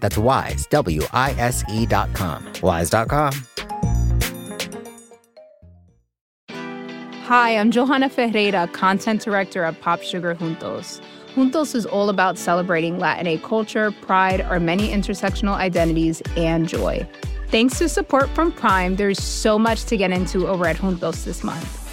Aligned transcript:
That's 0.00 0.18
wise, 0.18 0.66
W 0.66 1.02
I 1.12 1.32
S 1.32 1.62
E.com. 1.70 2.52
Wise.com. 2.62 3.32
Hi, 7.28 7.58
I'm 7.58 7.70
Johanna 7.70 8.08
Ferreira, 8.08 8.66
content 8.68 9.20
director 9.20 9.62
at 9.62 9.78
Pop 9.82 10.00
Sugar 10.02 10.34
Juntos. 10.34 11.02
Juntos 11.34 11.74
is 11.74 11.84
all 11.84 12.08
about 12.08 12.38
celebrating 12.38 12.98
Latin 12.98 13.38
culture, 13.40 13.92
pride, 13.92 14.40
our 14.40 14.58
many 14.58 14.88
intersectional 14.88 15.54
identities, 15.54 16.22
and 16.36 16.66
joy. 16.66 17.06
Thanks 17.48 17.78
to 17.78 17.88
support 17.88 18.28
from 18.30 18.50
Prime, 18.50 18.96
there's 18.96 19.22
so 19.22 19.58
much 19.58 19.84
to 19.84 19.96
get 19.96 20.10
into 20.10 20.48
over 20.48 20.66
at 20.66 20.76
Juntos 20.76 21.24
this 21.24 21.44
month. 21.44 21.87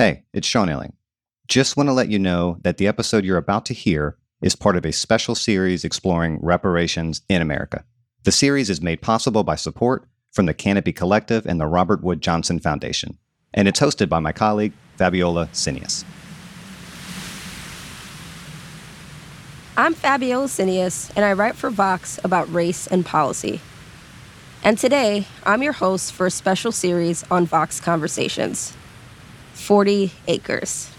Hey, 0.00 0.22
it's 0.32 0.46
Sean 0.46 0.68
Illing. 0.68 0.92
Just 1.48 1.76
want 1.76 1.88
to 1.88 1.92
let 1.92 2.08
you 2.08 2.20
know 2.20 2.58
that 2.62 2.76
the 2.76 2.86
episode 2.86 3.24
you're 3.24 3.36
about 3.36 3.66
to 3.66 3.74
hear 3.74 4.16
is 4.40 4.54
part 4.54 4.76
of 4.76 4.86
a 4.86 4.92
special 4.92 5.34
series 5.34 5.82
exploring 5.82 6.38
reparations 6.40 7.22
in 7.28 7.42
America. 7.42 7.84
The 8.22 8.30
series 8.30 8.70
is 8.70 8.80
made 8.80 9.02
possible 9.02 9.42
by 9.42 9.56
support 9.56 10.06
from 10.30 10.46
the 10.46 10.54
Canopy 10.54 10.92
Collective 10.92 11.46
and 11.46 11.60
the 11.60 11.66
Robert 11.66 12.00
Wood 12.04 12.20
Johnson 12.20 12.60
Foundation, 12.60 13.18
and 13.52 13.66
it's 13.66 13.80
hosted 13.80 14.08
by 14.08 14.20
my 14.20 14.30
colleague, 14.30 14.72
Fabiola 14.98 15.48
Cineas. 15.52 16.04
I'm 19.76 19.94
Fabiola 19.94 20.46
Cineas, 20.46 21.10
and 21.16 21.24
I 21.24 21.32
write 21.32 21.56
for 21.56 21.70
Vox 21.70 22.20
about 22.22 22.52
race 22.54 22.86
and 22.86 23.04
policy. 23.04 23.60
And 24.62 24.78
today, 24.78 25.26
I'm 25.44 25.64
your 25.64 25.72
host 25.72 26.12
for 26.12 26.26
a 26.26 26.30
special 26.30 26.70
series 26.70 27.24
on 27.32 27.46
Vox 27.46 27.80
Conversations. 27.80 28.76
40 29.58 30.12
acres. 30.28 30.90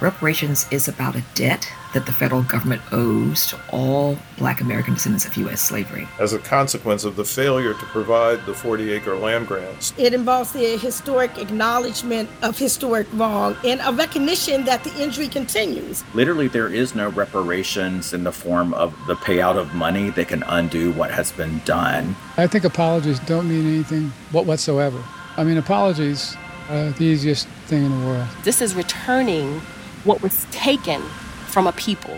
Reparations 0.00 0.66
is 0.70 0.88
about 0.88 1.14
a 1.14 1.22
debt 1.34 1.68
that 1.92 2.06
the 2.06 2.12
federal 2.12 2.42
government 2.42 2.80
owes 2.92 3.48
to 3.48 3.60
all 3.70 4.16
black 4.38 4.60
American 4.60 4.94
descendants 4.94 5.26
of 5.26 5.36
U.S. 5.36 5.60
slavery. 5.60 6.08
As 6.18 6.32
a 6.32 6.38
consequence 6.38 7.04
of 7.04 7.16
the 7.16 7.24
failure 7.24 7.74
to 7.74 7.86
provide 7.86 8.46
the 8.46 8.54
40 8.54 8.92
acre 8.92 9.14
land 9.16 9.46
grants, 9.46 9.92
it 9.98 10.14
involves 10.14 10.52
the 10.52 10.78
historic 10.78 11.36
acknowledgement 11.36 12.30
of 12.42 12.56
historic 12.56 13.06
wrong 13.12 13.56
and 13.64 13.80
a 13.84 13.92
recognition 13.92 14.64
that 14.64 14.84
the 14.84 15.02
injury 15.02 15.28
continues. 15.28 16.02
Literally, 16.14 16.48
there 16.48 16.72
is 16.72 16.94
no 16.94 17.10
reparations 17.10 18.14
in 18.14 18.24
the 18.24 18.32
form 18.32 18.72
of 18.74 18.94
the 19.06 19.16
payout 19.16 19.58
of 19.58 19.74
money 19.74 20.10
that 20.10 20.28
can 20.28 20.44
undo 20.44 20.92
what 20.92 21.10
has 21.10 21.32
been 21.32 21.60
done. 21.66 22.16
I 22.38 22.46
think 22.46 22.64
apologies 22.64 23.18
don't 23.20 23.48
mean 23.48 23.66
anything 23.66 24.12
whatsoever. 24.32 25.02
I 25.36 25.44
mean, 25.44 25.58
apologies 25.58 26.36
uh, 26.70 26.90
the 26.92 27.04
easiest 27.04 27.48
thing 27.66 27.84
in 27.84 28.00
the 28.00 28.06
world. 28.06 28.28
This 28.44 28.62
is 28.62 28.74
returning 28.74 29.60
what 30.04 30.22
was 30.22 30.46
taken 30.52 31.02
from 31.48 31.66
a 31.66 31.72
people. 31.72 32.16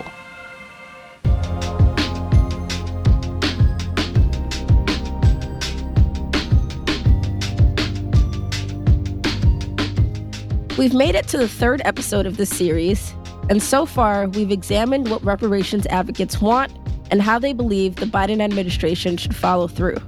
We've 10.78 10.94
made 10.94 11.14
it 11.14 11.28
to 11.28 11.38
the 11.38 11.48
third 11.48 11.80
episode 11.84 12.26
of 12.26 12.36
this 12.36 12.50
series, 12.50 13.14
and 13.48 13.62
so 13.62 13.86
far 13.86 14.26
we've 14.28 14.50
examined 14.50 15.10
what 15.10 15.24
reparations 15.24 15.86
advocates 15.86 16.40
want 16.40 16.72
and 17.10 17.22
how 17.22 17.38
they 17.38 17.52
believe 17.52 17.96
the 17.96 18.06
Biden 18.06 18.40
administration 18.40 19.16
should 19.16 19.36
follow 19.36 19.68
through. 19.68 19.98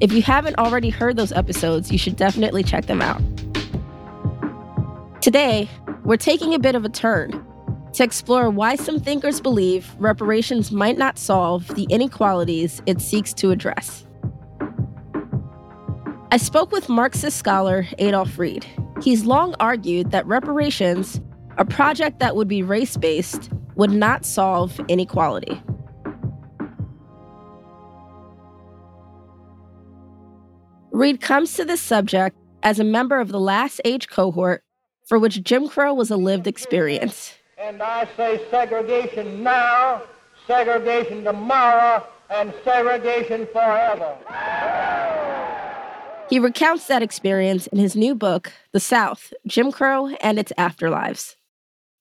If 0.00 0.12
you 0.12 0.20
haven't 0.22 0.58
already 0.58 0.90
heard 0.90 1.16
those 1.16 1.32
episodes, 1.32 1.90
you 1.90 1.98
should 1.98 2.16
definitely 2.16 2.62
check 2.62 2.86
them 2.86 3.00
out. 3.00 3.22
Today, 5.24 5.70
we're 6.04 6.18
taking 6.18 6.52
a 6.52 6.58
bit 6.58 6.74
of 6.74 6.84
a 6.84 6.90
turn 6.90 7.30
to 7.94 8.04
explore 8.04 8.50
why 8.50 8.76
some 8.76 9.00
thinkers 9.00 9.40
believe 9.40 9.90
reparations 9.98 10.70
might 10.70 10.98
not 10.98 11.18
solve 11.18 11.66
the 11.76 11.86
inequalities 11.88 12.82
it 12.84 13.00
seeks 13.00 13.32
to 13.32 13.50
address. 13.50 14.06
I 16.30 16.36
spoke 16.36 16.72
with 16.72 16.90
Marxist 16.90 17.38
scholar 17.38 17.86
Adolph 17.96 18.38
Reed. 18.38 18.66
He's 19.00 19.24
long 19.24 19.54
argued 19.60 20.10
that 20.10 20.26
reparations, 20.26 21.22
a 21.56 21.64
project 21.64 22.18
that 22.18 22.36
would 22.36 22.46
be 22.46 22.62
race 22.62 22.98
based, 22.98 23.48
would 23.76 23.92
not 23.92 24.26
solve 24.26 24.78
inequality. 24.88 25.58
Reed 30.92 31.22
comes 31.22 31.54
to 31.54 31.64
this 31.64 31.80
subject 31.80 32.36
as 32.62 32.78
a 32.78 32.84
member 32.84 33.18
of 33.20 33.28
the 33.28 33.40
last 33.40 33.80
age 33.86 34.10
cohort 34.10 34.63
for 35.04 35.18
which 35.18 35.42
Jim 35.42 35.68
Crow 35.68 35.94
was 35.94 36.10
a 36.10 36.16
lived 36.16 36.46
experience. 36.46 37.34
And 37.58 37.82
I 37.82 38.08
say 38.16 38.40
segregation 38.50 39.42
now, 39.42 40.02
segregation 40.46 41.24
tomorrow, 41.24 42.06
and 42.30 42.52
segregation 42.64 43.46
forever. 43.52 44.16
He 46.30 46.38
recounts 46.38 46.86
that 46.86 47.02
experience 47.02 47.66
in 47.68 47.78
his 47.78 47.94
new 47.94 48.14
book, 48.14 48.52
The 48.72 48.80
South 48.80 49.32
Jim 49.46 49.70
Crow 49.70 50.08
and 50.20 50.38
Its 50.38 50.52
Afterlives. 50.58 51.36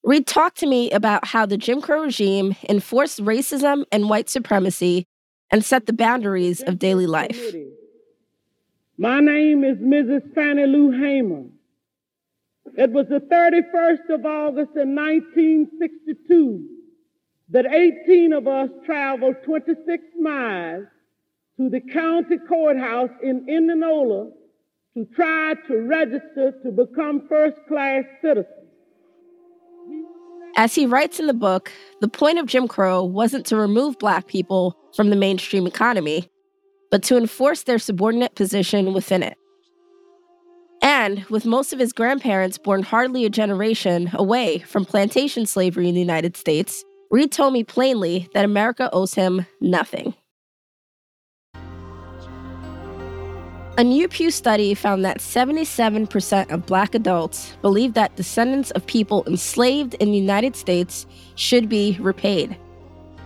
Reed 0.03 0.27
talked 0.27 0.57
to 0.59 0.67
me 0.67 0.91
about 0.91 1.27
how 1.27 1.45
the 1.45 1.57
Jim 1.57 1.81
Crow 1.81 2.03
regime 2.03 2.55
enforced 2.67 3.19
racism 3.19 3.85
and 3.91 4.09
white 4.09 4.29
supremacy 4.29 5.05
and 5.51 5.63
set 5.63 5.85
the 5.85 5.93
boundaries 5.93 6.61
of 6.61 6.79
daily 6.79 7.05
life. 7.05 7.53
My 8.97 9.19
name 9.19 9.63
is 9.63 9.77
Mrs. 9.77 10.33
Fannie 10.33 10.65
Lou 10.65 10.91
Hamer. 10.91 11.43
It 12.75 12.91
was 12.91 13.05
the 13.07 13.19
31st 13.19 14.13
of 14.15 14.25
August 14.25 14.71
in 14.75 14.95
1962 14.95 16.67
that 17.49 17.65
18 17.65 18.33
of 18.33 18.47
us 18.47 18.69
traveled 18.85 19.35
26 19.45 20.03
miles 20.19 20.85
to 21.57 21.69
the 21.69 21.81
county 21.81 22.37
courthouse 22.47 23.11
in 23.21 23.47
Indianola 23.47 24.31
to 24.95 25.05
try 25.15 25.53
to 25.67 25.81
register 25.81 26.53
to 26.63 26.71
become 26.71 27.27
first 27.29 27.57
class 27.67 28.03
citizens. 28.21 28.47
As 30.55 30.73
he 30.73 30.85
writes 30.85 31.19
in 31.19 31.27
the 31.27 31.33
book, 31.33 31.71
the 32.01 32.07
point 32.07 32.39
of 32.39 32.45
Jim 32.47 32.67
Crow 32.67 33.03
wasn't 33.03 33.45
to 33.47 33.55
remove 33.55 33.99
black 33.99 34.27
people 34.27 34.77
from 34.95 35.09
the 35.09 35.15
mainstream 35.15 35.67
economy, 35.67 36.29
but 36.91 37.03
to 37.03 37.17
enforce 37.17 37.63
their 37.63 37.79
subordinate 37.79 38.35
position 38.35 38.93
within 38.93 39.23
it. 39.23 39.37
And 41.03 41.25
with 41.25 41.45
most 41.45 41.73
of 41.73 41.79
his 41.79 41.91
grandparents 41.91 42.57
born 42.57 42.81
hardly 42.81 43.25
a 43.25 43.29
generation 43.29 44.09
away 44.13 44.59
from 44.59 44.85
plantation 44.85 45.45
slavery 45.45 45.89
in 45.89 45.95
the 45.95 45.99
United 45.99 46.37
States, 46.37 46.81
Reed 47.11 47.29
told 47.29 47.51
me 47.51 47.65
plainly 47.65 48.29
that 48.33 48.45
America 48.45 48.89
owes 48.93 49.13
him 49.13 49.45
nothing. 49.59 50.13
A 53.77 53.83
new 53.83 54.07
Pew 54.07 54.31
study 54.31 54.73
found 54.73 55.03
that 55.03 55.17
77% 55.17 56.49
of 56.49 56.65
black 56.65 56.95
adults 56.95 57.57
believe 57.61 57.95
that 57.95 58.15
descendants 58.15 58.71
of 58.71 58.85
people 58.87 59.25
enslaved 59.27 59.95
in 59.95 60.09
the 60.09 60.17
United 60.17 60.55
States 60.55 61.05
should 61.35 61.67
be 61.67 61.97
repaid. 61.99 62.55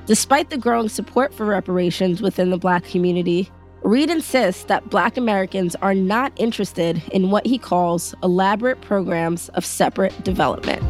Despite 0.07 0.50
the 0.50 0.57
growing 0.57 0.89
support 0.89 1.31
for 1.31 1.45
reparations 1.45 2.23
within 2.23 2.50
the 2.50 2.57
black 2.57 2.85
community, 2.85 3.51
Reed 3.83 4.09
insists 4.09 4.63
that 4.65 4.89
black 4.89 5.18
Americans 5.18 5.75
are 5.81 5.94
not 5.94 6.33
interested 6.35 7.01
in 7.12 7.29
what 7.29 7.45
he 7.45 7.57
calls 7.57 8.15
elaborate 8.24 8.81
programs 8.81 9.50
of 9.50 9.63
separate 9.65 10.24
development. 10.24 10.83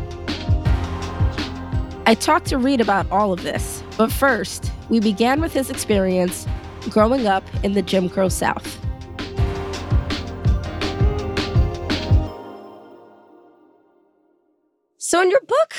I 2.06 2.16
talked 2.16 2.48
to 2.48 2.57
Reed 2.57 2.80
about 2.80 3.10
all 3.12 3.34
of 3.34 3.44
this, 3.44 3.84
But 3.98 4.12
first, 4.12 4.72
we 4.89 5.00
began 5.00 5.42
with 5.42 5.54
his 5.54 5.69
experience 5.69 6.48
growing 6.89 7.28
up 7.28 7.44
in 7.63 7.74
the 7.74 7.81
Jim 7.81 8.10
Crow 8.10 8.30
South. 8.30 8.80
So, 14.98 15.22
in 15.22 15.30
your 15.30 15.42
book, 15.42 15.74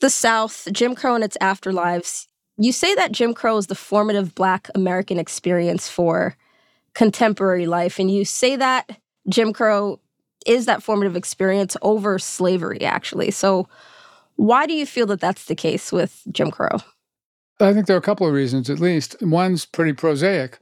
The 0.00 0.10
South 0.10 0.68
Jim 0.72 0.94
Crow 0.94 1.14
and 1.14 1.24
Its 1.24 1.36
Afterlives, 1.40 2.26
you 2.56 2.72
say 2.72 2.94
that 2.94 3.12
Jim 3.12 3.34
Crow 3.34 3.56
is 3.56 3.66
the 3.66 3.74
formative 3.74 4.34
Black 4.34 4.68
American 4.74 5.18
experience 5.18 5.88
for 5.88 6.36
contemporary 6.94 7.66
life. 7.66 7.98
And 7.98 8.10
you 8.10 8.24
say 8.24 8.56
that 8.56 8.98
Jim 9.28 9.52
Crow 9.52 10.00
is 10.46 10.66
that 10.66 10.82
formative 10.82 11.16
experience 11.16 11.76
over 11.82 12.18
slavery, 12.18 12.82
actually. 12.82 13.30
So, 13.30 13.68
why 14.36 14.66
do 14.66 14.72
you 14.72 14.86
feel 14.86 15.06
that 15.06 15.20
that's 15.20 15.44
the 15.44 15.54
case 15.54 15.92
with 15.92 16.22
Jim 16.30 16.50
Crow? 16.50 16.78
I 17.60 17.72
think 17.72 17.86
there 17.86 17.94
are 17.94 18.00
a 18.00 18.02
couple 18.02 18.26
of 18.26 18.32
reasons, 18.32 18.68
at 18.70 18.80
least. 18.80 19.14
One's 19.20 19.66
pretty 19.66 19.92
prosaic, 19.92 20.58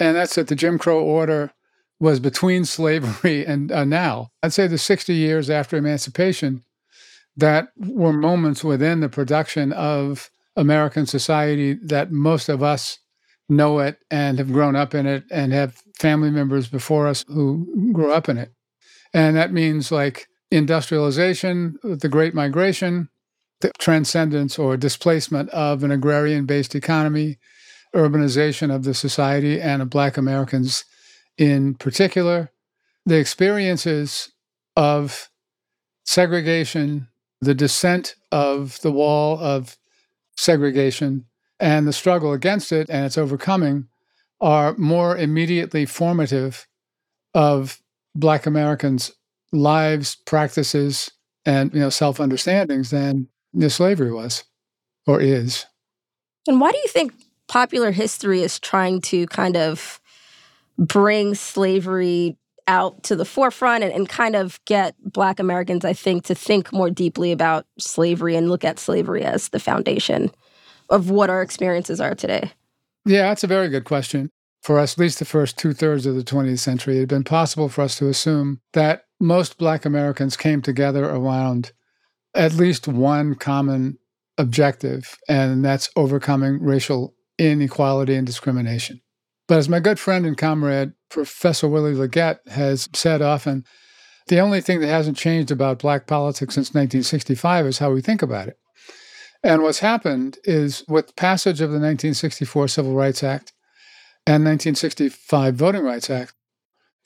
and 0.00 0.16
that's 0.16 0.34
that 0.34 0.48
the 0.48 0.56
Jim 0.56 0.78
Crow 0.78 1.00
order 1.00 1.52
was 2.00 2.18
between 2.18 2.64
slavery 2.66 3.46
and 3.46 3.70
uh, 3.70 3.84
now. 3.84 4.30
I'd 4.42 4.52
say 4.52 4.66
the 4.66 4.78
60 4.78 5.14
years 5.14 5.50
after 5.50 5.76
emancipation, 5.76 6.64
that 7.36 7.68
were 7.76 8.12
moments 8.12 8.62
within 8.62 9.00
the 9.00 9.08
production 9.08 9.72
of 9.72 10.30
American 10.56 11.06
society 11.06 11.74
that 11.74 12.12
most 12.12 12.48
of 12.48 12.62
us 12.62 12.98
know 13.56 13.78
it 13.78 13.98
and 14.10 14.38
have 14.38 14.52
grown 14.52 14.76
up 14.76 14.94
in 14.94 15.06
it 15.06 15.24
and 15.30 15.52
have 15.52 15.82
family 15.98 16.30
members 16.30 16.68
before 16.68 17.06
us 17.06 17.24
who 17.28 17.92
grew 17.92 18.12
up 18.12 18.28
in 18.28 18.38
it. 18.38 18.52
And 19.14 19.36
that 19.36 19.52
means 19.52 19.92
like 19.92 20.26
industrialization, 20.50 21.78
the 21.82 22.08
Great 22.08 22.34
Migration, 22.34 23.08
the 23.60 23.72
transcendence 23.78 24.58
or 24.58 24.76
displacement 24.76 25.48
of 25.50 25.84
an 25.84 25.90
agrarian 25.90 26.46
based 26.46 26.74
economy, 26.74 27.38
urbanization 27.94 28.74
of 28.74 28.84
the 28.84 28.94
society 28.94 29.60
and 29.60 29.82
of 29.82 29.90
Black 29.90 30.16
Americans 30.16 30.84
in 31.38 31.74
particular, 31.74 32.50
the 33.06 33.18
experiences 33.18 34.32
of 34.76 35.30
segregation, 36.04 37.08
the 37.40 37.54
descent 37.54 38.14
of 38.30 38.80
the 38.82 38.92
wall 38.92 39.38
of 39.38 39.76
segregation, 40.36 41.26
and 41.62 41.86
the 41.86 41.92
struggle 41.92 42.32
against 42.32 42.72
it 42.72 42.90
and 42.90 43.06
its 43.06 43.16
overcoming 43.16 43.86
are 44.40 44.74
more 44.76 45.16
immediately 45.16 45.86
formative 45.86 46.66
of 47.34 47.80
Black 48.16 48.44
Americans' 48.44 49.12
lives, 49.52 50.16
practices, 50.26 51.10
and 51.46 51.72
you 51.72 51.80
know 51.80 51.88
self-understandings 51.88 52.90
than 52.90 53.28
the 53.54 53.70
slavery 53.70 54.12
was 54.12 54.44
or 55.06 55.20
is. 55.20 55.64
And 56.48 56.60
why 56.60 56.72
do 56.72 56.78
you 56.78 56.88
think 56.88 57.14
popular 57.46 57.92
history 57.92 58.42
is 58.42 58.58
trying 58.58 59.00
to 59.02 59.26
kind 59.28 59.56
of 59.56 60.00
bring 60.78 61.34
slavery 61.34 62.36
out 62.66 63.02
to 63.04 63.16
the 63.16 63.24
forefront 63.24 63.84
and, 63.84 63.92
and, 63.92 64.08
kind 64.08 64.36
of 64.36 64.60
get 64.66 64.94
Black 65.04 65.40
Americans, 65.40 65.84
I 65.84 65.92
think, 65.92 66.24
to 66.26 66.34
think 66.34 66.72
more 66.72 66.90
deeply 66.90 67.32
about 67.32 67.66
slavery 67.78 68.36
and 68.36 68.48
look 68.48 68.64
at 68.64 68.78
slavery 68.78 69.24
as 69.24 69.48
the 69.48 69.58
foundation 69.58 70.30
of 70.92 71.10
what 71.10 71.30
our 71.30 71.42
experiences 71.42 72.00
are 72.00 72.14
today? 72.14 72.52
Yeah, 73.04 73.22
that's 73.22 73.42
a 73.42 73.48
very 73.48 73.68
good 73.68 73.84
question. 73.84 74.30
For 74.60 74.78
us, 74.78 74.92
at 74.92 74.98
least 74.98 75.18
the 75.18 75.24
first 75.24 75.58
two 75.58 75.72
thirds 75.72 76.06
of 76.06 76.14
the 76.14 76.22
20th 76.22 76.60
century, 76.60 76.96
it 76.96 77.00
had 77.00 77.08
been 77.08 77.24
possible 77.24 77.68
for 77.68 77.82
us 77.82 77.98
to 77.98 78.08
assume 78.08 78.60
that 78.74 79.06
most 79.18 79.58
Black 79.58 79.84
Americans 79.84 80.36
came 80.36 80.62
together 80.62 81.04
around 81.04 81.72
at 82.34 82.54
least 82.54 82.86
one 82.86 83.34
common 83.34 83.98
objective, 84.38 85.18
and 85.28 85.64
that's 85.64 85.90
overcoming 85.96 86.62
racial 86.62 87.14
inequality 87.38 88.14
and 88.14 88.26
discrimination. 88.26 89.00
But 89.48 89.58
as 89.58 89.68
my 89.68 89.80
good 89.80 89.98
friend 89.98 90.24
and 90.24 90.38
comrade, 90.38 90.92
Professor 91.08 91.68
Willie 91.68 91.94
Legette, 91.94 92.46
has 92.48 92.88
said 92.94 93.20
often, 93.20 93.64
the 94.28 94.38
only 94.38 94.60
thing 94.60 94.80
that 94.80 94.86
hasn't 94.86 95.16
changed 95.16 95.50
about 95.50 95.80
Black 95.80 96.06
politics 96.06 96.54
since 96.54 96.68
1965 96.68 97.66
is 97.66 97.78
how 97.78 97.90
we 97.90 98.00
think 98.00 98.22
about 98.22 98.48
it. 98.48 98.58
And 99.44 99.62
what's 99.62 99.80
happened 99.80 100.38
is 100.44 100.84
with 100.88 101.16
passage 101.16 101.60
of 101.60 101.70
the 101.70 101.78
1964 101.78 102.68
Civil 102.68 102.94
Rights 102.94 103.24
Act 103.24 103.52
and 104.26 104.44
1965 104.44 105.54
Voting 105.54 105.82
Rights 105.82 106.08
Act, 106.10 106.34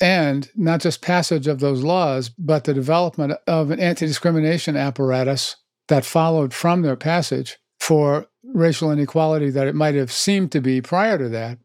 and 0.01 0.51
not 0.55 0.81
just 0.81 1.01
passage 1.01 1.47
of 1.47 1.61
those 1.61 1.83
laws, 1.83 2.29
but 2.29 2.65
the 2.65 2.75
development 2.75 3.33
of 3.47 3.71
an 3.71 3.81
anti 3.81 4.07
discrimination 4.07 4.77
apparatus 4.77 5.57
that 5.89 6.05
followed 6.05 6.53
from 6.53 6.83
their 6.83 6.97
passage 6.97 7.57
for 7.81 8.27
racial 8.45 8.91
inequality 8.91 9.49
that 9.51 9.67
it 9.67 9.75
might 9.75 9.95
have 9.95 10.13
seemed 10.13 10.53
to 10.53 10.61
be 10.61 10.83
prior 10.83 11.17
to 11.17 11.29
that. 11.31 11.59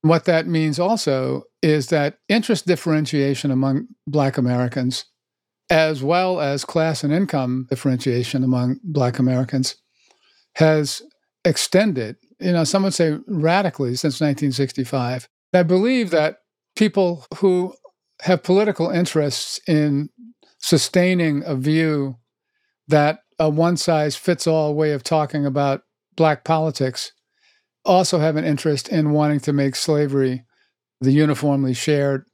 What 0.00 0.24
that 0.24 0.46
means 0.46 0.78
also 0.78 1.44
is 1.60 1.88
that 1.88 2.18
interest 2.28 2.66
differentiation 2.66 3.50
among 3.50 3.88
Black 4.06 4.38
Americans, 4.38 5.06
as 5.68 6.02
well 6.02 6.40
as 6.40 6.64
class 6.64 7.04
and 7.04 7.12
income 7.12 7.66
differentiation 7.68 8.44
among 8.44 8.80
Black 8.84 9.18
Americans, 9.18 9.76
has 10.56 11.02
extended, 11.44 12.16
you 12.40 12.52
know, 12.52 12.64
some 12.64 12.84
would 12.84 12.94
say 12.94 13.18
radically 13.26 13.96
since 13.96 14.20
1965. 14.20 15.28
I 15.52 15.62
believe 15.62 16.10
that 16.10 16.38
people 16.76 17.26
who 17.36 17.74
have 18.22 18.42
political 18.42 18.90
interests 18.90 19.60
in 19.66 20.08
sustaining 20.58 21.42
a 21.44 21.54
view 21.54 22.16
that 22.88 23.20
a 23.38 23.48
one 23.48 23.76
size 23.76 24.16
fits 24.16 24.46
all 24.46 24.74
way 24.74 24.92
of 24.92 25.02
talking 25.02 25.44
about 25.44 25.82
black 26.16 26.44
politics 26.44 27.12
also 27.84 28.18
have 28.18 28.36
an 28.36 28.44
interest 28.44 28.88
in 28.88 29.10
wanting 29.10 29.40
to 29.40 29.52
make 29.52 29.76
slavery 29.76 30.44
the 31.00 31.12
uniformly 31.12 31.74
shared 31.74 32.24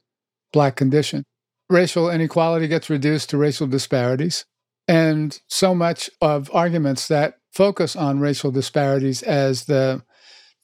black 0.53 0.75
condition. 0.75 1.23
Racial 1.69 2.09
inequality 2.09 2.67
gets 2.67 2.89
reduced 2.89 3.29
to 3.29 3.37
racial 3.37 3.67
disparities. 3.67 4.45
And 4.87 5.39
so 5.47 5.73
much 5.73 6.09
of 6.21 6.49
arguments 6.53 7.07
that 7.07 7.35
focus 7.51 7.95
on 7.95 8.19
racial 8.19 8.51
disparities 8.51 9.21
as 9.23 9.65
the 9.65 10.03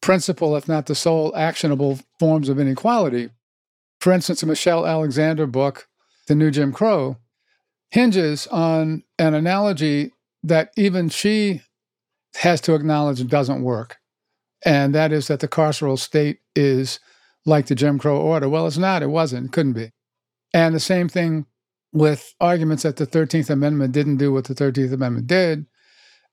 principal, 0.02 0.56
if 0.56 0.68
not 0.68 0.86
the 0.86 0.96
sole 0.96 1.36
actionable 1.36 2.00
forms 2.20 2.50
of 2.50 2.60
inequality. 2.60 3.30
For 4.00 4.14
instance, 4.14 4.42
the 4.42 4.48
Michelle 4.48 4.86
Alexander 4.86 5.48
book, 5.48 5.88
The 6.28 6.36
New 6.36 6.52
Jim 6.52 6.72
Crow, 6.72 7.18
hinges 7.92 8.48
on 8.48 9.04
an 9.18 9.34
analogy 9.34 10.12
that 10.44 10.72
even 10.78 11.10
she 11.10 11.62
has 12.36 12.62
to 12.62 12.76
acknowledge 12.76 13.26
doesn't 13.28 13.64
work. 13.64 13.98
And 14.66 14.94
that 14.96 15.12
is 15.12 15.28
that 15.28 15.40
the 15.40 15.48
carceral 15.48 15.98
state 15.98 16.40
is 16.56 17.00
like 17.46 17.68
the 17.68 17.76
Jim 17.76 17.98
Crow 17.98 18.20
order. 18.20 18.50
Well, 18.50 18.68
it's 18.68 18.78
not, 18.78 19.04
it 19.04 19.10
wasn't, 19.10 19.48
it 19.48 19.52
couldn't 19.52 19.74
be. 19.74 19.92
And 20.54 20.76
the 20.76 20.80
same 20.80 21.10
thing 21.10 21.46
with 21.98 22.36
arguments 22.40 22.84
that 22.84 22.98
the 22.98 23.08
13th 23.08 23.50
Amendment 23.50 23.92
didn't 23.92 24.18
do 24.18 24.32
what 24.32 24.46
the 24.46 24.54
13th 24.54 24.94
Amendment 24.94 25.26
did, 25.26 25.66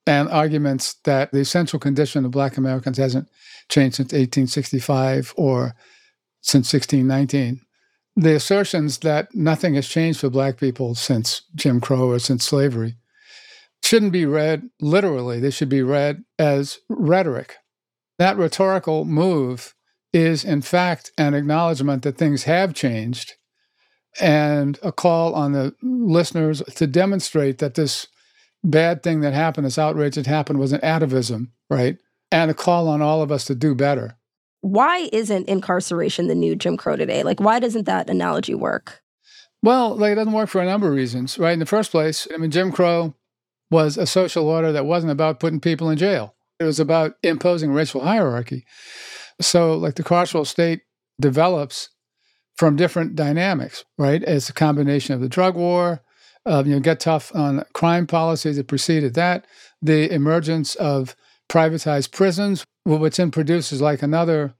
and 0.07 0.29
arguments 0.29 0.97
that 1.05 1.33
the 1.33 1.41
essential 1.41 1.79
condition 1.79 2.27
of 2.27 2.33
Black 2.33 2.59
Americans 2.59 2.99
hasn't 2.99 3.29
changed 3.71 3.97
since 3.97 4.13
1865 4.13 5.33
or 5.39 5.75
since 6.43 6.71
1619. 6.71 7.63
The 8.15 8.35
assertions 8.35 8.99
that 8.99 9.35
nothing 9.35 9.75
has 9.75 9.89
changed 9.89 10.21
for 10.21 10.29
Black 10.29 10.59
people 10.59 10.95
since 10.95 11.43
Jim 11.55 11.81
Crow 11.81 12.11
or 12.11 12.19
since 12.19 12.45
slavery 12.45 12.97
shouldn't 13.83 14.13
be 14.13 14.27
read 14.27 14.69
literally. 14.83 15.41
They 15.41 15.51
should 15.51 15.71
be 15.71 15.83
read 15.83 16.25
as 16.39 16.81
rhetoric. 16.91 17.57
That 18.19 18.37
rhetorical 18.37 19.07
move 19.07 19.75
is, 20.13 20.45
in 20.45 20.61
fact, 20.61 21.11
an 21.17 21.33
acknowledgement 21.33 22.03
that 22.03 22.19
things 22.19 22.45
have 22.45 22.75
changed 22.75 23.33
and 24.21 24.79
a 24.83 24.93
call 24.93 25.35
on 25.35 25.53
the 25.53 25.75
listeners 25.83 26.63
to 26.77 26.87
demonstrate 26.87 27.59
that 27.59 27.75
this 27.75 28.07
bad 28.63 29.03
thing 29.03 29.21
that 29.21 29.35
happened, 29.35 29.67
this 29.67 29.79
outrage 29.79 30.15
that 30.15 30.27
happened, 30.27 30.59
was 30.59 30.73
an 30.73 30.81
atavism, 30.83 31.53
right? 31.69 31.99
And 32.31 32.51
a 32.51 32.55
call 32.55 32.89
on 32.89 33.03
all 33.03 33.23
of 33.23 33.31
us 33.31 33.45
to 33.47 33.55
do 33.55 33.75
better. 33.75 34.17
Why 34.61 35.11
isn't 35.13 35.49
incarceration 35.49 36.27
the 36.27 36.35
new 36.35 36.57
Jim 36.57 36.77
Crow 36.77 36.97
today? 36.97 37.23
Like, 37.23 37.41
why 37.41 37.61
doesn't 37.61 37.85
that 37.85 38.09
analogy 38.09 38.55
work? 38.55 39.03
Well, 39.63 39.95
like, 39.97 40.13
it 40.13 40.17
doesn't 40.17 40.33
work 40.33 40.49
for 40.49 40.61
a 40.61 40.67
number 40.67 40.89
of 40.89 40.95
reasons, 40.95 41.39
right? 41.39 41.53
In 41.53 41.59
the 41.59 41.67
first 41.67 41.91
place, 41.91 42.27
I 42.33 42.39
mean, 42.39 42.51
Jim 42.51 42.73
Crow 42.73 43.15
was 43.71 43.99
a 43.99 44.07
social 44.07 44.49
order 44.49 44.73
that 44.73 44.87
wasn't 44.87 45.13
about 45.13 45.41
putting 45.41 45.61
people 45.61 45.91
in 45.91 45.99
jail, 45.99 46.35
it 46.61 46.65
was 46.65 46.79
about 46.79 47.17
imposing 47.23 47.73
racial 47.73 48.03
hierarchy. 48.03 48.65
So, 49.41 49.75
like, 49.75 49.97
the 49.97 50.05
carceral 50.05 50.47
state 50.47 50.83
develops 51.21 51.91
from 52.57 52.77
different 52.77 53.17
dynamics, 53.17 53.85
right? 53.99 54.23
It's 54.23 54.49
a 54.49 54.55
combination 54.55 55.15
of 55.15 55.21
the 55.21 55.29
drug 55.29 55.57
war, 55.57 56.03
uh, 56.47 56.63
you 56.65 56.75
know, 56.75 56.81
get 56.81 57.01
tough 57.01 57.35
on 57.35 57.65
crime 57.73 58.07
policies 58.07 58.57
that 58.57 58.69
preceded 58.69 59.15
that, 59.15 59.47
the 59.83 60.13
emergence 60.13 60.75
of 60.77 61.17
privatized 61.49 62.13
prisons, 62.13 62.65
which 62.85 63.17
then 63.17 63.31
produces 63.31 63.81
like 63.81 64.03
another 64.03 64.55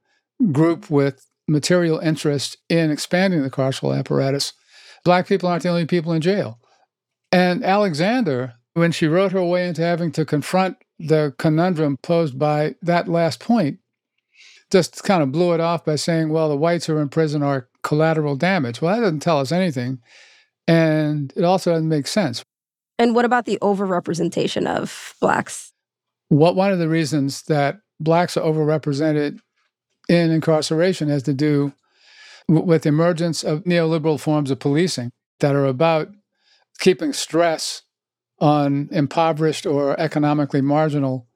group 0.53 0.91
with 0.91 1.27
material 1.47 1.99
interest 1.99 2.57
in 2.69 2.91
expanding 2.91 3.43
the 3.43 3.51
carceral 3.51 3.97
apparatus. 3.97 4.55
Black 5.05 5.27
people 5.27 5.49
aren't 5.49 5.63
the 5.63 5.69
only 5.69 5.87
people 5.87 6.13
in 6.13 6.23
jail. 6.23 6.59
And 7.31 7.65
Alexander, 7.65 8.55
when 8.75 8.93
she 8.93 9.07
wrote 9.07 9.33
her 9.33 9.45
way 9.45 9.69
into 9.69 9.83
having 9.83 10.11
to 10.13 10.25
confront 10.25 10.79
the 10.99 11.35
conundrum 11.39 11.99
posed 11.99 12.39
by 12.39 12.77
that 12.83 13.09
last 13.09 13.41
point 13.41 13.79
just 14.71 15.03
kind 15.05 15.23
of 15.23 15.33
blew 15.33 15.53
it 15.53 15.61
off 15.61 15.85
by 15.85 15.97
saying, 15.97 16.31
well, 16.31 16.49
the 16.49 16.57
whites 16.57 16.87
who 16.87 16.97
are 16.97 17.03
in 17.03 17.09
prison 17.09 17.43
are 17.43 17.69
collateral 17.83 18.37
damage. 18.37 18.81
Well, 18.81 18.95
that 18.95 19.03
doesn't 19.03 19.21
tell 19.21 19.39
us 19.39 19.53
anything. 19.53 20.01
And 20.67 21.33
it 21.37 21.45
also 21.45 21.73
doesn't 21.73 21.89
make 21.89 22.07
sense. 22.07 22.43
And 22.99 23.15
what 23.15 23.25
about 23.25 23.45
the 23.45 23.59
overrepresentation 23.61 24.67
of 24.67 25.15
blacks? 25.21 25.73
What 26.29 26.57
one 26.57 26.73
of 26.73 26.79
the 26.79 26.89
reasons 26.89 27.43
that 27.43 27.81
blacks 28.01 28.37
are 28.37 28.45
overrepresented 28.45 29.39
in 30.09 30.31
incarceration 30.31 31.09
has 31.09 31.23
to 31.25 31.35
do 31.35 31.73
w- 32.49 32.67
with 32.67 32.83
the 32.83 32.89
emergence 32.89 33.43
of 33.43 33.65
neoliberal 33.65 34.19
forms 34.19 34.51
of 34.51 34.59
policing 34.59 35.11
that 35.41 35.55
are 35.55 35.67
about 35.67 36.09
keeping 36.79 37.13
stress 37.13 37.83
on 38.41 38.89
impoverished 38.91 39.67
or 39.67 39.99
economically 39.99 40.61
marginal 40.61 41.27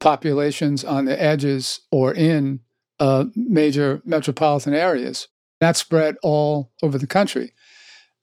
populations 0.00 0.84
on 0.84 1.04
the 1.04 1.20
edges 1.20 1.80
or 1.90 2.12
in 2.12 2.60
uh, 3.00 3.26
major 3.34 4.00
metropolitan 4.04 4.74
areas. 4.74 5.28
That's 5.60 5.80
spread 5.80 6.16
all 6.22 6.72
over 6.82 6.98
the 6.98 7.06
country. 7.06 7.52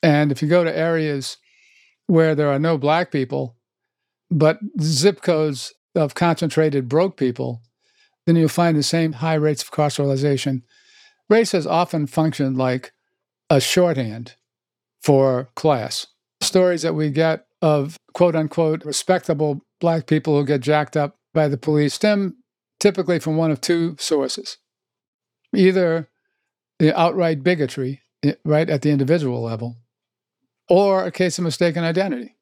And 0.03 0.31
if 0.31 0.41
you 0.41 0.47
go 0.47 0.63
to 0.63 0.77
areas 0.77 1.37
where 2.07 2.35
there 2.35 2.49
are 2.49 2.59
no 2.59 2.77
black 2.77 3.11
people, 3.11 3.57
but 4.29 4.59
zip 4.79 5.21
codes 5.21 5.73
of 5.95 6.15
concentrated 6.15 6.89
broke 6.89 7.17
people, 7.17 7.61
then 8.25 8.35
you'll 8.35 8.49
find 8.49 8.77
the 8.77 8.83
same 8.83 9.13
high 9.13 9.35
rates 9.35 9.63
of 9.63 9.71
carceralization. 9.71 10.61
Race 11.29 11.51
has 11.51 11.67
often 11.67 12.07
functioned 12.07 12.57
like 12.57 12.93
a 13.49 13.59
shorthand 13.59 14.35
for 15.01 15.49
class. 15.55 16.07
Stories 16.41 16.81
that 16.81 16.95
we 16.95 17.09
get 17.09 17.45
of 17.61 17.97
quote 18.13 18.35
unquote 18.35 18.83
respectable 18.85 19.61
black 19.79 20.07
people 20.07 20.37
who 20.37 20.45
get 20.45 20.61
jacked 20.61 20.97
up 20.97 21.17
by 21.33 21.47
the 21.47 21.57
police 21.57 21.93
stem 21.93 22.35
typically 22.81 23.19
from 23.19 23.37
one 23.37 23.51
of 23.51 23.61
two 23.61 23.95
sources 23.97 24.57
either 25.53 26.09
the 26.79 26.97
outright 26.97 27.43
bigotry, 27.43 28.01
right 28.43 28.69
at 28.69 28.81
the 28.81 28.89
individual 28.89 29.41
level, 29.41 29.77
or 30.67 31.03
a 31.05 31.11
case 31.11 31.37
of 31.37 31.43
mistaken 31.43 31.83
identity. 31.83 32.35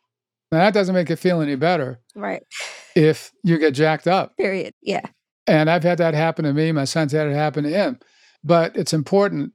Now, 0.51 0.59
that 0.59 0.73
doesn't 0.73 0.95
make 0.95 1.09
it 1.09 1.17
feel 1.17 1.41
any 1.41 1.55
better. 1.55 1.99
Right. 2.15 2.43
If 2.95 3.31
you 3.43 3.57
get 3.57 3.73
jacked 3.73 4.07
up. 4.07 4.37
Period. 4.37 4.73
Yeah. 4.81 5.01
And 5.45 5.69
I've 5.69 5.83
had 5.83 5.97
that 5.97 6.13
happen 6.13 6.45
to 6.45 6.53
me. 6.53 6.71
My 6.71 6.85
son's 6.85 7.11
had 7.11 7.27
it 7.27 7.33
happen 7.33 7.63
to 7.63 7.69
him. 7.69 7.99
But 8.43 8.77
it's 8.77 8.93
important 8.93 9.53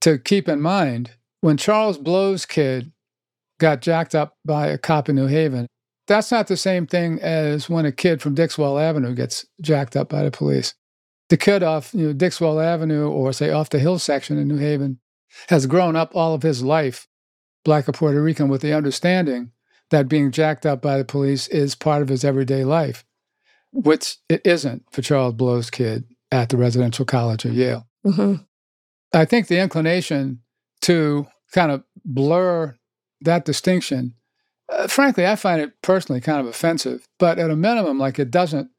to 0.00 0.18
keep 0.18 0.48
in 0.48 0.60
mind 0.60 1.10
when 1.40 1.56
Charles 1.56 1.98
Blow's 1.98 2.46
kid 2.46 2.92
got 3.58 3.82
jacked 3.82 4.14
up 4.14 4.36
by 4.44 4.68
a 4.68 4.78
cop 4.78 5.08
in 5.08 5.16
New 5.16 5.26
Haven, 5.26 5.66
that's 6.08 6.32
not 6.32 6.48
the 6.48 6.56
same 6.56 6.86
thing 6.86 7.20
as 7.20 7.70
when 7.70 7.86
a 7.86 7.92
kid 7.92 8.20
from 8.20 8.34
Dixwell 8.34 8.78
Avenue 8.78 9.14
gets 9.14 9.46
jacked 9.60 9.94
up 9.94 10.08
by 10.08 10.24
the 10.24 10.30
police. 10.30 10.74
The 11.28 11.36
kid 11.36 11.62
off 11.62 11.94
you 11.94 12.08
know, 12.08 12.12
Dixwell 12.12 12.58
Avenue 12.58 13.08
or 13.08 13.32
say 13.32 13.50
off 13.50 13.70
the 13.70 13.78
hill 13.78 13.98
section 13.98 14.38
in 14.38 14.48
New 14.48 14.56
Haven 14.56 14.98
has 15.50 15.66
grown 15.66 15.94
up 15.94 16.16
all 16.16 16.34
of 16.34 16.42
his 16.42 16.62
life, 16.62 17.06
black 17.64 17.88
or 17.88 17.92
Puerto 17.92 18.20
Rican, 18.22 18.48
with 18.48 18.62
the 18.62 18.72
understanding 18.72 19.52
that 19.90 20.08
being 20.08 20.32
jacked 20.32 20.66
up 20.66 20.82
by 20.82 20.98
the 20.98 21.04
police 21.04 21.46
is 21.48 21.74
part 21.74 22.02
of 22.02 22.08
his 22.08 22.24
everyday 22.24 22.64
life, 22.64 23.04
which 23.72 24.16
it 24.28 24.40
isn't 24.44 24.84
for 24.90 25.02
Charles 25.02 25.34
Blow's 25.34 25.70
kid 25.70 26.04
at 26.32 26.48
the 26.48 26.56
residential 26.56 27.04
college 27.04 27.44
at 27.46 27.52
Yale. 27.52 27.86
Mm-hmm. 28.06 28.42
I 29.12 29.24
think 29.24 29.46
the 29.46 29.60
inclination 29.60 30.40
to 30.82 31.26
kind 31.52 31.70
of 31.70 31.84
blur 32.04 32.76
that 33.22 33.44
distinction, 33.44 34.14
uh, 34.70 34.86
frankly, 34.86 35.26
I 35.26 35.36
find 35.36 35.60
it 35.60 35.72
personally 35.82 36.20
kind 36.20 36.40
of 36.40 36.46
offensive, 36.46 37.06
but 37.18 37.38
at 37.38 37.50
a 37.50 37.56
minimum, 37.56 37.98
like 37.98 38.18
it 38.18 38.30
doesn't 38.30 38.70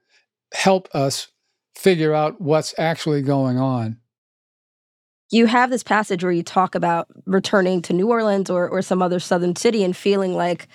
help 0.54 0.88
us 0.94 1.28
figure 1.76 2.14
out 2.14 2.42
what's 2.42 2.74
actually 2.78 3.22
going 3.22 3.58
on. 3.58 3.98
You 5.32 5.46
have 5.46 5.70
this 5.70 5.84
passage 5.84 6.24
where 6.24 6.32
you 6.32 6.42
talk 6.42 6.74
about 6.74 7.08
returning 7.28 7.84
to 7.84 7.94
New 7.94 8.10
Orleans 8.10 8.50
or, 8.50 8.68
or 8.68 8.82
some 8.82 9.02
other 9.02 9.20
southern 9.20 9.56
city 9.56 9.84
and 9.84 9.96
feeling 9.96 10.34
like, 10.34 10.68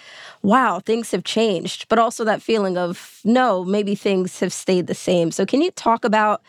wow, 0.43 0.79
things 0.79 1.11
have 1.11 1.25
changed, 1.25 1.89
but 1.89 1.99
also 1.99 2.25
that 2.25 2.41
feeling 2.41 2.79
of, 2.79 3.19
no, 3.25 3.65
maybe 3.65 3.97
things 3.97 4.39
have 4.39 4.53
stayed 4.53 4.87
the 4.87 4.95
same. 4.95 5.33
So, 5.33 5.45
can 5.45 5.61
you 5.61 5.73
talk 5.73 6.05
about 6.05 6.41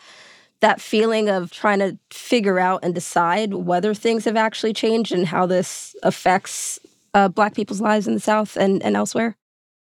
that 0.60 0.80
feeling 0.80 1.28
of 1.28 1.50
trying 1.50 1.80
to 1.80 1.98
figure 2.10 2.60
out 2.60 2.84
and 2.84 2.94
decide 2.94 3.54
whether 3.54 3.92
things 3.92 4.24
have 4.24 4.36
actually 4.36 4.72
changed 4.72 5.12
and 5.12 5.26
how 5.26 5.44
this 5.44 5.94
affects 6.02 6.78
uh, 7.16 7.28
Black 7.28 7.54
people's 7.54 7.80
lives 7.80 8.06
in 8.06 8.14
the 8.14 8.20
South 8.20 8.56
and, 8.56 8.82
and 8.82 8.94
elsewhere? 8.94 9.36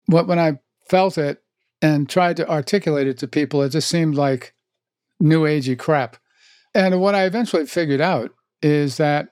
What, 0.05 0.27
when 0.27 0.39
I 0.39 0.59
felt 0.87 1.17
it, 1.17 1.41
and 1.81 2.09
tried 2.09 2.37
to 2.37 2.49
articulate 2.49 3.07
it 3.07 3.17
to 3.19 3.27
people, 3.27 3.61
it 3.61 3.69
just 3.69 3.89
seemed 3.89 4.15
like 4.15 4.53
new 5.19 5.43
agey 5.43 5.77
crap. 5.77 6.17
And 6.73 6.99
what 6.99 7.15
I 7.15 7.25
eventually 7.25 7.65
figured 7.65 8.01
out 8.01 8.31
is 8.61 8.97
that 8.97 9.29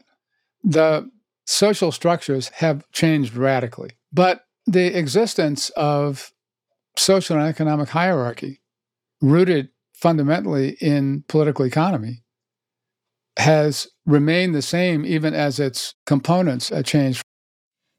the 0.64 1.10
social 1.46 1.92
structures 1.92 2.50
have 2.56 2.90
changed 2.92 3.36
radically, 3.36 3.92
but 4.12 4.46
the 4.66 4.98
existence 4.98 5.70
of 5.72 6.32
social 6.98 7.38
and 7.38 7.48
economic 7.48 7.90
hierarchy, 7.90 8.62
rooted 9.22 9.70
fundamentally 9.94 10.78
in 10.82 11.24
political 11.28 11.66
economy, 11.66 12.24
has 13.38 13.88
remained 14.06 14.56
the 14.56 14.62
same 14.62 15.06
even 15.06 15.34
as 15.34 15.60
its 15.60 15.94
components 16.06 16.70
have 16.70 16.86
changed 16.86 17.22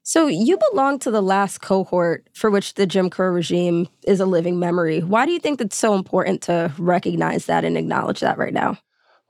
so, 0.07 0.27
you 0.27 0.57
belong 0.71 0.99
to 0.99 1.11
the 1.11 1.21
last 1.21 1.59
cohort 1.59 2.29
for 2.33 2.49
which 2.49 2.75
the 2.75 2.85
Jim 2.85 3.09
Crow 3.09 3.27
regime 3.27 3.89
is 4.05 4.21
a 4.21 4.25
living 4.25 4.57
memory. 4.57 5.01
Why 5.01 5.25
do 5.25 5.33
you 5.33 5.39
think 5.39 5.59
it's 5.59 5.75
so 5.75 5.95
important 5.95 6.41
to 6.43 6.71
recognize 6.77 7.45
that 7.47 7.65
and 7.65 7.77
acknowledge 7.77 8.21
that 8.21 8.37
right 8.37 8.53
now? 8.53 8.77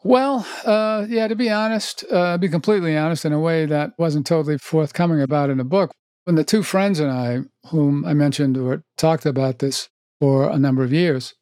Well, 0.03 0.45
uh, 0.65 1.07
yeah, 1.09 1.27
to 1.27 1.35
be 1.35 1.49
honest, 1.49 2.05
uh, 2.11 2.37
be 2.37 2.47
completely 2.47 2.95
honest 2.95 3.25
in 3.25 3.33
a 3.33 3.39
way 3.39 3.65
that 3.65 3.93
wasn't 3.97 4.27
totally 4.27 4.59
forthcoming 4.59 5.19
about 5.19 5.49
in 5.49 5.57
the 5.57 5.63
book. 5.63 5.89
When 6.25 6.35
the 6.35 6.43
two 6.43 6.61
friends 6.61 6.99
and 6.99 7.09
I, 7.09 7.39
whom 7.71 8.05
I 8.05 8.13
mentioned, 8.13 8.55
were 8.57 8.83
talked 8.99 9.25
about 9.25 9.57
this 9.57 9.89
for 10.19 10.47
a 10.47 10.59
number 10.59 10.83
of 10.83 10.93
years, 10.93 11.33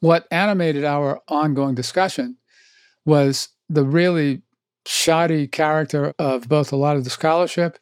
what 0.00 0.26
animated 0.30 0.86
our 0.86 1.20
ongoing 1.28 1.74
discussion 1.74 2.38
was 3.04 3.50
the 3.68 3.84
really 3.84 4.40
shoddy 4.86 5.46
character 5.46 6.14
of 6.18 6.48
both 6.48 6.72
a 6.72 6.76
lot 6.76 6.96
of 6.96 7.04
the 7.04 7.10
scholarship 7.10 7.78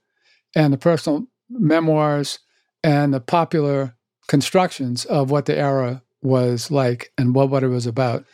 and 0.55 0.73
the 0.73 0.79
personal 0.79 1.27
memoirs 1.51 2.39
and 2.83 3.13
the 3.13 3.21
popular 3.21 3.97
constructions 4.29 5.05
of 5.07 5.31
what 5.31 5.47
the 5.47 5.57
era 5.57 6.03
was 6.23 6.71
like 6.71 7.11
and 7.17 7.35
what, 7.35 7.51
what 7.51 7.63
it 7.63 7.69
was 7.69 7.87
about. 7.87 8.25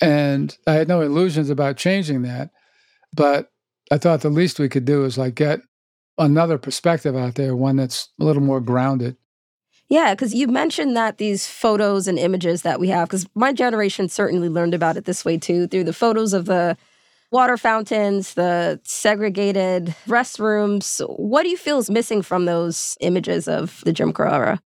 And 0.00 0.56
I 0.66 0.74
had 0.74 0.88
no 0.88 1.00
illusions 1.00 1.50
about 1.50 1.76
changing 1.76 2.22
that. 2.22 2.50
But 3.14 3.50
I 3.90 3.98
thought 3.98 4.22
the 4.22 4.30
least 4.30 4.58
we 4.58 4.68
could 4.68 4.84
do 4.84 5.04
is 5.04 5.16
like 5.16 5.36
get 5.36 5.60
another 6.18 6.58
perspective 6.58 7.16
out 7.16 7.36
there, 7.36 7.54
one 7.54 7.76
that's 7.76 8.08
a 8.20 8.24
little 8.24 8.42
more 8.42 8.60
grounded. 8.60 9.16
Yeah, 9.88 10.14
because 10.14 10.34
you 10.34 10.48
mentioned 10.48 10.96
that 10.96 11.18
these 11.18 11.46
photos 11.46 12.08
and 12.08 12.18
images 12.18 12.62
that 12.62 12.80
we 12.80 12.88
have, 12.88 13.08
because 13.08 13.28
my 13.34 13.52
generation 13.52 14.08
certainly 14.08 14.48
learned 14.48 14.74
about 14.74 14.96
it 14.96 15.04
this 15.04 15.24
way 15.24 15.36
too, 15.36 15.68
through 15.68 15.84
the 15.84 15.92
photos 15.92 16.32
of 16.32 16.46
the 16.46 16.76
water 17.34 17.56
fountains, 17.56 18.34
the 18.34 18.80
segregated 18.84 19.92
restrooms. 20.06 21.00
What 21.18 21.42
do 21.42 21.48
you 21.48 21.56
feel 21.56 21.78
is 21.78 21.90
missing 21.90 22.22
from 22.22 22.44
those 22.44 22.96
images 23.00 23.48
of 23.48 23.82
the 23.84 23.92
Jim 23.92 24.12
Crow 24.12 24.30
era? 24.30 24.62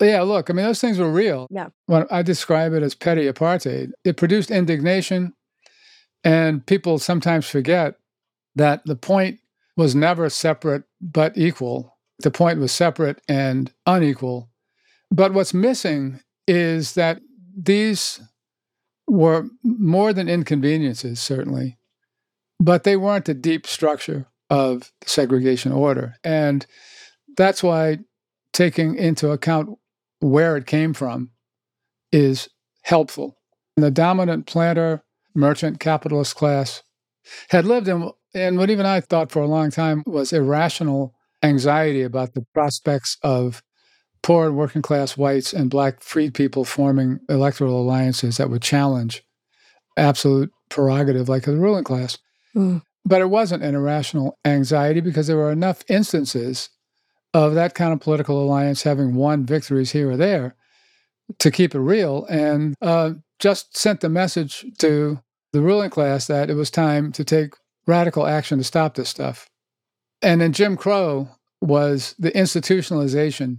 Yeah, 0.00 0.22
look, 0.22 0.48
I 0.48 0.52
mean, 0.52 0.64
those 0.64 0.80
things 0.80 0.98
were 0.98 1.10
real. 1.10 1.48
Yeah. 1.50 1.68
When 1.86 2.06
I 2.12 2.22
describe 2.22 2.74
it 2.74 2.82
as 2.84 2.94
petty 2.94 3.26
apartheid, 3.26 3.90
it 4.04 4.16
produced 4.16 4.52
indignation. 4.52 5.32
And 6.22 6.64
people 6.64 7.00
sometimes 7.00 7.48
forget 7.48 7.96
that 8.54 8.86
the 8.86 8.96
point 8.96 9.40
was 9.76 9.96
never 9.96 10.30
separate 10.30 10.84
but 11.00 11.36
equal. 11.36 11.98
The 12.20 12.30
point 12.30 12.60
was 12.60 12.70
separate 12.70 13.20
and 13.28 13.72
unequal. 13.84 14.48
But 15.10 15.34
what's 15.34 15.52
missing 15.52 16.20
is 16.46 16.94
that 16.94 17.20
these 17.56 18.20
were 19.08 19.48
more 19.64 20.12
than 20.12 20.28
inconveniences, 20.28 21.20
certainly 21.20 21.78
but 22.62 22.84
they 22.84 22.96
weren't 22.96 23.24
the 23.24 23.34
deep 23.34 23.66
structure 23.66 24.26
of 24.48 24.92
the 25.00 25.08
segregation 25.08 25.72
order. 25.72 26.14
And 26.22 26.64
that's 27.36 27.60
why 27.60 27.98
taking 28.52 28.94
into 28.94 29.30
account 29.32 29.78
where 30.20 30.56
it 30.56 30.66
came 30.66 30.94
from 30.94 31.30
is 32.12 32.48
helpful. 32.82 33.36
The 33.76 33.90
dominant 33.90 34.46
planter, 34.46 35.02
merchant, 35.34 35.80
capitalist 35.80 36.36
class 36.36 36.84
had 37.50 37.64
lived 37.64 37.88
in, 37.88 38.10
in 38.32 38.56
what 38.56 38.70
even 38.70 38.86
I 38.86 39.00
thought 39.00 39.32
for 39.32 39.42
a 39.42 39.48
long 39.48 39.72
time 39.72 40.04
was 40.06 40.32
irrational 40.32 41.14
anxiety 41.42 42.02
about 42.02 42.34
the 42.34 42.46
prospects 42.54 43.16
of 43.22 43.64
poor 44.22 44.46
and 44.46 44.56
working 44.56 44.82
class 44.82 45.16
whites 45.16 45.52
and 45.52 45.68
black 45.68 46.00
freed 46.00 46.32
people 46.32 46.64
forming 46.64 47.18
electoral 47.28 47.80
alliances 47.80 48.36
that 48.36 48.50
would 48.50 48.62
challenge 48.62 49.24
absolute 49.96 50.52
prerogative 50.68 51.28
like 51.28 51.42
the 51.42 51.56
ruling 51.56 51.82
class. 51.82 52.18
Mm. 52.56 52.82
But 53.04 53.20
it 53.20 53.30
wasn't 53.30 53.64
an 53.64 53.74
irrational 53.74 54.38
anxiety 54.44 55.00
because 55.00 55.26
there 55.26 55.36
were 55.36 55.50
enough 55.50 55.82
instances 55.88 56.68
of 57.34 57.54
that 57.54 57.74
kind 57.74 57.92
of 57.92 58.00
political 58.00 58.42
alliance 58.42 58.82
having 58.82 59.14
won 59.14 59.44
victories 59.44 59.92
here 59.92 60.10
or 60.10 60.16
there 60.16 60.54
to 61.38 61.50
keep 61.50 61.74
it 61.74 61.80
real 61.80 62.26
and 62.26 62.74
uh, 62.82 63.12
just 63.38 63.76
sent 63.76 64.00
the 64.00 64.08
message 64.08 64.64
to 64.78 65.20
the 65.52 65.60
ruling 65.60 65.90
class 65.90 66.26
that 66.26 66.50
it 66.50 66.54
was 66.54 66.70
time 66.70 67.12
to 67.12 67.24
take 67.24 67.54
radical 67.86 68.26
action 68.26 68.58
to 68.58 68.64
stop 68.64 68.94
this 68.94 69.08
stuff. 69.08 69.48
And 70.20 70.40
then 70.40 70.52
Jim 70.52 70.76
Crow 70.76 71.28
was 71.60 72.14
the 72.18 72.30
institutionalization 72.32 73.58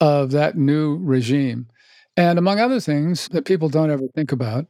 of 0.00 0.30
that 0.30 0.56
new 0.56 0.96
regime. 0.96 1.68
And 2.16 2.38
among 2.38 2.60
other 2.60 2.80
things 2.80 3.28
that 3.28 3.44
people 3.44 3.68
don't 3.68 3.90
ever 3.90 4.08
think 4.14 4.32
about 4.32 4.66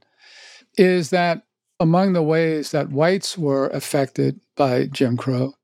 is 0.77 1.11
that 1.11 1.43
among 1.81 2.13
the 2.13 2.23
ways 2.23 2.71
that 2.73 2.91
whites 2.91 3.39
were 3.39 3.69
affected 3.69 4.41
by 4.57 4.87
Jim 4.87 5.17
Crow, 5.17 5.55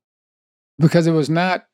because 0.79 1.07
it 1.07 1.11
was 1.11 1.29
not 1.29 1.65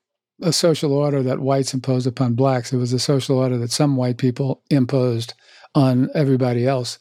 a 0.42 0.52
social 0.52 0.94
order 0.94 1.22
that 1.22 1.40
whites 1.40 1.74
imposed 1.74 2.08
upon 2.08 2.34
blacks, 2.34 2.74
it 2.74 2.78
was 2.78 2.94
a 2.94 3.00
social 3.00 3.38
order 3.38 3.58
that 3.58 3.72
some 3.72 3.96
white 3.96 4.18
people 4.18 4.64
imposed 4.70 5.34
on 5.76 6.10
everybody 6.16 6.68
else, 6.68 7.00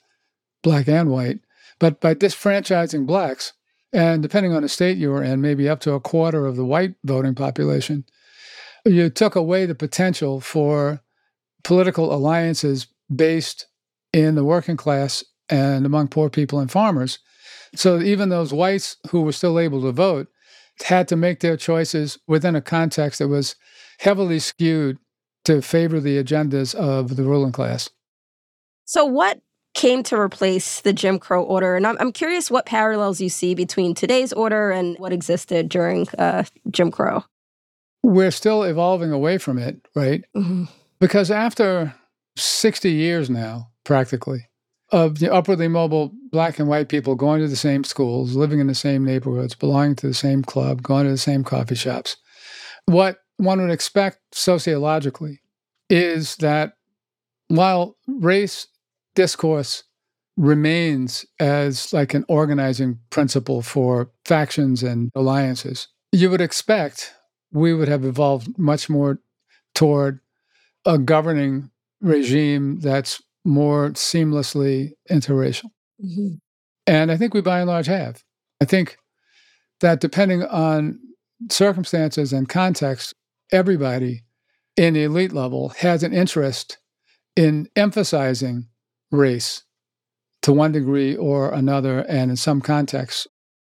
black 0.62 0.88
and 0.88 1.11
white. 1.11 1.40
But 1.78 2.00
by 2.00 2.14
disfranchising 2.14 3.06
blacks, 3.06 3.54
and 3.92 4.23
depending 4.23 4.52
on 4.52 4.62
the 4.62 4.68
state 4.68 4.99
you 4.99 5.11
were 5.11 5.23
in, 5.23 5.40
maybe 5.40 5.68
up 5.68 5.80
to 5.80 5.94
a 5.94 6.00
quarter 6.00 6.47
of 6.47 6.56
the 6.56 6.64
white 6.64 6.94
voting 7.04 7.35
population, 7.35 8.04
you 8.85 9.09
took 9.11 9.35
away 9.35 9.66
the 9.66 9.75
potential 9.75 10.40
for 10.40 11.00
political 11.64 12.14
alliances 12.14 12.87
based 13.14 13.66
in 14.12 14.35
the 14.35 14.44
working 14.44 14.76
class 14.76 15.25
and 15.49 15.85
among 15.87 16.09
poor 16.09 16.30
people 16.30 16.61
and 16.61 16.70
farmers. 16.70 17.18
So 17.74 18.00
even 18.00 18.28
those 18.28 18.52
whites 18.52 18.96
who 19.10 19.22
were 19.22 19.32
still 19.32 19.58
able 19.58 19.82
to 19.82 19.92
vote 19.92 20.28
had 20.82 21.08
to 21.08 21.16
make 21.16 21.40
their 21.40 21.56
choices 21.56 22.18
within 22.26 22.56
a 22.56 22.60
context 22.60 23.18
that 23.18 23.28
was 23.28 23.56
heavily 23.98 24.38
skewed 24.38 24.98
to 25.44 25.62
favor 25.62 26.00
the 26.00 26.22
agendas 26.22 26.74
of 26.74 27.16
the 27.16 27.22
ruling 27.22 27.52
class. 27.52 27.90
So, 28.84 29.04
what 29.04 29.40
came 29.74 30.02
to 30.02 30.16
replace 30.16 30.80
the 30.80 30.92
Jim 30.92 31.18
Crow 31.18 31.42
order? 31.42 31.76
And 31.76 31.86
I'm, 31.86 31.96
I'm 32.00 32.12
curious 32.12 32.50
what 32.50 32.66
parallels 32.66 33.20
you 33.20 33.28
see 33.28 33.54
between 33.54 33.94
today's 33.94 34.32
order 34.32 34.70
and 34.70 34.98
what 34.98 35.12
existed 35.12 35.68
during 35.68 36.08
uh, 36.18 36.44
Jim 36.70 36.90
Crow. 36.90 37.24
We're 38.02 38.30
still 38.30 38.62
evolving 38.62 39.12
away 39.12 39.38
from 39.38 39.58
it, 39.58 39.86
right? 39.94 40.24
Mm-hmm. 40.34 40.64
Because 40.98 41.30
after 41.30 41.94
60 42.36 42.90
years 42.90 43.30
now, 43.30 43.70
practically, 43.84 44.48
of 44.92 45.18
the 45.18 45.32
upwardly 45.32 45.68
mobile 45.68 46.12
black 46.30 46.59
and 46.59 46.68
white 46.68 46.88
people 46.88 47.14
going 47.14 47.40
to 47.40 47.49
the 47.49 47.56
same 47.56 47.85
schools, 47.85 48.35
living 48.35 48.61
in 48.61 48.66
the 48.66 48.75
same 48.75 49.04
neighborhoods, 49.04 49.54
belonging 49.54 49.97
to 49.97 50.06
the 50.06 50.14
same 50.14 50.42
club, 50.42 50.82
going 50.82 51.04
to 51.04 51.11
the 51.11 51.18
same 51.18 51.44
coffee 51.44 51.75
shops. 51.75 52.16
What 52.87 53.18
one 53.37 53.61
would 53.61 53.70
expect 53.70 54.18
sociologically 54.32 55.40
is 55.88 56.37
that 56.37 56.75
while 57.49 57.97
race 58.06 58.66
discourse 59.14 59.85
remains 60.37 61.26
as 61.38 61.92
like 61.92 62.14
an 62.14 62.25
organizing 62.28 62.99
principle 63.11 63.62
for 63.62 64.11
factions 64.25 64.82
and 64.82 65.11
alliances, 65.14 65.88
you 66.12 66.30
would 66.30 66.40
expect 66.40 67.12
we 67.52 67.75
would 67.75 67.88
have 67.88 68.04
evolved 68.04 68.59
much 68.59 68.88
more 68.88 69.20
toward 69.75 70.20
a 70.85 70.99
governing 70.99 71.70
regime 72.00 72.80
that's 72.80 73.20
more 73.44 73.90
seamlessly 73.90 74.90
interracial. 75.11 75.70
Mm-hmm. 76.04 76.35
And 76.87 77.12
I 77.12 77.16
think 77.16 77.35
we 77.35 77.40
by 77.40 77.61
and 77.61 77.68
large 77.68 77.87
have. 77.87 78.23
I 78.61 78.64
think 78.64 78.97
that 79.80 80.00
depending 80.00 80.42
on 80.44 80.99
circumstances 81.50 82.32
and 82.32 82.49
context, 82.49 83.14
everybody 83.52 84.23
in 84.76 84.94
the 84.94 85.04
elite 85.04 85.32
level 85.32 85.70
has 85.78 86.02
an 86.02 86.12
interest 86.12 86.78
in 87.37 87.68
emphasizing 87.76 88.68
race 89.11 89.62
to 90.42 90.52
one 90.52 90.73
degree 90.73 91.16
or 91.16 91.52
another, 91.52 92.00
and 92.09 92.30
in 92.30 92.37
some 92.37 92.61
contexts. 92.61 93.26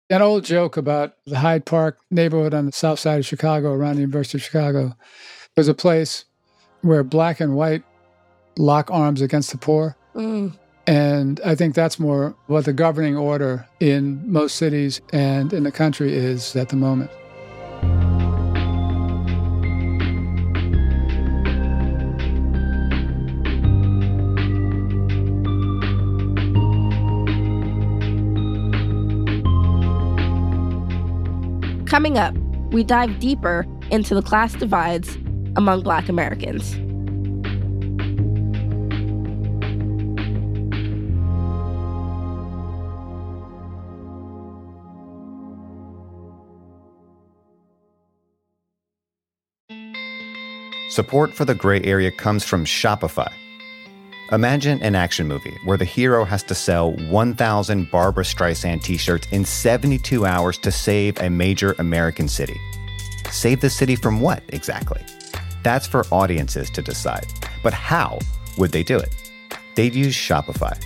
An 0.10 0.22
old 0.22 0.44
joke 0.44 0.78
about 0.78 1.14
the 1.26 1.40
Hyde 1.40 1.66
Park 1.66 2.00
neighborhood 2.10 2.54
on 2.54 2.66
the 2.66 2.72
south 2.72 3.00
side 3.00 3.20
of 3.20 3.26
Chicago, 3.26 3.72
around 3.72 3.96
the 3.96 4.02
University 4.02 4.38
of 4.38 4.44
Chicago, 4.44 4.96
was 5.56 5.68
a 5.68 5.74
place 5.74 6.26
where 6.82 7.04
black 7.04 7.40
and 7.40 7.56
white 7.56 7.84
lock 8.58 8.90
arms 8.92 9.22
against 9.22 9.52
the 9.52 9.58
poor. 9.58 9.96
Mm. 10.16 10.58
And 10.88 11.42
I 11.44 11.56
think 11.56 11.74
that's 11.74 12.00
more 12.00 12.36
what 12.48 12.66
the 12.66 12.74
governing 12.74 13.18
order 13.18 13.68
in 13.80 14.22
most 14.32 14.56
cities 14.56 15.02
and 15.12 15.52
in 15.52 15.64
the 15.64 15.72
country 15.72 16.14
is 16.14 16.56
at 16.56 16.70
the 16.70 16.76
moment. 16.76 17.10
Coming 31.88 32.18
up, 32.18 32.36
we 32.72 32.84
dive 32.84 33.20
deeper 33.20 33.66
into 33.90 34.14
the 34.14 34.22
class 34.22 34.54
divides 34.54 35.16
among 35.56 35.82
Black 35.82 36.10
Americans. 36.10 36.76
Support 50.96 51.34
for 51.34 51.44
the 51.44 51.54
gray 51.54 51.82
area 51.82 52.10
comes 52.10 52.46
from 52.46 52.64
Shopify. 52.64 53.30
Imagine 54.32 54.82
an 54.82 54.96
action 54.96 55.28
movie 55.28 55.58
where 55.66 55.76
the 55.76 55.84
hero 55.84 56.24
has 56.24 56.42
to 56.44 56.56
sell 56.56 56.94
1,000 56.94 57.92
Barbra 57.92 58.24
Streisand 58.24 58.82
t 58.82 58.96
shirts 58.96 59.28
in 59.34 59.44
72 59.44 60.26
hours 60.26 60.58
to 60.60 60.72
save 60.72 61.20
a 61.20 61.30
major 61.30 61.76
American 61.80 62.30
city. 62.30 62.58
Save 63.30 63.60
the 63.60 63.70
city 63.70 63.98
from 63.98 64.22
what 64.22 64.42
exactly? 64.54 65.02
That's 65.64 65.86
for 65.86 66.06
audiences 66.12 66.70
to 66.70 66.82
decide. 66.82 67.28
But 67.62 67.74
how 67.74 68.18
would 68.58 68.72
they 68.72 68.84
do 68.84 68.98
it? 68.98 69.14
They'd 69.76 69.94
use 69.94 70.16
Shopify. 70.16 70.82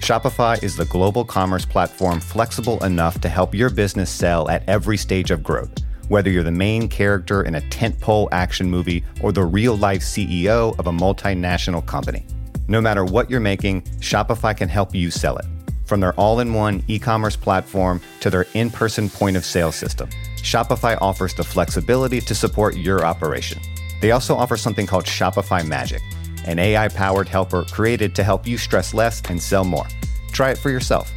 Shopify 0.00 0.60
is 0.64 0.74
the 0.74 0.86
global 0.86 1.24
commerce 1.24 1.64
platform 1.64 2.18
flexible 2.18 2.82
enough 2.82 3.20
to 3.20 3.28
help 3.28 3.54
your 3.54 3.70
business 3.70 4.10
sell 4.10 4.48
at 4.50 4.68
every 4.68 4.96
stage 4.96 5.30
of 5.30 5.44
growth 5.44 5.72
whether 6.08 6.30
you're 6.30 6.42
the 6.42 6.50
main 6.50 6.88
character 6.88 7.42
in 7.42 7.54
a 7.54 7.60
tentpole 7.62 8.28
action 8.32 8.70
movie 8.70 9.04
or 9.22 9.32
the 9.32 9.44
real 9.44 9.76
life 9.76 10.02
CEO 10.02 10.78
of 10.78 10.86
a 10.86 10.92
multinational 10.92 11.84
company. 11.84 12.24
No 12.66 12.80
matter 12.80 13.04
what 13.04 13.30
you're 13.30 13.40
making, 13.40 13.82
Shopify 14.00 14.56
can 14.56 14.68
help 14.68 14.94
you 14.94 15.10
sell 15.10 15.36
it. 15.36 15.46
From 15.86 16.00
their 16.00 16.12
all 16.14 16.40
in 16.40 16.52
one 16.52 16.82
e 16.86 16.98
commerce 16.98 17.34
platform 17.34 18.00
to 18.20 18.28
their 18.28 18.46
in 18.52 18.68
person 18.68 19.08
point 19.08 19.38
of 19.38 19.44
sale 19.44 19.72
system, 19.72 20.10
Shopify 20.36 20.98
offers 21.00 21.32
the 21.32 21.44
flexibility 21.44 22.20
to 22.20 22.34
support 22.34 22.76
your 22.76 23.06
operation. 23.06 23.60
They 24.02 24.10
also 24.10 24.36
offer 24.36 24.56
something 24.56 24.86
called 24.86 25.06
Shopify 25.06 25.66
Magic, 25.66 26.02
an 26.44 26.58
AI 26.58 26.88
powered 26.88 27.28
helper 27.28 27.64
created 27.64 28.14
to 28.16 28.22
help 28.22 28.46
you 28.46 28.58
stress 28.58 28.92
less 28.92 29.22
and 29.30 29.42
sell 29.42 29.64
more. 29.64 29.86
Try 30.30 30.50
it 30.50 30.58
for 30.58 30.70
yourself. 30.70 31.12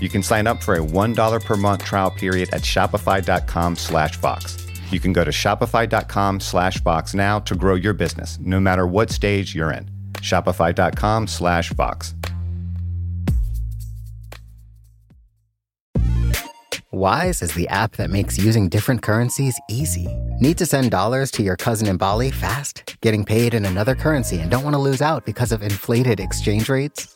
You 0.00 0.08
can 0.08 0.22
sign 0.22 0.46
up 0.46 0.62
for 0.62 0.74
a 0.74 0.80
$1 0.80 1.44
per 1.44 1.56
month 1.56 1.84
trial 1.84 2.10
period 2.10 2.50
at 2.52 2.62
shopify.com 2.62 3.76
slash 3.76 4.16
Vox. 4.16 4.66
You 4.90 5.00
can 5.00 5.12
go 5.12 5.24
to 5.24 5.30
shopify.com 5.30 6.40
slash 6.40 6.80
Vox 6.80 7.14
now 7.14 7.38
to 7.40 7.54
grow 7.54 7.74
your 7.74 7.94
business, 7.94 8.38
no 8.40 8.60
matter 8.60 8.86
what 8.86 9.10
stage 9.10 9.54
you're 9.54 9.72
in. 9.72 9.90
Shopify.com 10.14 11.26
slash 11.26 11.70
Vox. 11.72 12.14
Wise 16.92 17.42
is 17.42 17.52
the 17.52 17.68
app 17.68 17.96
that 17.96 18.08
makes 18.08 18.38
using 18.38 18.70
different 18.70 19.02
currencies 19.02 19.60
easy. 19.68 20.06
Need 20.40 20.56
to 20.56 20.64
send 20.64 20.90
dollars 20.90 21.30
to 21.32 21.42
your 21.42 21.56
cousin 21.56 21.88
in 21.88 21.98
Bali 21.98 22.30
fast? 22.30 22.96
Getting 23.02 23.24
paid 23.24 23.52
in 23.52 23.66
another 23.66 23.94
currency 23.94 24.38
and 24.38 24.50
don't 24.50 24.64
want 24.64 24.72
to 24.72 24.78
lose 24.78 25.02
out 25.02 25.26
because 25.26 25.52
of 25.52 25.62
inflated 25.62 26.20
exchange 26.20 26.70
rates? 26.70 27.15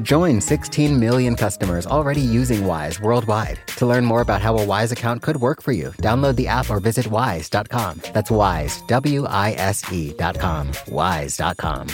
Join 0.00 0.40
16 0.40 0.98
million 0.98 1.36
customers 1.36 1.86
already 1.86 2.20
using 2.20 2.66
Wise 2.66 3.00
worldwide. 3.00 3.60
To 3.76 3.86
learn 3.86 4.04
more 4.04 4.22
about 4.22 4.42
how 4.42 4.56
a 4.58 4.66
Wise 4.66 4.90
account 4.90 5.22
could 5.22 5.36
work 5.36 5.62
for 5.62 5.72
you, 5.72 5.90
download 5.98 6.36
the 6.36 6.48
app 6.48 6.70
or 6.70 6.80
visit 6.80 7.06
wise.com. 7.06 8.00
That's 8.12 8.30
wise, 8.30 8.82
W 8.88 9.26
I 9.26 9.52
S 9.52 9.84
E.com. 9.92 10.72
Wise.com. 10.88 11.88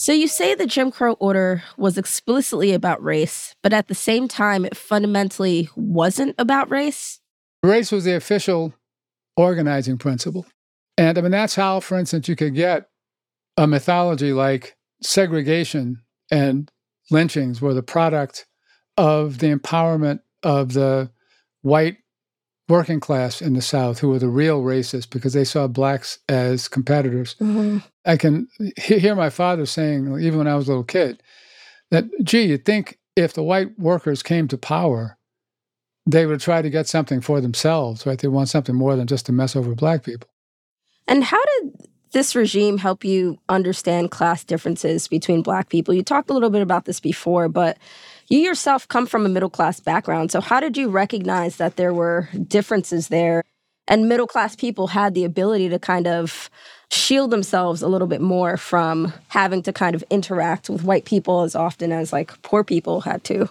So 0.00 0.12
you 0.12 0.28
say 0.28 0.54
the 0.54 0.64
Jim 0.64 0.90
Crow 0.90 1.12
order 1.20 1.62
was 1.76 1.98
explicitly 1.98 2.72
about 2.72 3.04
race, 3.04 3.54
but 3.62 3.74
at 3.74 3.88
the 3.88 3.94
same 3.94 4.28
time, 4.28 4.64
it 4.64 4.74
fundamentally 4.74 5.68
wasn't 5.76 6.36
about 6.38 6.70
race? 6.70 7.20
Race 7.62 7.92
was 7.92 8.04
the 8.04 8.14
official 8.14 8.72
organizing 9.36 9.98
principle. 9.98 10.46
And 10.96 11.18
I 11.18 11.20
mean, 11.20 11.32
that's 11.32 11.54
how, 11.54 11.80
for 11.80 11.98
instance, 11.98 12.28
you 12.28 12.34
could 12.34 12.54
get 12.54 12.88
a 13.58 13.66
mythology 13.66 14.32
like 14.32 14.74
segregation 15.02 16.00
and 16.30 16.72
lynchings 17.10 17.60
were 17.60 17.74
the 17.74 17.82
product 17.82 18.46
of 18.96 19.36
the 19.36 19.54
empowerment 19.54 20.20
of 20.42 20.72
the 20.72 21.10
white 21.60 21.98
working 22.70 23.00
class 23.00 23.42
in 23.42 23.52
the 23.54 23.60
South 23.60 23.98
who 23.98 24.08
were 24.08 24.18
the 24.18 24.28
real 24.28 24.62
racists 24.62 25.08
because 25.10 25.32
they 25.32 25.44
saw 25.44 25.66
blacks 25.66 26.18
as 26.28 26.68
competitors. 26.68 27.34
Mm-hmm. 27.40 27.78
I 28.06 28.16
can 28.16 28.48
hear 28.76 29.14
my 29.14 29.28
father 29.28 29.66
saying, 29.66 30.06
even 30.20 30.38
when 30.38 30.48
I 30.48 30.54
was 30.54 30.68
a 30.68 30.70
little 30.70 30.84
kid, 30.84 31.22
that, 31.90 32.04
gee, 32.22 32.44
you'd 32.44 32.64
think 32.64 32.98
if 33.16 33.34
the 33.34 33.42
white 33.42 33.78
workers 33.78 34.22
came 34.22 34.48
to 34.48 34.56
power, 34.56 35.18
they 36.06 36.24
would 36.24 36.40
try 36.40 36.62
to 36.62 36.70
get 36.70 36.88
something 36.88 37.20
for 37.20 37.40
themselves, 37.40 38.06
right? 38.06 38.18
They 38.18 38.28
want 38.28 38.48
something 38.48 38.74
more 38.74 38.96
than 38.96 39.06
just 39.06 39.26
to 39.26 39.32
mess 39.32 39.54
over 39.54 39.74
black 39.74 40.04
people. 40.04 40.28
And 41.06 41.24
how 41.24 41.42
did 41.44 41.88
this 42.12 42.34
regime 42.34 42.78
help 42.78 43.04
you 43.04 43.38
understand 43.48 44.10
class 44.10 44.44
differences 44.44 45.08
between 45.08 45.42
black 45.42 45.68
people? 45.68 45.92
You 45.92 46.02
talked 46.02 46.30
a 46.30 46.32
little 46.32 46.50
bit 46.50 46.62
about 46.62 46.84
this 46.84 47.00
before, 47.00 47.48
but 47.48 47.76
you 48.30 48.38
yourself 48.38 48.88
come 48.88 49.06
from 49.06 49.26
a 49.26 49.28
middle 49.28 49.50
class 49.50 49.80
background. 49.80 50.30
So, 50.30 50.40
how 50.40 50.60
did 50.60 50.76
you 50.76 50.88
recognize 50.88 51.56
that 51.56 51.76
there 51.76 51.92
were 51.92 52.28
differences 52.48 53.08
there? 53.08 53.44
And 53.88 54.08
middle 54.08 54.28
class 54.28 54.54
people 54.54 54.86
had 54.86 55.14
the 55.14 55.24
ability 55.24 55.68
to 55.68 55.78
kind 55.78 56.06
of 56.06 56.48
shield 56.92 57.32
themselves 57.32 57.82
a 57.82 57.88
little 57.88 58.06
bit 58.06 58.20
more 58.20 58.56
from 58.56 59.12
having 59.28 59.62
to 59.64 59.72
kind 59.72 59.94
of 59.96 60.04
interact 60.10 60.70
with 60.70 60.84
white 60.84 61.04
people 61.04 61.42
as 61.42 61.56
often 61.56 61.92
as 61.92 62.12
like 62.12 62.40
poor 62.42 62.62
people 62.62 63.00
had 63.00 63.24
to. 63.24 63.48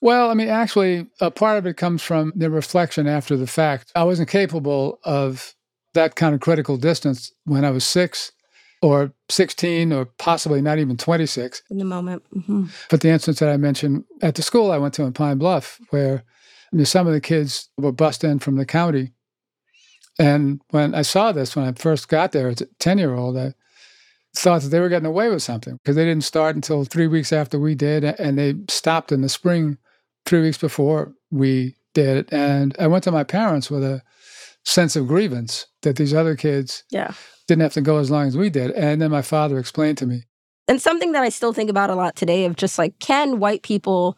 Well, 0.00 0.30
I 0.30 0.34
mean, 0.34 0.48
actually, 0.48 1.06
a 1.20 1.30
part 1.30 1.58
of 1.58 1.66
it 1.66 1.76
comes 1.76 2.02
from 2.02 2.32
the 2.34 2.50
reflection 2.50 3.06
after 3.06 3.36
the 3.36 3.46
fact. 3.46 3.92
I 3.94 4.04
wasn't 4.04 4.28
capable 4.28 4.98
of 5.04 5.54
that 5.94 6.14
kind 6.16 6.34
of 6.34 6.40
critical 6.40 6.76
distance 6.76 7.32
when 7.44 7.64
I 7.64 7.70
was 7.70 7.84
six 7.84 8.32
or 8.82 9.12
16 9.30 9.92
or 9.92 10.04
possibly 10.04 10.60
not 10.60 10.78
even 10.78 10.96
26. 10.96 11.62
In 11.70 11.78
the 11.78 11.84
moment. 11.84 12.24
Mm-hmm. 12.36 12.66
But 12.90 13.00
the 13.00 13.08
instance 13.08 13.38
that 13.38 13.48
I 13.48 13.56
mentioned 13.56 14.04
at 14.20 14.34
the 14.34 14.42
school 14.42 14.72
I 14.72 14.78
went 14.78 14.94
to 14.94 15.04
in 15.04 15.12
Pine 15.12 15.38
Bluff, 15.38 15.80
where 15.90 16.24
I 16.72 16.76
mean, 16.76 16.84
some 16.84 17.06
of 17.06 17.12
the 17.12 17.20
kids 17.20 17.68
were 17.78 17.92
bussed 17.92 18.24
in 18.24 18.38
from 18.40 18.56
the 18.56 18.66
county. 18.66 19.12
And 20.18 20.60
when 20.70 20.94
I 20.94 21.02
saw 21.02 21.32
this, 21.32 21.54
when 21.54 21.64
I 21.64 21.72
first 21.72 22.08
got 22.08 22.32
there 22.32 22.48
as 22.48 22.60
a 22.60 22.66
10 22.80 22.98
year 22.98 23.14
old, 23.14 23.38
I 23.38 23.54
thought 24.34 24.62
that 24.62 24.68
they 24.68 24.80
were 24.80 24.88
getting 24.88 25.06
away 25.06 25.28
with 25.28 25.42
something 25.42 25.76
because 25.76 25.96
they 25.96 26.04
didn't 26.04 26.24
start 26.24 26.56
until 26.56 26.84
three 26.84 27.06
weeks 27.06 27.32
after 27.32 27.58
we 27.58 27.74
did. 27.74 28.04
And 28.04 28.38
they 28.38 28.54
stopped 28.68 29.12
in 29.12 29.20
the 29.20 29.28
spring 29.28 29.78
three 30.26 30.42
weeks 30.42 30.58
before 30.58 31.12
we 31.30 31.76
did. 31.94 32.32
And 32.32 32.74
I 32.78 32.86
went 32.88 33.04
to 33.04 33.12
my 33.12 33.24
parents 33.24 33.70
with 33.70 33.84
a 33.84 34.02
sense 34.64 34.96
of 34.96 35.08
grievance 35.08 35.66
that 35.82 35.96
these 35.96 36.14
other 36.14 36.36
kids 36.36 36.84
yeah 36.90 37.12
didn't 37.46 37.62
have 37.62 37.72
to 37.74 37.80
go 37.80 37.98
as 37.98 38.10
long 38.10 38.26
as 38.26 38.36
we 38.36 38.50
did. 38.50 38.70
And 38.72 39.02
then 39.02 39.10
my 39.10 39.22
father 39.22 39.58
explained 39.58 39.98
to 39.98 40.06
me. 40.06 40.24
And 40.68 40.80
something 40.80 41.12
that 41.12 41.22
I 41.22 41.28
still 41.28 41.52
think 41.52 41.70
about 41.70 41.90
a 41.90 41.94
lot 41.94 42.16
today 42.16 42.44
of 42.44 42.56
just 42.56 42.78
like, 42.78 42.98
can 42.98 43.38
white 43.38 43.62
people 43.62 44.16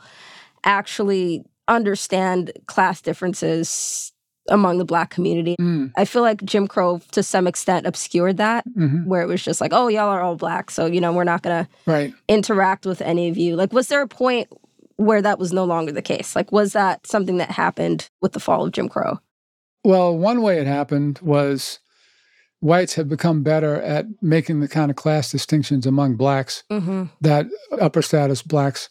actually 0.63 1.45
understand 1.69 2.53
class 2.67 3.01
differences 3.01 4.13
among 4.51 4.79
the 4.79 4.85
black 4.85 5.11
community? 5.11 5.57
Mm. 5.59 5.93
I 5.97 6.05
feel 6.05 6.23
like 6.23 6.45
Jim 6.45 6.69
Crow 6.69 7.01
to 7.13 7.23
some 7.23 7.47
extent 7.47 7.87
obscured 7.87 8.37
that, 8.37 8.65
mm-hmm. 8.69 9.07
where 9.07 9.23
it 9.23 9.27
was 9.27 9.43
just 9.43 9.61
like, 9.61 9.73
oh, 9.73 9.89
y'all 9.89 10.11
are 10.11 10.21
all 10.21 10.37
black. 10.37 10.71
So, 10.71 10.87
you 10.87 11.01
know, 11.01 11.13
we're 11.13 11.25
not 11.25 11.43
going 11.43 11.67
right. 11.87 12.13
to 12.13 12.17
interact 12.29 12.85
with 12.85 13.01
any 13.01 13.29
of 13.31 13.39
you. 13.39 13.57
Like, 13.57 13.73
was 13.73 13.89
there 13.89 14.03
a 14.03 14.09
point 14.09 14.49
where 14.97 15.23
that 15.23 15.39
was 15.39 15.53
no 15.53 15.65
longer 15.65 15.93
the 15.93 16.03
case? 16.03 16.37
Like, 16.37 16.53
was 16.53 16.75
that 16.75 17.07
something 17.07 17.39
that 17.39 17.51
happened 17.51 18.09
with 18.21 18.33
the 18.33 18.41
fall 18.41 18.67
of 18.67 18.73
Jim 18.73 18.89
Crow? 18.89 19.19
Well, 19.85 20.17
one 20.17 20.43
way 20.43 20.59
it 20.59 20.67
happened 20.67 21.19
was 21.21 21.79
whites 22.61 22.95
have 22.95 23.09
become 23.09 23.43
better 23.43 23.81
at 23.83 24.07
making 24.23 24.61
the 24.61 24.69
kind 24.69 24.91
of 24.91 24.97
class 24.97 25.31
distinctions 25.31 25.87
among 25.87 26.17
blacks 26.17 26.65
mm-hmm. 26.71 27.05
that 27.21 27.47
upper 27.79 28.01
status 28.01 28.43
blacks 28.43 28.89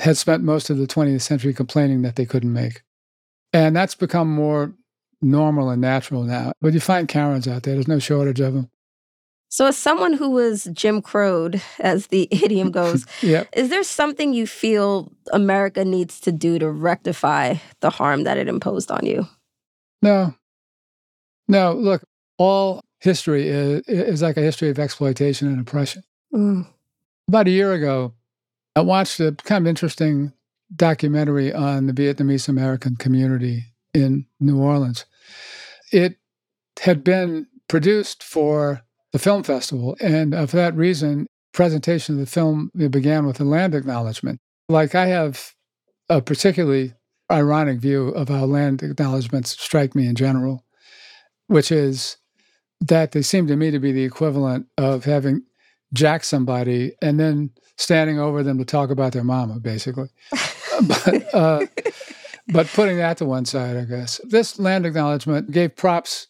had 0.00 0.16
spent 0.16 0.42
most 0.42 0.70
of 0.70 0.78
the 0.78 0.86
20th 0.86 1.22
century 1.22 1.54
complaining 1.54 2.02
that 2.02 2.16
they 2.16 2.26
couldn't 2.26 2.52
make. 2.52 2.82
And 3.52 3.76
that's 3.76 3.94
become 3.94 4.28
more 4.28 4.74
normal 5.20 5.70
and 5.70 5.80
natural 5.80 6.24
now. 6.24 6.52
But 6.60 6.72
you 6.72 6.80
find 6.80 7.06
Karens 7.06 7.46
out 7.46 7.62
there, 7.62 7.74
there's 7.74 7.86
no 7.86 8.00
shortage 8.00 8.40
of 8.40 8.54
them. 8.54 8.70
So, 9.48 9.66
as 9.66 9.76
someone 9.76 10.14
who 10.14 10.30
was 10.30 10.64
Jim 10.72 11.02
Crowed, 11.02 11.60
as 11.78 12.06
the 12.06 12.26
idiom 12.42 12.70
goes, 12.70 13.04
yep. 13.22 13.48
is 13.52 13.68
there 13.68 13.84
something 13.84 14.32
you 14.32 14.46
feel 14.46 15.12
America 15.30 15.84
needs 15.84 16.20
to 16.20 16.32
do 16.32 16.58
to 16.58 16.70
rectify 16.70 17.56
the 17.80 17.90
harm 17.90 18.24
that 18.24 18.38
it 18.38 18.48
imposed 18.48 18.90
on 18.90 19.04
you? 19.04 19.28
No. 20.02 20.34
No, 21.48 21.72
look, 21.72 22.04
all 22.38 22.82
history 23.00 23.48
is, 23.48 23.82
is 23.86 24.22
like 24.22 24.36
a 24.36 24.42
history 24.42 24.68
of 24.68 24.78
exploitation 24.78 25.48
and 25.48 25.60
oppression. 25.60 26.02
Mm. 26.34 26.66
About 27.28 27.46
a 27.46 27.50
year 27.50 27.72
ago, 27.72 28.14
I 28.74 28.80
watched 28.80 29.20
a 29.20 29.32
kind 29.44 29.64
of 29.64 29.68
interesting 29.68 30.32
documentary 30.74 31.52
on 31.52 31.86
the 31.86 31.92
Vietnamese 31.92 32.48
American 32.48 32.96
community 32.96 33.64
in 33.94 34.26
New 34.40 34.58
Orleans. 34.58 35.04
It 35.92 36.16
had 36.80 37.04
been 37.04 37.46
produced 37.68 38.22
for 38.22 38.82
the 39.12 39.18
film 39.18 39.42
festival, 39.42 39.96
and 40.00 40.32
for 40.48 40.56
that 40.56 40.74
reason, 40.74 41.26
presentation 41.52 42.14
of 42.14 42.20
the 42.20 42.26
film 42.26 42.70
began 42.74 43.26
with 43.26 43.40
a 43.40 43.44
land 43.44 43.74
acknowledgement. 43.74 44.40
Like 44.68 44.94
I 44.94 45.06
have 45.06 45.52
a 46.08 46.22
particularly 46.22 46.94
ironic 47.32 47.78
view 47.78 48.08
of 48.08 48.28
how 48.28 48.44
land 48.44 48.82
acknowledgments 48.82 49.58
strike 49.60 49.94
me 49.94 50.06
in 50.06 50.14
general, 50.14 50.64
which 51.46 51.72
is 51.72 52.16
that 52.80 53.12
they 53.12 53.22
seem 53.22 53.46
to 53.46 53.56
me 53.56 53.70
to 53.70 53.78
be 53.78 53.92
the 53.92 54.04
equivalent 54.04 54.66
of 54.76 55.04
having 55.04 55.42
jacked 55.92 56.24
somebody 56.24 56.92
and 57.00 57.18
then 57.18 57.50
standing 57.76 58.18
over 58.18 58.42
them 58.42 58.58
to 58.58 58.64
talk 58.64 58.90
about 58.90 59.12
their 59.12 59.24
mama, 59.24 59.58
basically. 59.60 60.08
but, 60.82 61.34
uh, 61.34 61.66
but 62.48 62.66
putting 62.68 62.96
that 62.98 63.16
to 63.18 63.24
one 63.24 63.44
side, 63.44 63.76
I 63.76 63.84
guess. 63.84 64.20
This 64.24 64.58
land 64.58 64.86
acknowledgement 64.86 65.50
gave 65.50 65.76
props 65.76 66.28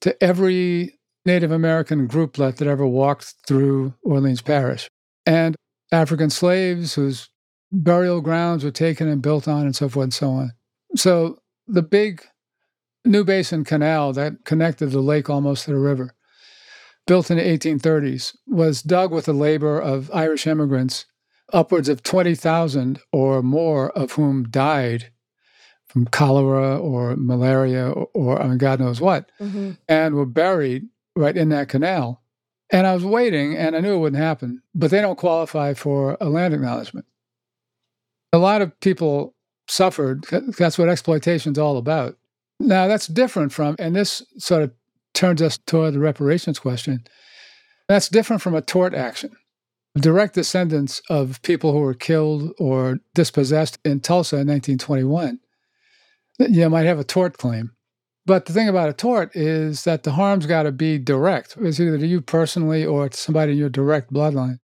to 0.00 0.22
every 0.22 0.98
Native 1.24 1.52
American 1.52 2.08
grouplet 2.08 2.56
that 2.56 2.68
ever 2.68 2.86
walked 2.86 3.34
through 3.46 3.94
Orleans 4.02 4.42
Parish 4.42 4.88
and 5.24 5.54
African 5.92 6.30
slaves 6.30 6.94
whose 6.94 7.28
burial 7.72 8.20
grounds 8.20 8.62
were 8.62 8.70
taken 8.70 9.08
and 9.08 9.22
built 9.22 9.48
on 9.48 9.62
and 9.62 9.74
so 9.74 9.88
forth 9.88 10.04
and 10.04 10.14
so 10.14 10.30
on. 10.30 10.52
So 10.94 11.38
the 11.66 11.82
big 11.82 12.22
New 13.04 13.24
Basin 13.24 13.64
Canal 13.64 14.12
that 14.12 14.44
connected 14.44 14.90
the 14.90 15.00
lake 15.00 15.28
almost 15.28 15.64
to 15.64 15.72
the 15.72 15.78
river, 15.78 16.14
built 17.06 17.30
in 17.30 17.38
the 17.38 17.42
1830s, 17.42 18.36
was 18.46 18.82
dug 18.82 19.10
with 19.10 19.24
the 19.24 19.32
labor 19.32 19.80
of 19.80 20.10
Irish 20.12 20.46
immigrants, 20.46 21.06
upwards 21.52 21.88
of 21.88 22.02
20,000 22.02 23.00
or 23.10 23.42
more 23.42 23.90
of 23.90 24.12
whom 24.12 24.44
died 24.44 25.10
from 25.86 26.06
cholera 26.06 26.78
or 26.78 27.16
malaria 27.16 27.90
or, 27.90 28.08
or 28.14 28.40
I 28.40 28.48
mean, 28.48 28.58
God 28.58 28.80
knows 28.80 29.00
what, 29.00 29.30
mm-hmm. 29.40 29.72
and 29.88 30.14
were 30.14 30.26
buried 30.26 30.86
right 31.16 31.36
in 31.36 31.48
that 31.50 31.68
canal. 31.68 32.22
And 32.70 32.86
I 32.86 32.94
was 32.94 33.04
waiting, 33.04 33.54
and 33.54 33.76
I 33.76 33.80
knew 33.80 33.94
it 33.94 33.98
wouldn't 33.98 34.22
happen, 34.22 34.62
but 34.74 34.90
they 34.90 35.02
don't 35.02 35.18
qualify 35.18 35.74
for 35.74 36.16
a 36.22 36.30
land 36.30 36.54
acknowledgement. 36.54 37.04
A 38.32 38.38
lot 38.38 38.62
of 38.62 38.78
people 38.80 39.34
suffered. 39.68 40.24
That's 40.58 40.78
what 40.78 40.88
exploitation 40.88 41.52
is 41.52 41.58
all 41.58 41.76
about. 41.76 42.16
Now, 42.58 42.86
that's 42.86 43.06
different 43.06 43.52
from, 43.52 43.76
and 43.78 43.94
this 43.94 44.22
sort 44.38 44.62
of 44.62 44.72
turns 45.14 45.42
us 45.42 45.58
toward 45.58 45.94
the 45.94 45.98
reparations 45.98 46.58
question. 46.58 47.04
That's 47.88 48.08
different 48.08 48.40
from 48.40 48.54
a 48.54 48.62
tort 48.62 48.94
action. 48.94 49.32
Direct 49.96 50.34
descendants 50.34 51.02
of 51.10 51.42
people 51.42 51.72
who 51.72 51.80
were 51.80 51.92
killed 51.94 52.52
or 52.58 53.00
dispossessed 53.14 53.78
in 53.84 54.00
Tulsa 54.00 54.36
in 54.36 54.48
1921, 54.48 55.38
you 56.38 56.70
might 56.70 56.86
have 56.86 56.98
a 56.98 57.04
tort 57.04 57.36
claim. 57.36 57.72
But 58.24 58.46
the 58.46 58.52
thing 58.52 58.68
about 58.68 58.88
a 58.88 58.94
tort 58.94 59.34
is 59.36 59.84
that 59.84 60.04
the 60.04 60.12
harm's 60.12 60.46
got 60.46 60.62
to 60.62 60.72
be 60.72 60.96
direct. 60.96 61.56
It's 61.60 61.80
either 61.80 61.98
to 61.98 62.06
you 62.06 62.20
personally 62.20 62.86
or 62.86 63.08
to 63.08 63.16
somebody 63.16 63.52
in 63.52 63.58
your 63.58 63.68
direct 63.68 64.12
bloodline. 64.12 64.60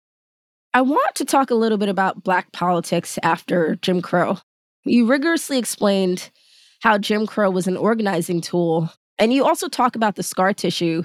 I 0.76 0.80
want 0.80 1.14
to 1.14 1.24
talk 1.24 1.52
a 1.52 1.54
little 1.54 1.78
bit 1.78 1.88
about 1.88 2.24
Black 2.24 2.50
politics 2.50 3.16
after 3.22 3.76
Jim 3.76 4.02
Crow. 4.02 4.38
You 4.84 5.06
rigorously 5.06 5.56
explained 5.56 6.32
how 6.80 6.98
Jim 6.98 7.28
Crow 7.28 7.48
was 7.48 7.68
an 7.68 7.76
organizing 7.76 8.40
tool. 8.40 8.90
And 9.16 9.32
you 9.32 9.44
also 9.44 9.68
talk 9.68 9.94
about 9.94 10.16
the 10.16 10.24
scar 10.24 10.52
tissue 10.52 11.04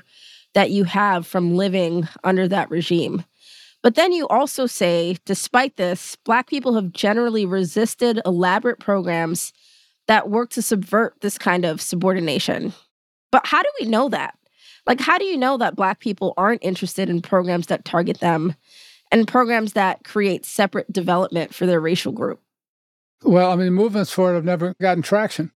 that 0.55 0.71
you 0.71 0.85
have 0.85 1.27
from 1.27 1.55
living 1.55 2.07
under 2.23 2.47
that 2.47 2.71
regime. 2.71 3.23
But 3.83 3.93
then 3.93 4.11
you 4.11 4.27
also 4.27 4.65
say, 4.65 5.17
despite 5.25 5.77
this, 5.77 6.15
Black 6.25 6.47
people 6.47 6.73
have 6.73 6.91
generally 6.91 7.45
resisted 7.45 8.19
elaborate 8.25 8.79
programs 8.79 9.53
that 10.07 10.31
work 10.31 10.49
to 10.49 10.63
subvert 10.63 11.13
this 11.21 11.37
kind 11.37 11.63
of 11.63 11.79
subordination. 11.79 12.73
But 13.31 13.45
how 13.45 13.61
do 13.61 13.69
we 13.79 13.85
know 13.85 14.09
that? 14.09 14.35
Like, 14.87 14.99
how 14.99 15.19
do 15.19 15.25
you 15.25 15.37
know 15.37 15.57
that 15.57 15.75
Black 15.75 15.99
people 15.99 16.33
aren't 16.37 16.63
interested 16.63 17.07
in 17.07 17.21
programs 17.21 17.67
that 17.67 17.85
target 17.85 18.19
them 18.19 18.55
and 19.11 19.27
programs 19.27 19.73
that 19.73 20.03
create 20.03 20.45
separate 20.45 20.91
development 20.91 21.53
for 21.53 21.65
their 21.65 21.79
racial 21.79 22.11
group? 22.11 22.41
Well, 23.23 23.51
I 23.51 23.55
mean, 23.55 23.73
movements 23.73 24.11
for 24.11 24.31
it 24.31 24.35
have 24.35 24.45
never 24.45 24.73
gotten 24.79 25.03
traction. 25.03 25.51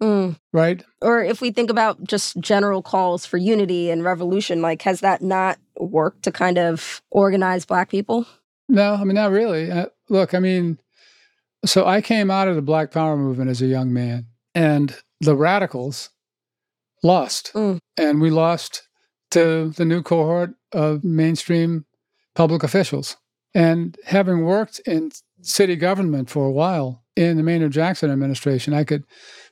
Mm. 0.00 0.38
Right. 0.52 0.84
Or 1.02 1.22
if 1.24 1.40
we 1.40 1.50
think 1.50 1.70
about 1.70 2.04
just 2.04 2.38
general 2.38 2.82
calls 2.82 3.26
for 3.26 3.36
unity 3.36 3.90
and 3.90 4.04
revolution, 4.04 4.62
like, 4.62 4.82
has 4.82 5.00
that 5.00 5.22
not 5.22 5.58
worked 5.76 6.22
to 6.24 6.32
kind 6.32 6.58
of 6.58 7.02
organize 7.10 7.66
Black 7.66 7.90
people? 7.90 8.26
No, 8.68 8.94
I 8.94 9.04
mean, 9.04 9.16
not 9.16 9.32
really. 9.32 9.70
Uh, 9.70 9.86
look, 10.08 10.34
I 10.34 10.38
mean, 10.38 10.78
so 11.64 11.86
I 11.86 12.00
came 12.00 12.30
out 12.30 12.48
of 12.48 12.54
the 12.54 12.62
Black 12.62 12.92
Power 12.92 13.16
movement 13.16 13.50
as 13.50 13.60
a 13.60 13.66
young 13.66 13.92
man, 13.92 14.26
and 14.54 14.96
the 15.20 15.34
radicals 15.34 16.10
lost. 17.02 17.52
Mm. 17.54 17.78
And 17.96 18.20
we 18.20 18.30
lost 18.30 18.82
to 19.32 19.70
the 19.70 19.84
new 19.84 20.02
cohort 20.02 20.54
of 20.72 21.02
mainstream 21.02 21.86
public 22.38 22.62
officials. 22.62 23.16
And 23.52 23.98
having 24.06 24.44
worked 24.44 24.78
in 24.86 25.10
city 25.42 25.74
government 25.74 26.30
for 26.30 26.46
a 26.46 26.52
while 26.52 27.02
in 27.16 27.36
the 27.36 27.42
Maynard 27.42 27.72
Jackson 27.72 28.12
administration, 28.12 28.72
I 28.72 28.84
could 28.84 29.02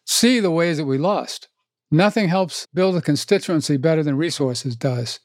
see 0.04 0.38
the 0.38 0.52
ways 0.52 0.76
that 0.76 0.86
we 0.86 0.96
lost. 0.96 1.48
Nothing 1.90 2.28
helps 2.28 2.68
build 2.72 2.94
a 2.94 3.02
constituency 3.02 3.76
better 3.76 4.04
than 4.04 4.16
resources 4.16 4.76
does. 4.76 5.18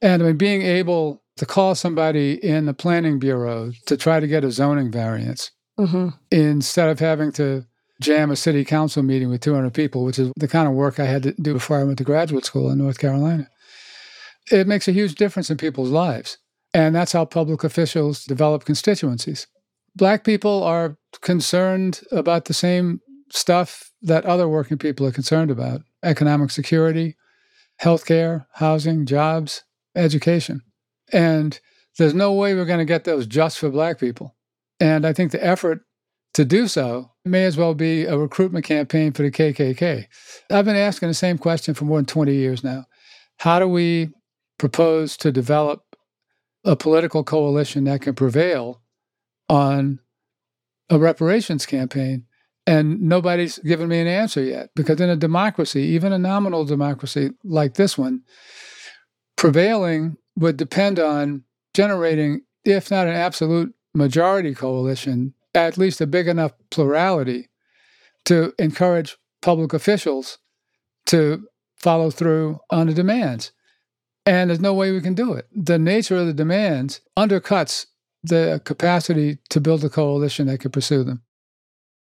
And 0.00 0.22
I 0.22 0.26
mean, 0.28 0.38
being 0.38 0.62
able 0.62 1.22
to 1.36 1.44
call 1.44 1.74
somebody 1.74 2.42
in 2.42 2.64
the 2.64 2.72
planning 2.72 3.18
bureau 3.18 3.70
to 3.84 3.96
try 3.98 4.18
to 4.18 4.26
get 4.26 4.42
a 4.42 4.50
zoning 4.50 4.90
variance 4.90 5.50
mm-hmm. 5.78 6.08
instead 6.30 6.88
of 6.88 7.00
having 7.00 7.32
to 7.32 7.66
jam 8.00 8.30
a 8.30 8.36
city 8.36 8.64
council 8.64 9.02
meeting 9.02 9.28
with 9.28 9.42
200 9.42 9.74
people, 9.74 10.04
which 10.04 10.18
is 10.18 10.32
the 10.36 10.48
kind 10.48 10.66
of 10.66 10.72
work 10.72 10.98
I 10.98 11.04
had 11.04 11.24
to 11.24 11.32
do 11.32 11.52
before 11.52 11.78
I 11.80 11.84
went 11.84 11.98
to 11.98 12.04
graduate 12.04 12.46
school 12.46 12.70
in 12.70 12.78
North 12.78 12.98
Carolina. 12.98 13.46
It 14.50 14.66
makes 14.66 14.88
a 14.88 14.92
huge 14.92 15.16
difference 15.16 15.50
in 15.50 15.58
people's 15.58 15.90
lives. 15.90 16.38
And 16.74 16.94
that's 16.94 17.12
how 17.12 17.24
public 17.24 17.64
officials 17.64 18.24
develop 18.24 18.64
constituencies. 18.64 19.46
Black 19.96 20.24
people 20.24 20.62
are 20.62 20.96
concerned 21.22 22.02
about 22.12 22.44
the 22.44 22.54
same 22.54 23.00
stuff 23.30 23.90
that 24.02 24.24
other 24.24 24.48
working 24.48 24.78
people 24.78 25.06
are 25.06 25.12
concerned 25.12 25.50
about 25.50 25.82
economic 26.02 26.50
security, 26.50 27.16
healthcare, 27.80 28.46
housing, 28.52 29.06
jobs, 29.06 29.64
education. 29.96 30.62
And 31.12 31.58
there's 31.96 32.14
no 32.14 32.32
way 32.32 32.54
we're 32.54 32.64
going 32.64 32.78
to 32.78 32.84
get 32.84 33.04
those 33.04 33.26
just 33.26 33.58
for 33.58 33.70
Black 33.70 33.98
people. 33.98 34.36
And 34.78 35.04
I 35.06 35.12
think 35.12 35.32
the 35.32 35.44
effort 35.44 35.80
to 36.34 36.44
do 36.44 36.68
so 36.68 37.10
may 37.24 37.44
as 37.44 37.56
well 37.56 37.74
be 37.74 38.04
a 38.04 38.16
recruitment 38.16 38.64
campaign 38.64 39.12
for 39.12 39.22
the 39.22 39.30
KKK. 39.30 40.06
I've 40.50 40.64
been 40.64 40.76
asking 40.76 41.08
the 41.08 41.14
same 41.14 41.38
question 41.38 41.74
for 41.74 41.84
more 41.84 41.98
than 41.98 42.06
20 42.06 42.32
years 42.34 42.62
now. 42.62 42.84
How 43.38 43.58
do 43.58 43.66
we 43.66 44.10
propose 44.58 45.16
to 45.18 45.32
develop 45.32 45.82
a 46.64 46.76
political 46.76 47.24
coalition 47.24 47.84
that 47.84 48.02
can 48.02 48.14
prevail 48.14 48.82
on 49.48 50.00
a 50.90 50.98
reparations 50.98 51.66
campaign? 51.66 52.24
And 52.66 53.00
nobody's 53.00 53.58
given 53.60 53.88
me 53.88 53.98
an 53.98 54.06
answer 54.06 54.42
yet 54.42 54.70
because 54.76 55.00
in 55.00 55.08
a 55.08 55.16
democracy, 55.16 55.80
even 55.80 56.12
a 56.12 56.18
nominal 56.18 56.66
democracy 56.66 57.30
like 57.42 57.74
this 57.74 57.96
one, 57.96 58.22
prevailing 59.36 60.18
would 60.36 60.58
depend 60.58 60.98
on 60.98 61.44
generating, 61.72 62.42
if 62.64 62.90
not 62.90 63.06
an 63.06 63.14
absolute 63.14 63.74
majority 63.94 64.54
coalition, 64.54 65.32
at 65.54 65.78
least 65.78 66.00
a 66.00 66.06
big 66.06 66.28
enough 66.28 66.52
plurality 66.70 67.48
to 68.26 68.52
encourage 68.58 69.16
public 69.40 69.72
officials 69.72 70.38
to 71.06 71.48
follow 71.76 72.10
through 72.10 72.58
on 72.70 72.86
the 72.86 72.94
demands. 72.94 73.52
And 74.28 74.50
there's 74.50 74.60
no 74.60 74.74
way 74.74 74.92
we 74.92 75.00
can 75.00 75.14
do 75.14 75.32
it. 75.32 75.46
The 75.54 75.78
nature 75.78 76.16
of 76.16 76.26
the 76.26 76.34
demands 76.34 77.00
undercuts 77.18 77.86
the 78.22 78.60
capacity 78.66 79.38
to 79.48 79.58
build 79.58 79.82
a 79.84 79.88
coalition 79.88 80.48
that 80.48 80.58
could 80.58 80.72
pursue 80.72 81.02
them. 81.02 81.22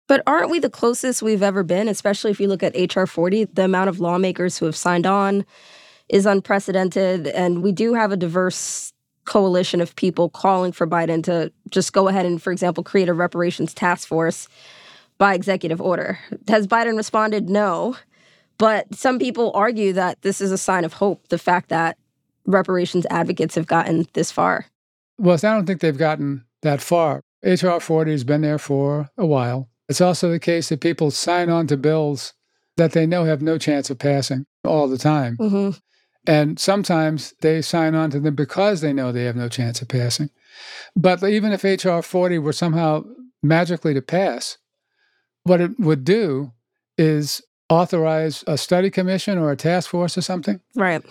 But 0.07 0.23
aren't 0.27 0.51
we 0.51 0.59
the 0.59 0.69
closest 0.69 1.23
we've 1.23 1.43
ever 1.43 1.63
been, 1.63 1.89
especially 1.89 2.31
if 2.31 2.39
you 2.39 2.47
look 2.47 2.63
at 2.63 2.77
HR 2.95 3.07
40? 3.07 3.45
The 3.45 3.65
amount 3.65 3.89
of 3.89 4.01
lawmakers 4.01 4.59
who 4.59 4.67
have 4.67 4.77
signed 4.77 5.07
on 5.07 5.47
is 6.11 6.27
unprecedented. 6.27 7.27
And 7.29 7.63
we 7.63 7.73
do 7.73 7.95
have 7.95 8.13
a 8.13 8.19
diverse 8.19 8.93
coalition 9.25 9.81
of 9.81 9.97
people 9.97 10.29
calling 10.29 10.73
for 10.73 10.87
Biden 10.87 11.25
to 11.25 11.51
just 11.71 11.95
go 11.95 12.09
ahead 12.09 12.27
and, 12.27 12.43
for 12.43 12.53
example, 12.53 12.85
create 12.85 13.09
a 13.09 13.15
reparations 13.15 13.73
task 13.73 14.07
force 14.07 14.47
by 15.17 15.33
executive 15.33 15.81
order. 15.81 16.19
Has 16.49 16.67
Biden 16.67 16.99
responded? 16.99 17.49
No. 17.49 17.97
But 18.59 18.95
some 18.95 19.19
people 19.19 19.53
argue 19.55 19.95
that 19.95 20.21
this 20.21 20.43
is 20.43 20.53
a 20.53 20.59
sign 20.59 20.85
of 20.85 20.93
hope, 20.93 21.29
the 21.29 21.39
fact 21.39 21.71
that 21.71 21.97
reparations 22.47 23.07
advocates 23.11 23.55
have 23.55 23.67
gotten 23.67 24.07
this 24.13 24.31
far. 24.31 24.67
Well, 25.19 25.35
I 25.37 25.39
don't 25.39 25.67
think 25.67 25.81
they've 25.81 25.97
gotten 25.97 26.45
that 26.63 26.81
far. 26.81 27.21
HR 27.43 27.79
40 27.79 28.11
has 28.11 28.25
been 28.25 28.43
there 28.43 28.59
for 28.59 29.09
a 29.17 29.27
while. 29.27 29.69
It's 29.89 30.01
also 30.01 30.31
the 30.31 30.39
case 30.39 30.69
that 30.69 30.81
people 30.81 31.11
sign 31.11 31.51
on 31.51 31.67
to 31.67 31.77
bills 31.77 32.35
that 32.77 32.93
they 32.93 33.07
know 33.07 33.25
have 33.25 33.43
no 33.43 33.59
chance 33.59 33.91
of 33.91 33.99
passing 33.99 34.47
all 34.65 34.89
the 34.89 34.99
time. 34.99 35.37
Mm-hmm. 35.39 35.79
And 36.27 36.59
sometimes 36.59 37.35
they 37.41 37.63
sign 37.63 37.95
on 37.95 38.11
to 38.11 38.21
them 38.21 38.35
because 38.35 38.81
they 38.81 38.93
know 38.93 39.11
they 39.11 39.25
have 39.25 39.37
no 39.37 39.49
chance 39.49 39.81
of 39.83 39.89
passing. 39.89 40.31
But 40.95 41.23
even 41.23 41.53
if 41.53 41.65
H.R. 41.65 42.03
40 42.03 42.39
were 42.39 42.53
somehow 42.53 43.05
magically 43.43 43.95
to 43.95 44.03
pass, 44.03 44.59
what 45.45 45.61
it 45.61 45.79
would 45.79 46.05
do 46.05 46.53
is 46.99 47.43
authorize 47.69 48.45
a 48.47 48.59
study 48.59 48.91
commission 48.91 49.39
or 49.39 49.51
a 49.51 49.57
task 49.57 49.89
force 49.89 50.19
or 50.19 50.21
something. 50.21 50.61
Right. 50.75 51.03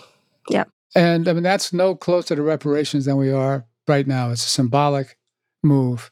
Yeah. 0.48 0.64
And 0.94 1.28
I 1.28 1.32
mean, 1.32 1.42
that's 1.42 1.72
no 1.72 1.94
closer 1.94 2.34
to 2.34 2.42
reparations 2.42 3.04
than 3.04 3.16
we 3.16 3.30
are 3.30 3.66
right 3.86 4.06
now. 4.06 4.30
It's 4.30 4.44
a 4.44 4.48
symbolic 4.48 5.16
move. 5.62 6.10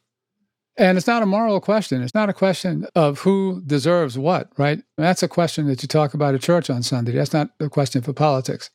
And 0.77 0.97
it's 0.97 1.09
not 1.09 1.25
a 1.25 1.27
moral 1.27 1.61
question. 1.61 2.03
It's 2.03 2.15
not 2.15 2.29
a 2.29 2.33
question 2.33 2.87
of 2.95 3.21
who 3.21 3.63
deserves 3.67 4.17
what, 4.17 4.49
right? 4.57 4.81
That's 4.97 5.25
a 5.25 5.29
question 5.29 5.67
that 5.67 5.83
you 5.83 5.89
talk 5.89 6.15
about 6.15 6.37
at 6.37 6.41
church 6.41 6.71
on 6.71 6.85
Sunday. 6.85 7.13
That's 7.13 7.33
not 7.33 7.51
a 7.59 7.69
question 7.69 8.01
for 8.01 8.13
politics. 8.13 8.71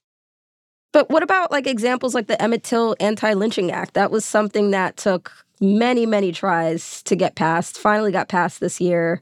But 0.91 1.09
what 1.09 1.23
about 1.23 1.51
like 1.51 1.65
examples 1.65 2.13
like 2.13 2.27
the 2.27 2.39
Emmett 2.41 2.63
Till 2.63 2.95
Anti 2.99 3.33
Lynching 3.33 3.71
Act? 3.71 3.93
That 3.93 4.11
was 4.11 4.25
something 4.25 4.71
that 4.71 4.97
took 4.97 5.31
many, 5.61 6.05
many 6.05 6.33
tries 6.33 7.01
to 7.03 7.15
get 7.15 7.35
passed, 7.35 7.77
finally 7.77 8.11
got 8.11 8.27
passed 8.27 8.59
this 8.59 8.81
year. 8.81 9.21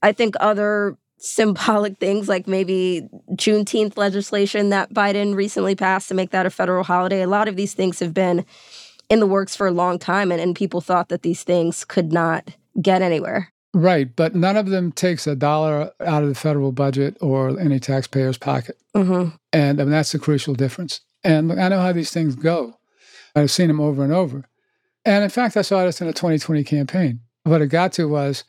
I 0.00 0.12
think 0.12 0.36
other 0.38 0.96
symbolic 1.26 1.98
things 1.98 2.28
like 2.28 2.46
maybe 2.46 3.08
Juneteenth 3.32 3.96
legislation 3.96 4.70
that 4.70 4.92
Biden 4.92 5.34
recently 5.34 5.74
passed 5.74 6.08
to 6.08 6.14
make 6.14 6.30
that 6.30 6.46
a 6.46 6.50
federal 6.50 6.84
holiday. 6.84 7.22
A 7.22 7.26
lot 7.26 7.48
of 7.48 7.56
these 7.56 7.74
things 7.74 7.98
have 8.00 8.14
been 8.14 8.44
in 9.08 9.20
the 9.20 9.26
works 9.26 9.54
for 9.54 9.66
a 9.66 9.72
long 9.72 9.98
time, 9.98 10.32
and, 10.32 10.40
and 10.40 10.54
people 10.54 10.80
thought 10.80 11.08
that 11.08 11.22
these 11.22 11.42
things 11.42 11.84
could 11.84 12.12
not 12.12 12.50
get 12.80 13.02
anywhere. 13.02 13.52
Right, 13.74 14.14
but 14.16 14.34
none 14.34 14.56
of 14.56 14.70
them 14.70 14.90
takes 14.90 15.26
a 15.26 15.36
dollar 15.36 15.92
out 16.00 16.22
of 16.22 16.30
the 16.30 16.34
federal 16.34 16.72
budget 16.72 17.16
or 17.20 17.58
any 17.60 17.78
taxpayer's 17.78 18.38
pocket. 18.38 18.78
Mm-hmm. 18.94 19.36
And 19.52 19.80
I 19.80 19.84
mean, 19.84 19.90
that's 19.90 20.12
the 20.12 20.18
crucial 20.18 20.54
difference. 20.54 21.00
And 21.22 21.52
I 21.52 21.68
know 21.68 21.80
how 21.80 21.92
these 21.92 22.10
things 22.10 22.36
go. 22.36 22.78
I've 23.34 23.50
seen 23.50 23.68
them 23.68 23.80
over 23.80 24.02
and 24.02 24.12
over. 24.12 24.44
And 25.04 25.22
in 25.22 25.30
fact, 25.30 25.56
I 25.56 25.62
saw 25.62 25.84
this 25.84 26.00
in 26.00 26.08
a 26.08 26.12
2020 26.12 26.64
campaign. 26.64 27.20
What 27.44 27.60
it 27.60 27.66
got 27.66 27.92
to 27.92 28.08
was, 28.08 28.44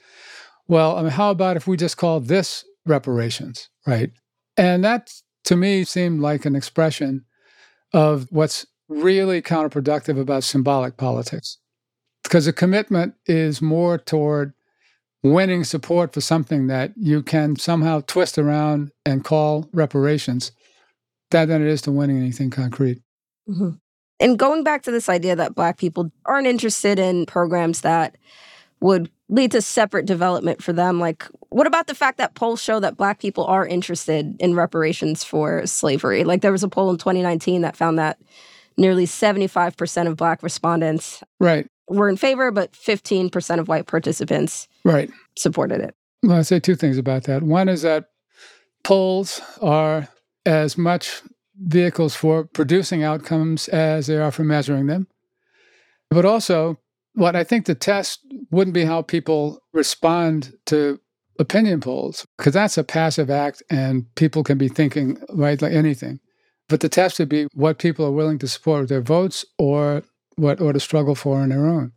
well, 0.67 0.95
I 0.95 1.01
mean, 1.01 1.11
how 1.11 1.31
about 1.31 1.57
if 1.57 1.67
we 1.67 1.77
just 1.77 1.97
call 1.97 2.19
this 2.19 2.63
reparations, 2.87 3.69
right? 3.85 4.11
And 4.57 4.83
that 4.83 5.11
to 5.45 5.55
me 5.55 5.83
seemed 5.83 6.21
like 6.21 6.45
an 6.45 6.55
expression 6.55 7.25
of 7.93 8.27
what's 8.31 8.65
really 8.89 9.41
counterproductive 9.41 10.19
about 10.19 10.43
symbolic 10.43 10.97
politics. 10.97 11.57
Because 12.23 12.47
a 12.47 12.53
commitment 12.53 13.15
is 13.25 13.61
more 13.61 13.97
toward 13.97 14.53
winning 15.23 15.63
support 15.63 16.13
for 16.13 16.21
something 16.21 16.67
that 16.67 16.91
you 16.95 17.23
can 17.23 17.55
somehow 17.55 18.01
twist 18.07 18.37
around 18.37 18.91
and 19.05 19.23
call 19.23 19.69
reparations 19.73 20.51
than 21.31 21.49
it 21.49 21.61
is 21.61 21.81
to 21.81 21.91
winning 21.91 22.17
anything 22.17 22.49
concrete. 22.49 23.01
Mm-hmm. 23.49 23.71
And 24.19 24.39
going 24.39 24.63
back 24.63 24.83
to 24.83 24.91
this 24.91 25.09
idea 25.09 25.35
that 25.35 25.55
Black 25.55 25.77
people 25.77 26.11
aren't 26.25 26.47
interested 26.47 26.97
in 26.99 27.25
programs 27.25 27.81
that 27.81 28.17
would 28.79 29.09
lead 29.29 29.51
to 29.51 29.61
separate 29.61 30.05
development 30.05 30.63
for 30.63 30.73
them, 30.73 30.99
like 30.99 31.27
what 31.49 31.67
about 31.67 31.87
the 31.87 31.95
fact 31.95 32.17
that 32.17 32.35
polls 32.35 32.61
show 32.61 32.79
that 32.79 32.97
Black 32.97 33.19
people 33.19 33.45
are 33.45 33.65
interested 33.65 34.35
in 34.39 34.55
reparations 34.55 35.23
for 35.23 35.65
slavery? 35.65 36.23
Like 36.23 36.41
there 36.41 36.51
was 36.51 36.63
a 36.63 36.69
poll 36.69 36.89
in 36.89 36.97
2019 36.97 37.61
that 37.61 37.75
found 37.75 37.97
that 37.99 38.19
nearly 38.77 39.05
75% 39.05 40.07
of 40.07 40.15
Black 40.15 40.43
respondents 40.43 41.23
right. 41.39 41.67
were 41.87 42.09
in 42.09 42.17
favor, 42.17 42.51
but 42.51 42.71
15% 42.73 43.59
of 43.59 43.67
white 43.67 43.87
participants 43.87 44.67
right. 44.85 45.09
supported 45.35 45.81
it. 45.81 45.95
Well, 46.23 46.37
I'd 46.37 46.47
say 46.47 46.59
two 46.59 46.75
things 46.75 46.97
about 46.97 47.23
that. 47.23 47.43
One 47.43 47.69
is 47.69 47.81
that 47.81 48.05
polls 48.83 49.41
are 49.61 50.07
as 50.45 50.77
much 50.77 51.21
vehicles 51.59 52.15
for 52.15 52.45
producing 52.45 53.03
outcomes 53.03 53.67
as 53.69 54.07
they 54.07 54.17
are 54.17 54.31
for 54.31 54.43
measuring 54.43 54.87
them. 54.87 55.07
But 56.09 56.25
also, 56.25 56.79
what 57.17 57.35
I 57.35 57.43
think 57.43 57.65
the 57.65 57.73
test 57.73 58.19
wouldn't 58.51 58.75
be 58.75 58.85
how 58.85 59.01
people 59.01 59.59
respond 59.73 60.53
to 60.67 60.99
opinion 61.39 61.81
polls, 61.81 62.27
because 62.37 62.53
that's 62.53 62.77
a 62.77 62.83
passive 62.83 63.31
act 63.31 63.63
and 63.71 64.05
people 64.13 64.43
can 64.43 64.59
be 64.59 64.67
thinking, 64.67 65.19
right, 65.33 65.59
like 65.59 65.73
anything. 65.73 66.19
But 66.69 66.81
the 66.81 66.89
test 66.89 67.17
would 67.17 67.27
be 67.27 67.47
what 67.55 67.79
people 67.79 68.05
are 68.05 68.11
willing 68.11 68.37
to 68.39 68.47
support 68.47 68.81
with 68.81 68.89
their 68.89 69.01
votes 69.01 69.43
or 69.57 70.03
what 70.35 70.61
or 70.61 70.73
to 70.73 70.79
struggle 70.79 71.15
for 71.15 71.39
on 71.39 71.49
their 71.49 71.65
own. 71.65 71.91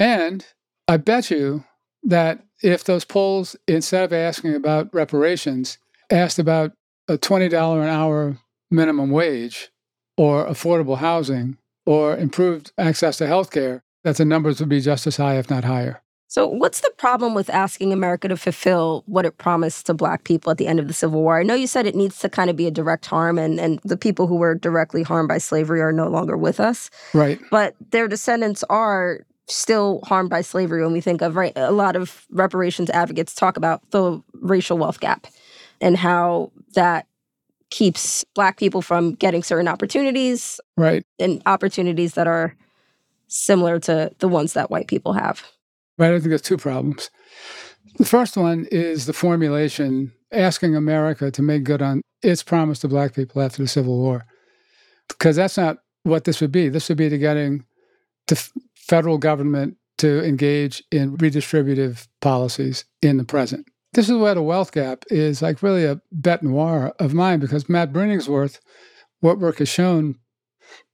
And 0.00 0.44
I 0.88 0.96
bet 0.96 1.30
you 1.30 1.62
that 2.02 2.42
if 2.60 2.82
those 2.82 3.04
polls, 3.04 3.54
instead 3.68 4.02
of 4.02 4.12
asking 4.12 4.56
about 4.56 4.92
reparations, 4.92 5.78
asked 6.10 6.40
about 6.40 6.72
a 7.06 7.16
$20 7.16 7.52
an 7.82 7.88
hour 7.88 8.36
minimum 8.68 9.10
wage 9.10 9.70
or 10.16 10.44
affordable 10.44 10.98
housing 10.98 11.56
or 11.86 12.16
improved 12.16 12.72
access 12.76 13.16
to 13.18 13.28
health 13.28 13.52
care, 13.52 13.84
that 14.04 14.16
the 14.16 14.24
numbers 14.24 14.60
would 14.60 14.68
be 14.68 14.80
just 14.80 15.06
as 15.06 15.16
high, 15.16 15.38
if 15.38 15.50
not 15.50 15.64
higher. 15.64 16.02
So, 16.30 16.46
what's 16.46 16.80
the 16.80 16.92
problem 16.96 17.34
with 17.34 17.50
asking 17.50 17.92
America 17.92 18.28
to 18.28 18.36
fulfill 18.36 19.02
what 19.06 19.26
it 19.26 19.38
promised 19.38 19.86
to 19.86 19.94
Black 19.94 20.22
people 20.22 20.52
at 20.52 20.58
the 20.58 20.68
end 20.68 20.78
of 20.78 20.86
the 20.86 20.94
Civil 20.94 21.22
War? 21.22 21.40
I 21.40 21.42
know 21.42 21.54
you 21.54 21.66
said 21.66 21.86
it 21.86 21.96
needs 21.96 22.20
to 22.20 22.28
kind 22.28 22.48
of 22.48 22.54
be 22.54 22.68
a 22.68 22.70
direct 22.70 23.06
harm, 23.06 23.36
and, 23.36 23.58
and 23.58 23.80
the 23.84 23.96
people 23.96 24.28
who 24.28 24.36
were 24.36 24.54
directly 24.54 25.02
harmed 25.02 25.28
by 25.28 25.38
slavery 25.38 25.80
are 25.80 25.92
no 25.92 26.06
longer 26.06 26.36
with 26.36 26.60
us. 26.60 26.88
Right. 27.14 27.40
But 27.50 27.74
their 27.90 28.06
descendants 28.06 28.62
are 28.70 29.26
still 29.48 30.02
harmed 30.04 30.30
by 30.30 30.42
slavery 30.42 30.84
when 30.84 30.92
we 30.92 31.00
think 31.00 31.20
of, 31.20 31.34
right? 31.34 31.52
A 31.56 31.72
lot 31.72 31.96
of 31.96 32.26
reparations 32.30 32.90
advocates 32.90 33.34
talk 33.34 33.56
about 33.56 33.90
the 33.90 34.22
racial 34.34 34.78
wealth 34.78 35.00
gap 35.00 35.26
and 35.80 35.96
how 35.96 36.52
that 36.74 37.06
keeps 37.70 38.24
Black 38.34 38.56
people 38.56 38.82
from 38.82 39.14
getting 39.14 39.42
certain 39.42 39.66
opportunities. 39.66 40.60
Right. 40.76 41.04
And 41.18 41.42
opportunities 41.46 42.14
that 42.14 42.28
are 42.28 42.54
similar 43.30 43.78
to 43.80 44.10
the 44.18 44.28
ones 44.28 44.52
that 44.52 44.70
white 44.70 44.88
people 44.88 45.14
have. 45.14 45.42
Right. 45.98 46.12
I 46.12 46.18
think 46.18 46.28
there's 46.28 46.42
two 46.42 46.56
problems. 46.56 47.10
The 47.96 48.04
first 48.04 48.36
one 48.36 48.66
is 48.70 49.06
the 49.06 49.12
formulation 49.12 50.12
asking 50.32 50.76
America 50.76 51.30
to 51.30 51.42
make 51.42 51.64
good 51.64 51.82
on 51.82 52.02
its 52.22 52.42
promise 52.42 52.80
to 52.80 52.88
Black 52.88 53.14
people 53.14 53.40
after 53.42 53.62
the 53.62 53.68
Civil 53.68 53.98
War. 53.98 54.24
Because 55.08 55.36
that's 55.36 55.56
not 55.56 55.78
what 56.02 56.24
this 56.24 56.40
would 56.40 56.52
be. 56.52 56.68
This 56.68 56.88
would 56.88 56.98
be 56.98 57.08
to 57.08 57.18
getting 57.18 57.64
the 58.28 58.36
federal 58.74 59.18
government 59.18 59.76
to 59.98 60.24
engage 60.24 60.82
in 60.90 61.16
redistributive 61.18 62.06
policies 62.20 62.84
in 63.02 63.16
the 63.16 63.24
present. 63.24 63.66
This 63.92 64.08
is 64.08 64.16
where 64.16 64.34
the 64.34 64.42
wealth 64.42 64.72
gap 64.72 65.04
is 65.08 65.42
like 65.42 65.62
really 65.62 65.84
a 65.84 66.00
bet 66.12 66.42
noir 66.42 66.94
of 66.98 67.12
mine 67.12 67.40
because 67.40 67.68
Matt 67.68 67.92
Bruenig's 67.92 68.28
work, 68.28 68.52
what 69.18 69.40
work 69.40 69.58
has 69.58 69.68
shown 69.68 70.16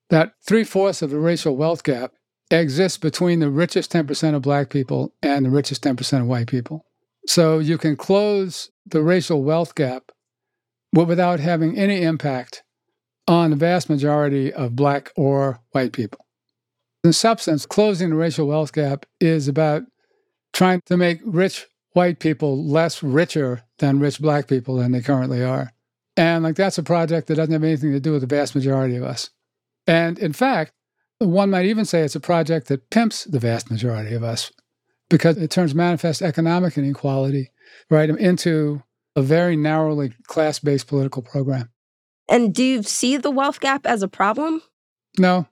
that 0.09 0.33
three 0.47 0.65
fourths 0.65 1.03
of 1.03 1.11
the 1.11 1.19
racial 1.19 1.57
wealth 1.57 1.85
gap 1.85 2.13
exists 2.51 2.99
between 2.99 3.41
the 3.41 3.51
richest 3.51 3.93
10% 3.93 4.35
of 4.35 4.43
black 4.43 4.71
people 4.71 5.13
and 5.23 5.45
the 5.45 5.51
richest 5.51 5.83
10% 5.83 6.21
of 6.21 6.27
white 6.27 6.47
people. 6.47 6.87
So 7.27 7.59
you 7.59 7.77
can 7.77 7.97
close 7.97 8.71
the 8.87 9.03
racial 9.03 9.43
wealth 9.43 9.75
gap 9.75 10.13
without 10.93 11.41
having 11.41 11.77
any 11.77 12.03
impact 12.03 12.63
on 13.27 13.51
the 13.51 13.57
vast 13.57 13.91
majority 13.91 14.53
of 14.53 14.77
black 14.77 15.13
or 15.17 15.61
white 15.73 15.93
people. 15.93 16.25
In 17.03 17.13
substance, 17.13 17.67
closing 17.67 18.11
the 18.11 18.17
racial 18.17 18.47
wealth 18.47 18.73
gap 18.73 19.07
is 19.21 19.49
about 19.49 19.83
trying 20.53 20.81
to 20.87 20.97
make 20.97 21.21
rich 21.25 21.67
white 21.93 22.21
people 22.21 22.65
less 22.65 23.03
richer 23.03 23.63
than 23.79 23.99
rich 23.99 24.21
black 24.21 24.49
people 24.49 24.77
than 24.77 24.93
they 24.93 25.01
currently 25.01 25.43
are. 25.43 25.73
And 26.17 26.45
like 26.45 26.57
that's 26.57 26.79
a 26.79 26.83
project 26.83 27.27
that 27.27 27.37
doesn't 27.37 27.53
have 27.53 27.65
anything 27.65 27.93
to 27.93 28.01
do 28.01 28.13
with 28.13 28.23
the 28.23 28.27
vast 28.27 28.55
majority 28.55 28.97
of 28.97 29.03
us. 29.03 29.31
And 29.87 30.19
in 30.19 30.33
fact, 30.33 30.73
one 31.19 31.51
might 31.51 31.67
even 31.67 31.85
say 31.85 32.03
it's 32.03 32.15
a 32.15 32.21
project 32.21 32.69
that 32.69 32.91
pimps 32.91 33.25
the 33.25 33.39
vast 33.39 33.71
majority 33.71 34.15
of 34.15 34.23
us 34.23 34.53
because 35.09 35.39
it 35.39 35.51
turns 35.51 35.75
manifest 35.75 36.23
economic 36.23 36.77
inequality 36.77 37.51
right 37.91 38.11
into 38.11 38.83
a 39.15 39.23
very 39.23 39.57
narrowly 39.57 40.13
class-based 40.27 40.87
political 40.87 41.23
program. 41.23 41.71
And 42.29 42.55
do 42.55 42.63
you 42.63 42.83
see 42.83 43.17
the 43.17 43.31
wealth 43.31 43.61
gap 43.61 43.87
as 43.87 44.03
a 44.03 44.09
problem? 44.09 44.63
No. 45.19 45.47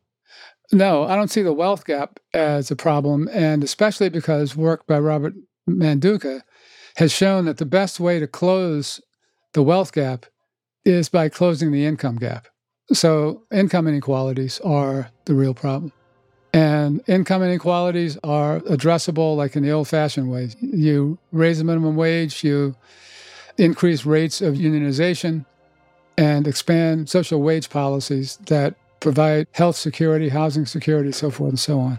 No, 0.72 1.05
I 1.05 1.14
don't 1.14 1.31
see 1.31 1.42
the 1.42 1.53
wealth 1.53 1.85
gap 1.85 2.18
as 2.33 2.70
a 2.70 2.77
problem 2.77 3.29
and 3.33 3.62
especially 3.62 4.09
because 4.09 4.57
work 4.57 4.87
by 4.87 4.98
Robert 4.98 5.35
Manduca 5.68 6.42
has 6.96 7.12
shown 7.12 7.44
that 7.44 7.59
the 7.59 7.66
best 7.66 8.00
way 8.00 8.18
to 8.18 8.27
close 8.27 9.00
the 9.53 9.62
wealth 9.62 9.92
gap 9.92 10.27
is 10.85 11.09
by 11.09 11.29
closing 11.29 11.70
the 11.70 11.87
income 11.87 12.16
gap. 12.16 12.48
So, 12.92 13.42
income 13.51 13.87
inequalities 13.88 14.61
are 14.61 15.11
the 15.25 15.35
real 15.35 15.55
problem. 15.55 15.92
And 16.53 17.03
income 17.09 17.42
inequalities 17.42 18.16
are 18.23 18.61
addressable 18.61 19.37
like 19.37 19.57
in 19.57 19.62
the 19.62 19.73
old 19.73 19.88
fashioned 19.88 20.31
ways. 20.31 20.55
You 20.61 21.18
raise 21.33 21.59
the 21.59 21.64
minimum 21.64 21.97
wage, 21.97 22.44
you 22.44 22.77
increase 23.59 24.07
rates 24.07 24.40
of 24.40 24.55
unionization, 24.55 25.47
and 26.16 26.47
expand 26.47 27.09
social 27.09 27.40
wage 27.40 27.70
policies 27.70 28.38
that 28.47 28.75
provide 29.01 29.47
health 29.53 29.77
security, 29.77 30.29
housing 30.29 30.66
security, 30.66 31.11
so 31.11 31.31
forth 31.31 31.51
and 31.51 31.59
so 31.59 31.81
on. 31.81 31.99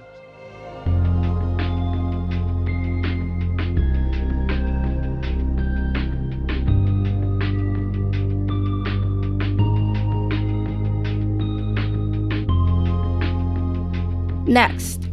Next, 14.56 15.10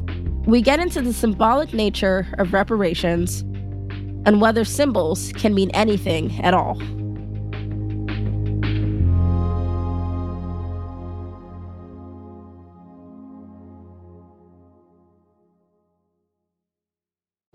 we 0.47 0.63
get 0.63 0.79
into 0.79 1.03
the 1.03 1.13
symbolic 1.13 1.75
nature 1.75 2.29
of 2.39 2.53
reparations 2.53 3.41
and 4.25 4.41
whether 4.41 4.65
symbols 4.65 5.33
can 5.33 5.53
mean 5.53 5.69
anything 5.71 6.41
at 6.45 6.55
all. 6.55 6.77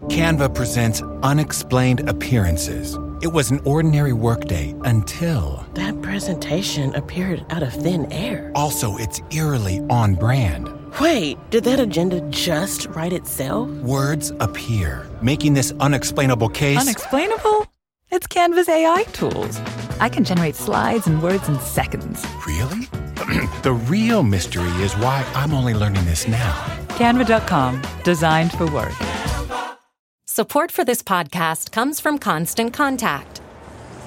Canva 0.10 0.54
presents 0.54 1.02
Unexplained 1.24 2.10
Appearances. 2.10 2.98
It 3.22 3.28
was 3.28 3.50
an 3.50 3.62
ordinary 3.64 4.12
workday 4.12 4.76
until. 4.84 5.66
That 5.76 6.02
presentation 6.02 6.94
appeared 6.96 7.46
out 7.50 7.64
of 7.64 7.74
thin 7.74 8.12
air. 8.12 8.52
Also, 8.56 8.98
it's 8.98 9.22
eerily 9.32 9.80
on 9.90 10.16
brand. 10.16 10.68
Wait, 11.00 11.38
did 11.52 11.64
that 11.64 11.80
agenda 11.80 12.22
just 12.32 12.88
write 12.88 13.14
itself? 13.14 13.70
Words 13.84 14.32
appear, 14.40 15.08
making 15.22 15.54
this 15.54 15.72
unexplainable 15.80 16.50
case. 16.50 16.80
Unexplainable? 16.80 17.68
It's 18.10 18.26
Canva's 18.26 18.68
AI 18.68 19.04
tools. 19.14 19.60
I 20.00 20.10
can 20.10 20.24
generate 20.24 20.56
slides 20.56 21.06
and 21.06 21.22
words 21.22 21.48
in 21.50 21.60
seconds. 21.60 22.26
Really? 22.48 22.86
the 23.62 23.80
real 23.86 24.24
mystery 24.24 24.72
is 24.82 24.94
why 24.96 25.24
I'm 25.36 25.54
only 25.54 25.76
learning 25.76 26.04
this 26.06 26.28
now. 26.28 26.52
Canva.com, 26.88 27.80
designed 28.04 28.52
for 28.54 28.66
work. 28.72 28.96
Support 30.26 30.72
for 30.72 30.84
this 30.84 31.04
podcast 31.04 31.72
comes 31.72 32.00
from 32.00 32.18
Constant 32.18 32.74
Contact. 32.74 33.42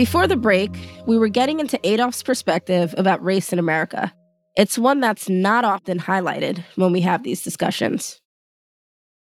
Before 0.00 0.26
the 0.26 0.34
break, 0.34 0.70
we 1.06 1.18
were 1.18 1.28
getting 1.28 1.60
into 1.60 1.78
Adolph's 1.84 2.22
perspective 2.22 2.94
about 2.96 3.22
race 3.22 3.52
in 3.52 3.58
America. 3.58 4.10
It's 4.56 4.78
one 4.78 4.98
that's 4.98 5.28
not 5.28 5.62
often 5.62 5.98
highlighted 5.98 6.64
when 6.76 6.90
we 6.90 7.02
have 7.02 7.22
these 7.22 7.42
discussions. 7.42 8.18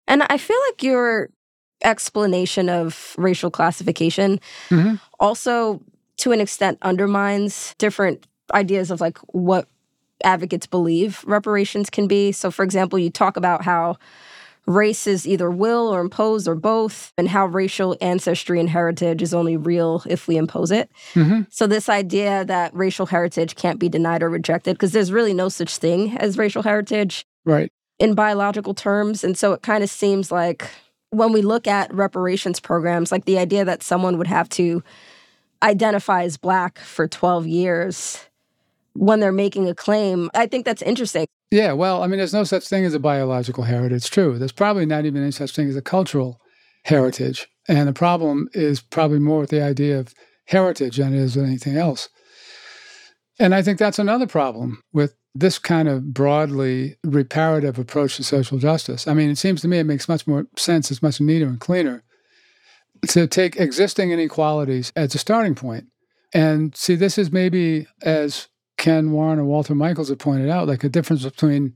And 0.08 0.22
I 0.22 0.38
feel 0.38 0.60
like 0.70 0.84
your 0.84 1.32
explanation 1.84 2.70
of 2.70 3.16
racial 3.18 3.50
classification 3.50 4.40
Mm-hmm. 4.70 4.98
also, 5.20 5.82
to 6.18 6.32
an 6.32 6.40
extent, 6.40 6.78
undermines 6.84 7.74
different 7.80 8.28
ideas 8.54 8.92
of 8.92 9.02
like 9.02 9.18
what 9.30 9.68
advocates 10.24 10.68
believe 10.68 11.24
reparations 11.26 11.90
can 11.90 12.06
be. 12.06 12.32
So, 12.32 12.52
for 12.52 12.62
example, 12.62 13.00
you 13.00 13.10
talk 13.10 13.36
about 13.36 13.64
how 13.64 13.98
race 14.68 15.08
is 15.08 15.28
either 15.28 15.50
will 15.50 15.94
or 15.94 16.02
imposed 16.02 16.48
or 16.48 16.56
both, 16.56 17.12
and 17.18 17.28
how 17.28 17.46
racial 17.48 17.98
ancestry 18.00 18.60
and 18.60 18.70
heritage 18.70 19.22
is 19.22 19.34
only 19.34 19.58
real 19.58 20.04
if 20.08 20.28
we 20.28 20.38
impose 20.38 20.72
it. 20.72 20.90
Mm-hmm. 21.14 21.42
So, 21.50 21.68
this 21.68 21.90
idea 21.90 22.46
that 22.46 22.74
racial 22.74 23.06
heritage 23.08 23.56
can't 23.56 23.80
be 23.80 23.90
denied 23.90 24.22
or 24.24 24.30
rejected, 24.30 24.74
because 24.76 24.92
there's 24.92 25.12
really 25.12 25.34
no 25.34 25.50
such 25.50 25.78
thing 25.78 26.18
as 26.18 26.38
racial 26.38 26.64
heritage 26.64 27.26
Right. 27.44 27.72
in 28.00 28.14
biological 28.14 28.74
terms. 28.74 29.24
And 29.24 29.38
so, 29.38 29.54
it 29.54 29.62
kind 29.64 29.84
of 29.84 29.90
seems 29.90 30.32
like 30.32 30.70
when 31.10 31.34
we 31.34 31.42
look 31.42 31.68
at 31.68 31.94
reparations 31.94 32.60
programs, 32.60 33.12
like 33.12 33.26
the 33.26 33.38
idea 33.38 33.66
that 33.66 33.84
someone 33.84 34.18
would 34.18 34.28
have 34.28 34.48
to 34.50 34.84
identify 35.64 36.24
as 36.24 36.38
Black 36.38 36.80
for 36.80 37.08
12 37.08 37.48
years 37.48 38.20
when 38.94 39.20
they're 39.20 39.32
making 39.32 39.68
a 39.70 39.76
claim, 39.76 40.30
I 40.34 40.48
think 40.48 40.66
that's 40.66 40.82
interesting. 40.82 41.26
Yeah, 41.52 41.74
well, 41.74 42.02
I 42.02 42.08
mean, 42.08 42.18
there's 42.18 42.34
no 42.34 42.46
such 42.46 42.68
thing 42.68 42.86
as 42.86 42.94
a 42.94 43.00
biological 43.00 43.66
heritage. 43.66 44.10
True. 44.10 44.40
There's 44.40 44.54
probably 44.54 44.86
not 44.86 45.06
even 45.06 45.22
any 45.22 45.32
such 45.32 45.52
thing 45.52 45.68
as 45.68 45.76
a 45.76 45.82
cultural 45.82 46.40
heritage. 46.86 47.48
And 47.68 47.88
the 47.88 47.94
problem 47.94 48.48
is 48.54 48.80
probably 48.80 49.20
more 49.20 49.42
with 49.42 49.50
the 49.50 49.62
idea 49.62 50.00
of 50.00 50.14
heritage 50.46 50.98
than 50.98 51.14
it 51.14 51.20
is 51.20 51.36
with 51.36 51.46
anything 51.46 51.76
else. 51.76 52.08
And 53.38 53.54
I 53.54 53.62
think 53.62 53.80
that's 53.80 54.00
another 54.00 54.28
problem 54.28 54.82
with 54.94 55.16
this 55.36 55.60
kind 55.60 55.88
of 55.88 56.14
broadly 56.14 56.98
reparative 57.04 57.78
approach 57.78 58.18
to 58.18 58.24
social 58.24 58.58
justice. 58.58 59.08
I 59.08 59.14
mean, 59.14 59.30
it 59.30 59.38
seems 59.38 59.62
to 59.62 59.68
me 59.68 59.80
it 59.80 59.86
makes 59.86 60.10
much 60.10 60.28
more 60.28 60.46
sense, 60.58 60.90
it's 60.90 61.02
much 61.02 61.20
neater 61.20 61.48
and 61.48 61.60
cleaner 61.60 62.04
to 63.10 63.28
take 63.28 63.58
existing 63.58 64.12
inequalities 64.12 64.92
as 64.96 65.16
a 65.16 65.18
starting 65.18 65.56
point. 65.56 65.86
And 66.34 66.76
see, 66.76 66.96
this 66.96 67.18
is 67.18 67.32
maybe, 67.32 67.88
as 68.04 68.48
Ken 68.82 69.12
Warren 69.12 69.38
and 69.38 69.48
Walter 69.48 69.76
Michaels 69.76 70.10
have 70.10 70.18
pointed 70.18 70.50
out, 70.50 70.68
like 70.68 70.84
a 70.84 70.90
difference 70.90 71.24
between 71.24 71.76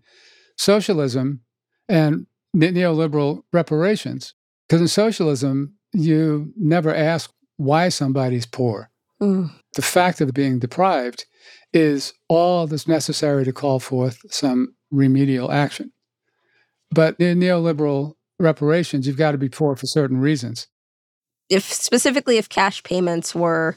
socialism 0.57 1.41
and 1.87 2.25
neoliberal 2.57 3.43
reparations. 3.53 4.33
Because 4.67 4.81
in 4.81 4.87
socialism, 4.87 5.75
you 5.93 6.51
never 6.57 6.93
ask 6.93 7.31
why 7.57 7.89
somebody's 7.89 8.47
poor. 8.47 8.89
Mm. 9.21 9.51
The 9.75 9.83
fact 9.83 10.19
of 10.19 10.33
being 10.33 10.57
deprived 10.57 11.27
is 11.71 12.11
all 12.27 12.65
that's 12.65 12.87
necessary 12.87 13.45
to 13.45 13.53
call 13.53 13.79
forth 13.79 14.19
some 14.31 14.73
remedial 14.89 15.51
action. 15.51 15.91
But 16.89 17.19
in 17.19 17.39
neoliberal 17.39 18.15
reparations, 18.39 19.05
you've 19.05 19.15
got 19.15 19.33
to 19.33 19.37
be 19.37 19.47
poor 19.47 19.75
for 19.75 19.85
certain 19.85 20.17
reasons. 20.17 20.67
If 21.49 21.71
specifically 21.71 22.39
if 22.39 22.49
cash 22.49 22.81
payments 22.81 23.35
were 23.35 23.75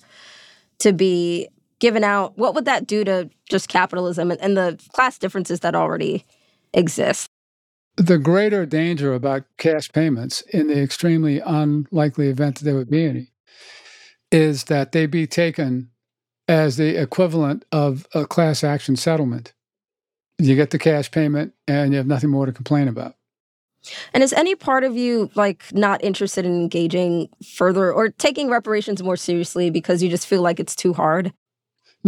to 0.79 0.95
be 0.95 1.49
given 1.79 2.05
out, 2.05 2.37
what 2.37 2.55
would 2.55 2.65
that 2.65 2.87
do 2.87 3.05
to 3.05 3.31
just 3.49 3.69
capitalism 3.69 4.31
and, 4.31 4.41
and 4.41 4.57
the 4.57 4.81
class 4.93 5.19
differences 5.19 5.61
that 5.61 5.75
already 5.75 6.25
exist? 6.73 7.31
The 7.97 8.19
greater 8.19 8.65
danger 8.65 9.13
about 9.13 9.45
cash 9.57 9.91
payments, 9.91 10.41
in 10.43 10.69
the 10.69 10.81
extremely 10.81 11.41
unlikely 11.41 12.29
event 12.29 12.57
that 12.59 12.65
there 12.65 12.77
would 12.77 12.91
be 12.91 13.05
any, 13.05 13.33
is 14.31 14.65
that 14.65 14.93
they 14.93 15.07
be 15.07 15.27
taken 15.27 15.91
as 16.47 16.77
the 16.77 17.01
equivalent 17.01 17.65
of 17.73 18.07
a 18.15 18.25
class 18.25 18.63
action 18.63 18.97
settlement. 18.97 19.53
You 20.39 20.55
get 20.55 20.71
the 20.71 20.79
cash 20.79 21.11
payment 21.11 21.55
and 21.67 21.93
you 21.93 21.99
have 21.99 22.07
nothing 22.07 22.31
more 22.31 22.47
to 22.47 22.53
complain 22.53 22.89
about. 22.89 23.15
And 24.13 24.23
is 24.23 24.33
any 24.33 24.55
part 24.55 24.85
of 24.85 24.97
you 24.97 25.31
like 25.35 25.65
not 25.73 26.03
interested 26.03 26.45
in 26.45 26.53
engaging 26.53 27.29
further 27.45 27.93
or 27.93 28.11
taking 28.11 28.49
reparations 28.49 29.03
more 29.03 29.17
seriously 29.17 29.71
because 29.71 30.03
you 30.03 30.09
just 30.09 30.27
feel 30.27 30.43
like 30.43 30.61
it's 30.61 30.77
too 30.77 30.93
hard? 30.93 31.33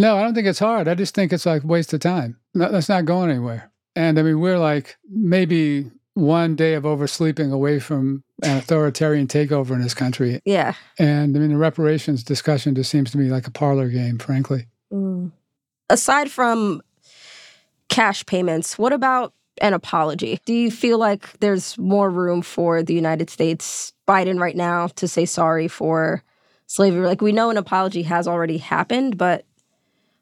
No, 0.01 0.17
I 0.17 0.23
don't 0.23 0.35
think 0.35 0.47
it's 0.47 0.59
hard. 0.59 0.89
I 0.89 0.95
just 0.95 1.15
think 1.15 1.31
it's 1.31 1.45
like 1.45 1.63
waste 1.63 1.93
of 1.93 2.01
time. 2.01 2.39
No, 2.55 2.73
that's 2.73 2.89
not 2.89 3.05
going 3.05 3.29
anywhere. 3.29 3.71
And 3.95 4.19
I 4.19 4.23
mean, 4.23 4.41
we're 4.41 4.59
like 4.59 4.97
maybe 5.11 5.91
one 6.15 6.57
day 6.57 6.73
of 6.73 6.85
oversleeping 6.85 7.53
away 7.53 7.81
from 7.81 8.25
an 8.43 8.57
authoritarian 8.57 9.27
takeover 9.27 9.73
in 9.73 9.83
this 9.83 9.93
country. 9.93 10.41
Yeah. 10.47 10.73
And 10.99 11.37
I 11.37 11.41
mean, 11.41 11.51
the 11.51 11.59
reparations 11.59 12.25
discussion 12.25 12.75
just 12.75 12.91
seems 12.91 13.11
to 13.11 13.19
me 13.19 13.29
like 13.29 13.47
a 13.47 13.51
parlor 13.51 13.91
game, 13.91 14.19
frankly. 14.19 14.69
Mm. 14.91 15.33
Aside 15.91 16.31
from 16.31 16.81
cash 17.89 18.25
payments, 18.25 18.79
what 18.79 18.95
about 18.95 19.35
an 19.61 19.75
apology? 19.75 20.41
Do 20.47 20.55
you 20.55 20.71
feel 20.71 20.97
like 20.97 21.39
there's 21.41 21.77
more 21.77 22.09
room 22.09 22.41
for 22.41 22.83
the 22.83 22.95
United 22.95 23.29
States, 23.29 23.93
Biden 24.09 24.41
right 24.41 24.57
now, 24.57 24.87
to 24.87 25.07
say 25.07 25.27
sorry 25.27 25.69
for 25.69 26.23
slavery? 26.67 27.07
Like 27.07 27.21
we 27.21 27.33
know 27.33 27.51
an 27.51 27.59
apology 27.59 28.03
has 28.05 28.27
already 28.27 28.57
happened, 28.57 29.19
but 29.19 29.45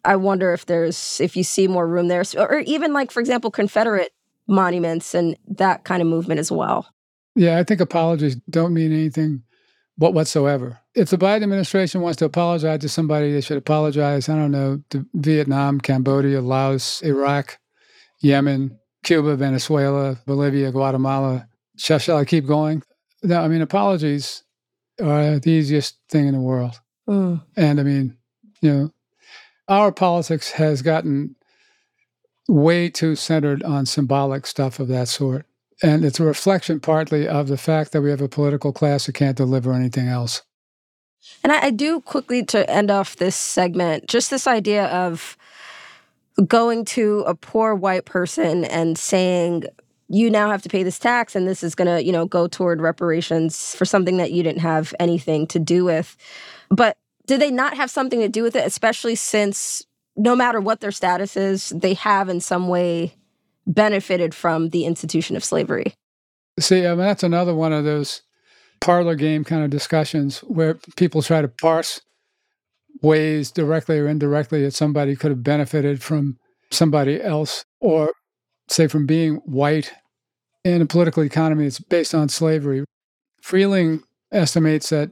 I 0.09 0.17
wonder 0.17 0.55
if 0.55 0.65
there's 0.65 1.21
if 1.21 1.37
you 1.37 1.45
see 1.45 1.69
more 1.69 1.87
room 1.87 2.09
there, 2.09 2.25
or 2.39 2.61
even 2.61 2.95
like 2.95 3.11
for 3.11 3.21
example, 3.21 3.51
Confederate 3.51 4.11
monuments 4.47 5.15
and 5.15 5.37
that 5.47 5.85
kind 5.85 6.01
of 6.01 6.09
movement 6.09 6.41
as 6.41 6.51
well. 6.51 6.89
Yeah, 7.37 7.59
I 7.59 7.65
think 7.65 7.83
apologies 7.83 8.37
don't 8.49 8.73
mean 8.73 8.91
anything 8.91 9.43
what 9.97 10.15
whatsoever. 10.15 10.79
If 10.95 11.11
the 11.11 11.19
Biden 11.19 11.43
administration 11.43 12.01
wants 12.01 12.17
to 12.19 12.25
apologize 12.25 12.81
to 12.81 12.89
somebody, 12.89 13.33
they 13.33 13.43
should 13.43 13.59
apologize, 13.59 14.31
I 14.31 14.37
don't 14.37 14.51
know, 14.51 14.83
to 14.91 15.05
Vietnam, 15.13 15.79
Cambodia, 15.79 16.41
Laos, 16.41 17.03
Iraq, 17.03 17.59
Yemen, 18.21 18.79
Cuba, 19.03 19.37
Venezuela, 19.37 20.19
Bolivia, 20.25 20.73
Guatemala. 20.73 21.49
Shall, 21.77 21.99
shall 21.99 22.17
I 22.17 22.25
keep 22.25 22.47
going? 22.47 22.83
No, 23.23 23.41
I 23.43 23.49
mean, 23.49 23.61
apologies 23.61 24.43
are 25.01 25.39
the 25.39 25.51
easiest 25.51 25.99
thing 26.09 26.27
in 26.27 26.35
the 26.35 26.41
world. 26.41 26.81
Mm. 27.09 27.43
And 27.57 27.79
I 27.79 27.83
mean, 27.83 28.17
you 28.63 28.73
know, 28.73 28.91
our 29.69 29.93
politics 29.93 30.53
has 30.53 30.83
gotten 30.83 31.37
way 32.49 32.89
too 32.89 33.15
centered 33.15 33.63
on 33.63 33.87
symbolic 33.87 34.47
stuff 34.47 34.81
of 34.81 34.89
that 34.89 35.09
sort. 35.09 35.47
And 35.83 36.05
it's 36.05 36.19
a 36.19 36.25
reflection 36.25 36.81
partly 36.81 37.29
of 37.29 37.49
the 37.49 37.59
fact 37.59 37.93
that 37.93 38.03
we 38.03 38.11
have 38.11 38.23
a 38.23 38.29
political 38.29 38.73
class 38.73 39.07
that 39.07 39.15
can't 39.15 39.37
deliver 39.37 39.73
anything 39.73 40.09
else. 40.09 40.43
And 41.45 41.53
I, 41.53 41.67
I 41.67 41.71
do 41.71 42.01
quickly 42.01 42.45
to 42.47 42.69
end 42.69 42.91
off 42.91 43.17
this 43.17 43.37
segment, 43.37 44.09
just 44.09 44.31
this 44.31 44.47
idea 44.47 44.87
of 44.87 45.37
going 46.47 46.85
to 46.85 47.21
a 47.27 47.35
poor 47.35 47.75
white 47.75 48.07
person 48.07 48.65
and 48.65 48.97
saying, 48.97 49.65
you 50.09 50.31
now 50.31 50.51
have 50.51 50.63
to 50.63 50.69
pay 50.69 50.83
this 50.83 50.99
tax 50.99 51.37
and 51.37 51.47
this 51.47 51.63
is 51.63 51.75
going 51.75 51.87
to, 51.87 52.03
you 52.03 52.13
know, 52.13 52.25
go 52.25 52.49
toward 52.49 52.81
reparations 52.81 53.75
for 53.75 53.85
something 53.85 54.17
that 54.17 54.33
you 54.33 54.43
didn't 54.43 54.63
have 54.63 54.95
anything 54.99 55.47
to 55.49 55.59
do 55.59 55.85
with. 55.85 56.17
But 56.71 56.97
did 57.29 57.41
they 57.41 57.51
not 57.51 57.77
have 57.77 57.91
something 57.91 58.21
to 58.21 58.29
do 58.29 58.43
with 58.43 58.57
it, 58.57 58.67
especially 58.67 59.15
since 59.15 59.85
no 60.17 60.35
matter 60.35 60.61
what 60.61 60.81
their 60.81 60.91
status 60.91 61.37
is, 61.37 61.69
they 61.69 61.95
have 61.95 62.29
in 62.29 62.41
some 62.41 62.69
way 62.69 63.15
benefited 63.67 64.35
from 64.35 64.71
the 64.71 64.87
institution 64.87 65.37
of 65.37 65.45
slavery? 65.45 65.93
See, 66.59 66.87
I 66.87 66.91
mean, 66.91 66.99
that's 66.99 67.23
another 67.23 67.55
one 67.55 67.73
of 67.73 67.85
those 67.85 68.23
parlor 68.81 69.15
game 69.15 69.45
kind 69.45 69.63
of 69.63 69.71
discussions 69.71 70.39
where 70.41 70.75
people 70.97 71.21
try 71.21 71.43
to 71.43 71.49
parse 71.49 72.01
ways 73.03 73.51
directly 73.51 73.99
or 73.99 74.09
indirectly 74.09 74.63
that 74.63 74.75
somebody 74.75 75.15
could 75.15 75.31
have 75.31 75.45
benefited 75.45 76.03
from 76.03 76.39
somebody 76.71 77.23
else, 77.23 77.65
or 77.81 78.13
say 78.69 78.87
from 78.87 79.07
being 79.07 79.37
white 79.45 79.93
in 80.65 80.81
a 80.81 80.87
political 80.87 81.23
economy 81.23 81.65
that's 81.65 81.79
based 81.79 82.15
on 82.15 82.29
slavery. 82.29 82.85
Freehling 83.43 84.03
estimates 84.33 84.89
that 84.89 85.11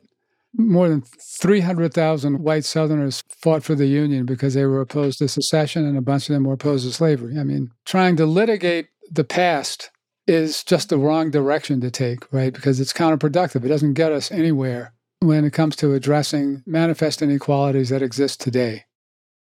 more 0.59 0.89
than 0.89 1.03
300,000 1.03 2.41
white 2.41 2.65
Southerners 2.65 3.23
fought 3.29 3.63
for 3.63 3.75
the 3.75 3.87
Union 3.87 4.25
because 4.25 4.55
they 4.55 4.65
were 4.65 4.81
opposed 4.81 5.19
to 5.19 5.29
secession, 5.29 5.85
and 5.85 5.97
a 5.97 6.03
bunch 6.03 6.29
of 6.29 6.35
them 6.35 6.45
were 6.45 6.55
opposed 6.55 6.87
to 6.87 6.93
slavery. 6.93 7.39
I 7.39 7.45
mean, 7.45 7.71
trying 7.85 8.17
to 8.17 8.27
litigate 8.27 8.89
the 9.11 9.25
past 9.25 9.91
is 10.27 10.65
just 10.65 10.89
the 10.89 10.99
wrong 10.99 11.31
direction 11.31 11.81
to 11.81 11.91
take, 11.91 12.33
right? 12.33 12.53
Because 12.53 12.81
it's 12.81 12.93
counterproductive. 12.93 13.65
It 13.65 13.69
doesn't 13.69 13.95
get 13.95 14.13
us 14.13 14.33
anywhere 14.33 14.93
when 15.21 15.45
it 15.45 15.53
comes 15.53 15.77
to 15.77 15.95
addressing 15.95 16.63
manifest 16.67 17.23
inequalities 17.23 17.91
that 17.91 18.03
exist 18.03 18.41
today. 18.41 18.85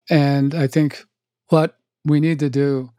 And 0.09 0.53
I 0.53 0.67
think 0.67 1.05
what 1.47 1.77
we 2.03 2.19
need 2.19 2.39
to 2.39 2.49
do 2.49 2.89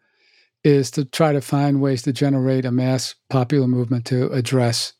is 0.62 0.90
to 0.92 1.04
try 1.04 1.32
to 1.32 1.42
find 1.42 1.82
ways 1.82 2.02
to 2.02 2.12
generate 2.12 2.64
a 2.64 2.72
mass 2.72 3.14
popular 3.28 3.66
movement 3.66 4.06
to 4.06 4.32
address 4.32 4.94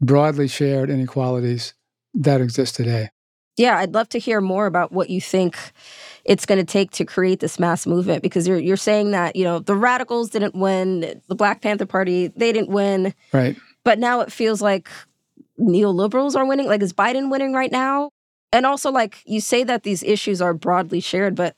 broadly 0.00 0.48
shared 0.48 0.90
inequalities 0.90 1.74
that 2.16 2.40
exist 2.40 2.74
today. 2.74 3.10
Yeah, 3.56 3.78
I'd 3.78 3.94
love 3.94 4.08
to 4.10 4.18
hear 4.18 4.40
more 4.40 4.66
about 4.66 4.92
what 4.92 5.08
you 5.08 5.20
think 5.20 5.56
it's 6.24 6.44
going 6.44 6.58
to 6.58 6.64
take 6.64 6.90
to 6.92 7.04
create 7.04 7.40
this 7.40 7.58
mass 7.58 7.86
movement 7.86 8.22
because 8.22 8.46
you're 8.46 8.58
you're 8.58 8.76
saying 8.76 9.12
that, 9.12 9.34
you 9.34 9.44
know, 9.44 9.60
the 9.60 9.74
radicals 9.74 10.30
didn't 10.30 10.54
win, 10.54 11.22
the 11.28 11.34
Black 11.34 11.62
Panther 11.62 11.86
Party, 11.86 12.28
they 12.28 12.52
didn't 12.52 12.68
win. 12.68 13.14
Right. 13.32 13.56
But 13.82 13.98
now 13.98 14.20
it 14.20 14.30
feels 14.30 14.60
like 14.60 14.90
neoliberals 15.58 16.36
are 16.36 16.44
winning. 16.44 16.66
Like 16.66 16.82
is 16.82 16.92
Biden 16.92 17.30
winning 17.30 17.54
right 17.54 17.72
now? 17.72 18.10
And 18.52 18.66
also 18.66 18.90
like 18.90 19.22
you 19.24 19.40
say 19.40 19.64
that 19.64 19.84
these 19.84 20.02
issues 20.02 20.42
are 20.42 20.52
broadly 20.52 21.00
shared, 21.00 21.34
but 21.34 21.56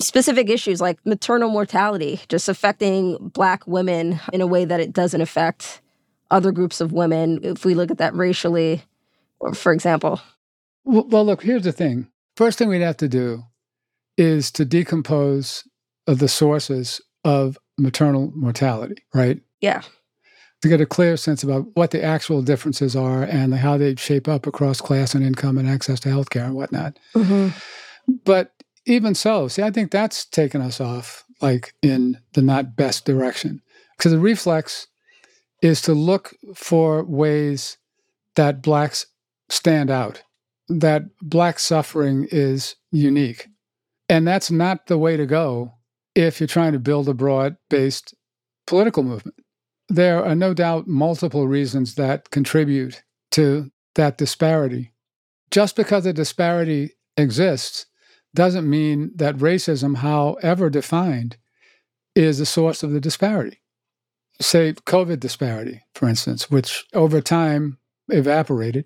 specific 0.00 0.48
issues 0.48 0.80
like 0.80 0.98
maternal 1.04 1.50
mortality 1.50 2.20
just 2.28 2.48
affecting 2.48 3.16
black 3.34 3.66
women 3.66 4.20
in 4.32 4.40
a 4.40 4.46
way 4.46 4.64
that 4.64 4.80
it 4.80 4.92
doesn't 4.92 5.20
affect 5.20 5.82
other 6.30 6.52
groups 6.52 6.80
of 6.80 6.92
women 6.92 7.40
if 7.42 7.64
we 7.64 7.74
look 7.74 7.90
at 7.90 7.98
that 7.98 8.14
racially 8.14 8.82
for 9.54 9.72
example? 9.72 10.20
Well, 10.84 11.24
look 11.24 11.42
here's 11.42 11.64
the 11.64 11.72
thing. 11.72 12.08
First 12.36 12.58
thing 12.58 12.68
we'd 12.68 12.80
have 12.80 12.96
to 12.98 13.08
do 13.08 13.42
is 14.16 14.50
to 14.52 14.64
decompose 14.64 15.64
the 16.06 16.28
sources 16.28 17.00
of 17.24 17.58
maternal 17.78 18.32
mortality 18.34 18.96
right? 19.14 19.40
Yeah. 19.60 19.82
To 20.62 20.68
get 20.68 20.80
a 20.80 20.86
clear 20.86 21.16
sense 21.16 21.42
about 21.42 21.66
what 21.74 21.92
the 21.92 22.02
actual 22.02 22.42
differences 22.42 22.96
are 22.96 23.22
and 23.22 23.54
how 23.54 23.76
they 23.76 23.94
shape 23.94 24.26
up 24.26 24.46
across 24.46 24.80
class 24.80 25.14
and 25.14 25.24
income 25.24 25.58
and 25.58 25.68
access 25.68 26.00
to 26.00 26.08
healthcare 26.08 26.46
and 26.46 26.54
whatnot. 26.54 26.98
Mm-hmm. 27.14 27.48
but 28.24 28.52
even 28.86 29.14
so, 29.14 29.48
see, 29.48 29.62
I 29.62 29.70
think 29.70 29.90
that's 29.90 30.24
taken 30.24 30.62
us 30.62 30.80
off 30.80 31.24
like 31.40 31.74
in 31.82 32.18
the 32.32 32.42
not 32.42 32.74
best 32.74 33.04
direction. 33.04 33.60
Because 33.96 34.12
the 34.12 34.18
reflex 34.18 34.86
is 35.62 35.82
to 35.82 35.92
look 35.92 36.34
for 36.54 37.04
ways 37.04 37.76
that 38.36 38.62
blacks 38.62 39.06
stand 39.48 39.90
out, 39.90 40.22
that 40.68 41.04
black 41.20 41.58
suffering 41.58 42.28
is 42.30 42.76
unique. 42.90 43.48
And 44.08 44.26
that's 44.26 44.50
not 44.50 44.86
the 44.86 44.98
way 44.98 45.16
to 45.16 45.26
go 45.26 45.74
if 46.14 46.40
you're 46.40 46.46
trying 46.46 46.72
to 46.72 46.78
build 46.78 47.08
a 47.08 47.14
broad 47.14 47.56
based 47.70 48.14
political 48.66 49.02
movement. 49.02 49.36
There 49.88 50.24
are 50.24 50.34
no 50.34 50.52
doubt 50.52 50.86
multiple 50.86 51.48
reasons 51.48 51.94
that 51.94 52.30
contribute 52.30 53.02
to 53.32 53.70
that 53.94 54.18
disparity. 54.18 54.92
Just 55.50 55.76
because 55.76 56.04
a 56.04 56.12
disparity 56.12 56.92
exists 57.16 57.86
doesn't 58.34 58.68
mean 58.68 59.10
that 59.16 59.36
racism, 59.36 59.96
however 59.96 60.68
defined, 60.68 61.38
is 62.14 62.38
the 62.38 62.46
source 62.46 62.82
of 62.82 62.90
the 62.90 63.00
disparity. 63.00 63.62
Say 64.40 64.74
COVID 64.74 65.20
disparity, 65.20 65.82
for 65.94 66.08
instance, 66.08 66.50
which 66.50 66.84
over 66.92 67.20
time 67.20 67.78
evaporated. 68.08 68.84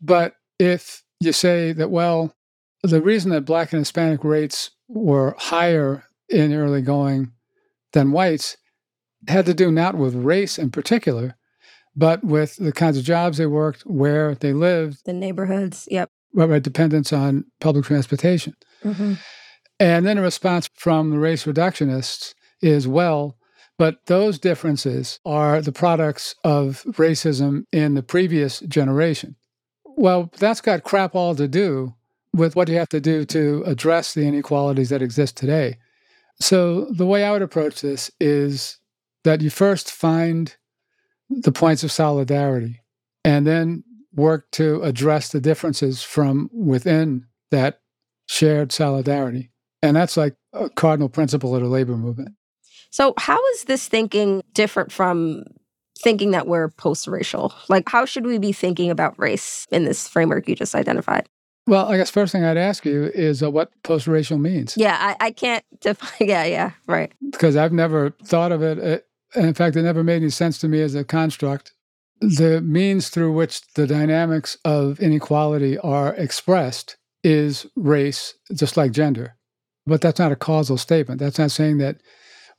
But 0.00 0.34
if 0.58 1.02
you 1.20 1.32
say 1.32 1.72
that, 1.72 1.90
well, 1.90 2.34
the 2.82 3.02
reason 3.02 3.30
that 3.32 3.42
Black 3.42 3.72
and 3.72 3.80
Hispanic 3.80 4.24
rates 4.24 4.70
were 4.88 5.34
higher 5.38 6.04
in 6.28 6.52
early 6.54 6.82
going 6.82 7.32
than 7.92 8.12
whites 8.12 8.56
had 9.28 9.46
to 9.46 9.54
do 9.54 9.70
not 9.70 9.96
with 9.96 10.14
race 10.14 10.58
in 10.58 10.70
particular, 10.70 11.36
but 11.94 12.24
with 12.24 12.56
the 12.56 12.72
kinds 12.72 12.96
of 12.96 13.04
jobs 13.04 13.36
they 13.36 13.46
worked, 13.46 13.82
where 13.82 14.34
they 14.34 14.52
lived, 14.52 15.02
the 15.04 15.12
neighborhoods. 15.12 15.86
Yep 15.90 16.10
right, 16.32 16.62
dependence 16.62 17.12
on 17.12 17.44
public 17.60 17.84
transportation. 17.84 18.54
Mm-hmm. 18.84 19.14
And 19.78 20.06
then 20.06 20.18
a 20.18 20.22
response 20.22 20.68
from 20.74 21.10
the 21.10 21.18
race 21.18 21.44
reductionists 21.44 22.34
is 22.60 22.86
well, 22.86 23.36
but 23.80 24.04
those 24.04 24.38
differences 24.38 25.20
are 25.24 25.62
the 25.62 25.72
products 25.72 26.34
of 26.44 26.82
racism 26.98 27.64
in 27.72 27.94
the 27.94 28.02
previous 28.02 28.60
generation. 28.60 29.36
Well, 29.86 30.30
that's 30.36 30.60
got 30.60 30.82
crap 30.82 31.14
all 31.14 31.34
to 31.36 31.48
do 31.48 31.94
with 32.34 32.54
what 32.54 32.68
you 32.68 32.76
have 32.76 32.90
to 32.90 33.00
do 33.00 33.24
to 33.24 33.62
address 33.64 34.12
the 34.12 34.28
inequalities 34.28 34.90
that 34.90 35.00
exist 35.00 35.38
today. 35.38 35.78
So, 36.40 36.90
the 36.90 37.06
way 37.06 37.24
I 37.24 37.32
would 37.32 37.40
approach 37.40 37.80
this 37.80 38.10
is 38.20 38.76
that 39.24 39.40
you 39.40 39.48
first 39.48 39.90
find 39.90 40.54
the 41.30 41.50
points 41.50 41.82
of 41.82 41.90
solidarity 41.90 42.82
and 43.24 43.46
then 43.46 43.82
work 44.12 44.50
to 44.52 44.82
address 44.82 45.30
the 45.30 45.40
differences 45.40 46.02
from 46.02 46.50
within 46.52 47.24
that 47.50 47.80
shared 48.26 48.72
solidarity. 48.72 49.52
And 49.80 49.96
that's 49.96 50.18
like 50.18 50.36
a 50.52 50.68
cardinal 50.68 51.08
principle 51.08 51.56
of 51.56 51.62
the 51.62 51.68
labor 51.68 51.96
movement. 51.96 52.34
So, 52.90 53.14
how 53.18 53.38
is 53.52 53.64
this 53.64 53.88
thinking 53.88 54.42
different 54.52 54.92
from 54.92 55.44
thinking 55.98 56.32
that 56.32 56.46
we're 56.46 56.68
post 56.68 57.06
racial? 57.06 57.52
Like, 57.68 57.88
how 57.88 58.04
should 58.04 58.26
we 58.26 58.38
be 58.38 58.52
thinking 58.52 58.90
about 58.90 59.18
race 59.18 59.66
in 59.70 59.84
this 59.84 60.08
framework 60.08 60.48
you 60.48 60.54
just 60.54 60.74
identified? 60.74 61.28
Well, 61.66 61.86
I 61.86 61.96
guess 61.96 62.10
first 62.10 62.32
thing 62.32 62.44
I'd 62.44 62.56
ask 62.56 62.84
you 62.84 63.10
is 63.14 63.42
uh, 63.42 63.50
what 63.50 63.70
post 63.82 64.06
racial 64.06 64.38
means. 64.38 64.76
Yeah, 64.76 64.96
I, 64.98 65.26
I 65.26 65.30
can't 65.30 65.64
define. 65.80 66.10
Yeah, 66.28 66.44
yeah, 66.44 66.72
right. 66.86 67.12
Because 67.30 67.56
I've 67.56 67.72
never 67.72 68.10
thought 68.24 68.52
of 68.52 68.62
it. 68.62 69.04
Uh, 69.36 69.40
in 69.40 69.54
fact, 69.54 69.76
it 69.76 69.82
never 69.82 70.02
made 70.02 70.16
any 70.16 70.30
sense 70.30 70.58
to 70.58 70.68
me 70.68 70.82
as 70.82 70.94
a 70.94 71.04
construct 71.04 71.72
the 72.20 72.60
means 72.60 73.08
through 73.08 73.32
which 73.32 73.62
the 73.74 73.86
dynamics 73.86 74.58
of 74.64 75.00
inequality 75.00 75.78
are 75.78 76.14
expressed 76.14 76.96
is 77.24 77.66
race, 77.76 78.34
just 78.54 78.76
like 78.76 78.92
gender. 78.92 79.36
But 79.86 80.00
that's 80.00 80.18
not 80.18 80.32
a 80.32 80.36
causal 80.36 80.76
statement. 80.76 81.20
That's 81.20 81.38
not 81.38 81.50
saying 81.50 81.78
that 81.78 81.96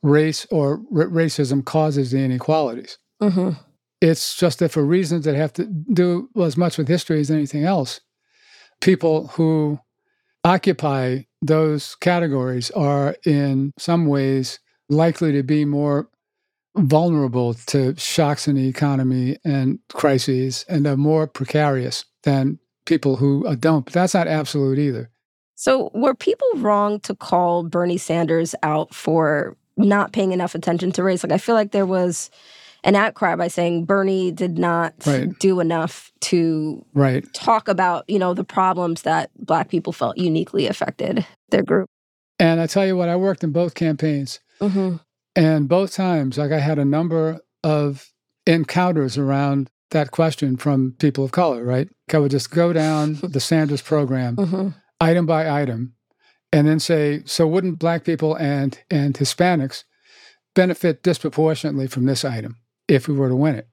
race 0.03 0.45
or 0.51 0.81
r- 0.95 1.07
racism 1.07 1.63
causes 1.63 2.11
the 2.11 2.19
inequalities. 2.19 2.97
Mm-hmm. 3.21 3.51
It's 4.01 4.35
just 4.35 4.59
that 4.59 4.71
for 4.71 4.83
reasons 4.83 5.25
that 5.25 5.35
have 5.35 5.53
to 5.53 5.65
do 5.65 6.29
as 6.41 6.57
much 6.57 6.77
with 6.77 6.87
history 6.87 7.19
as 7.19 7.29
anything 7.29 7.63
else, 7.63 8.01
people 8.81 9.27
who 9.27 9.79
occupy 10.43 11.19
those 11.41 11.95
categories 11.95 12.71
are 12.71 13.15
in 13.25 13.71
some 13.77 14.07
ways 14.07 14.59
likely 14.89 15.31
to 15.31 15.43
be 15.43 15.65
more 15.65 16.09
vulnerable 16.75 17.53
to 17.53 17.95
shocks 17.97 18.47
in 18.47 18.55
the 18.55 18.67
economy 18.67 19.37
and 19.43 19.79
crises 19.89 20.65
and 20.67 20.87
are 20.87 20.97
more 20.97 21.27
precarious 21.27 22.05
than 22.23 22.59
people 22.85 23.17
who 23.17 23.55
don't. 23.57 23.85
But 23.85 23.93
that's 23.93 24.13
not 24.13 24.27
absolute 24.27 24.79
either. 24.79 25.09
So, 25.55 25.91
were 25.93 26.15
people 26.15 26.47
wrong 26.55 26.99
to 27.01 27.13
call 27.13 27.63
Bernie 27.63 27.97
Sanders 27.97 28.55
out 28.63 28.95
for 28.95 29.55
not 29.77 30.13
paying 30.13 30.31
enough 30.31 30.55
attention 30.55 30.91
to 30.93 31.03
race? 31.03 31.23
Like, 31.23 31.31
I 31.31 31.37
feel 31.37 31.55
like 31.55 31.71
there 31.71 31.85
was 31.85 32.29
an 32.83 32.95
outcry 32.95 33.35
by 33.35 33.47
saying 33.47 33.85
Bernie 33.85 34.31
did 34.31 34.57
not 34.57 34.93
right. 35.05 35.37
do 35.39 35.59
enough 35.59 36.11
to 36.21 36.83
right. 36.93 37.25
talk 37.33 37.67
about, 37.67 38.09
you 38.09 38.17
know, 38.17 38.33
the 38.33 38.43
problems 38.43 39.03
that 39.03 39.29
Black 39.37 39.69
people 39.69 39.93
felt 39.93 40.17
uniquely 40.17 40.67
affected 40.67 41.25
their 41.49 41.63
group. 41.63 41.87
And 42.39 42.59
I 42.59 42.65
tell 42.67 42.85
you 42.85 42.97
what, 42.97 43.09
I 43.09 43.15
worked 43.15 43.43
in 43.43 43.51
both 43.51 43.75
campaigns. 43.75 44.39
Mm-hmm. 44.59 44.97
And 45.35 45.69
both 45.69 45.93
times, 45.93 46.37
like 46.37 46.51
I 46.51 46.59
had 46.59 46.79
a 46.79 46.85
number 46.85 47.39
of 47.63 48.11
encounters 48.47 49.17
around 49.17 49.69
that 49.91 50.11
question 50.11 50.57
from 50.57 50.95
people 50.99 51.23
of 51.23 51.31
color, 51.31 51.63
right? 51.63 51.87
I 52.11 52.17
would 52.17 52.31
just 52.31 52.51
go 52.51 52.73
down 52.73 53.19
the 53.23 53.39
Sanders 53.39 53.81
program 53.81 54.35
mm-hmm. 54.35 54.69
item 54.99 55.25
by 55.25 55.61
item 55.61 55.93
and 56.51 56.67
then 56.67 56.79
say, 56.79 57.23
so 57.25 57.47
wouldn't 57.47 57.79
black 57.79 58.03
people 58.03 58.35
and, 58.35 58.79
and 58.89 59.13
Hispanics 59.15 59.83
benefit 60.53 61.03
disproportionately 61.03 61.87
from 61.87 62.05
this 62.05 62.25
item 62.25 62.57
if 62.87 63.07
we 63.07 63.13
were 63.13 63.29
to 63.29 63.35
win 63.35 63.55
it? 63.55 63.67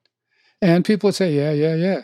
And 0.60 0.84
people 0.84 1.08
would 1.08 1.14
say, 1.14 1.32
yeah, 1.32 1.52
yeah, 1.52 1.74
yeah. 1.74 2.02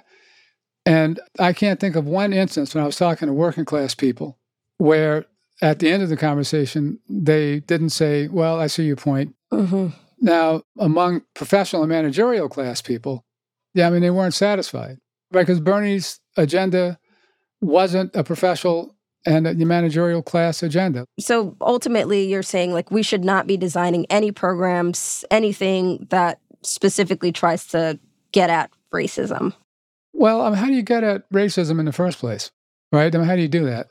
And 0.86 1.20
I 1.38 1.52
can't 1.52 1.80
think 1.80 1.96
of 1.96 2.06
one 2.06 2.32
instance 2.32 2.74
when 2.74 2.82
I 2.82 2.86
was 2.86 2.96
talking 2.96 3.26
to 3.26 3.32
working 3.32 3.64
class 3.64 3.94
people 3.94 4.38
where 4.78 5.26
at 5.62 5.78
the 5.78 5.90
end 5.90 6.02
of 6.02 6.08
the 6.08 6.16
conversation, 6.16 6.98
they 7.08 7.60
didn't 7.60 7.90
say, 7.90 8.28
Well, 8.28 8.60
I 8.60 8.66
see 8.66 8.84
your 8.84 8.96
point. 8.96 9.34
Mm-hmm. 9.52 9.88
Now, 10.20 10.62
among 10.78 11.22
professional 11.34 11.82
and 11.82 11.90
managerial 11.90 12.48
class 12.48 12.82
people, 12.82 13.24
yeah, 13.72 13.86
I 13.86 13.90
mean, 13.90 14.02
they 14.02 14.10
weren't 14.10 14.34
satisfied 14.34 14.98
because 15.30 15.60
Bernie's 15.60 16.20
agenda 16.36 16.98
wasn't 17.60 18.14
a 18.14 18.24
professional 18.24 18.93
and 19.26 19.46
the 19.46 19.64
managerial 19.64 20.22
class 20.22 20.62
agenda. 20.62 21.06
So 21.18 21.56
ultimately, 21.60 22.26
you're 22.26 22.42
saying 22.42 22.72
like 22.72 22.90
we 22.90 23.02
should 23.02 23.24
not 23.24 23.46
be 23.46 23.56
designing 23.56 24.06
any 24.10 24.32
programs, 24.32 25.24
anything 25.30 26.06
that 26.10 26.40
specifically 26.62 27.32
tries 27.32 27.66
to 27.68 27.98
get 28.32 28.50
at 28.50 28.70
racism. 28.92 29.54
Well, 30.12 30.42
mean, 30.44 30.54
how 30.54 30.66
do 30.66 30.74
you 30.74 30.82
get 30.82 31.04
at 31.04 31.28
racism 31.30 31.78
in 31.78 31.86
the 31.86 31.92
first 31.92 32.18
place? 32.18 32.50
Right? 32.92 33.12
I 33.14 33.18
mean, 33.18 33.26
how 33.26 33.34
do 33.34 33.42
you 33.42 33.48
do 33.48 33.64
that? 33.66 33.88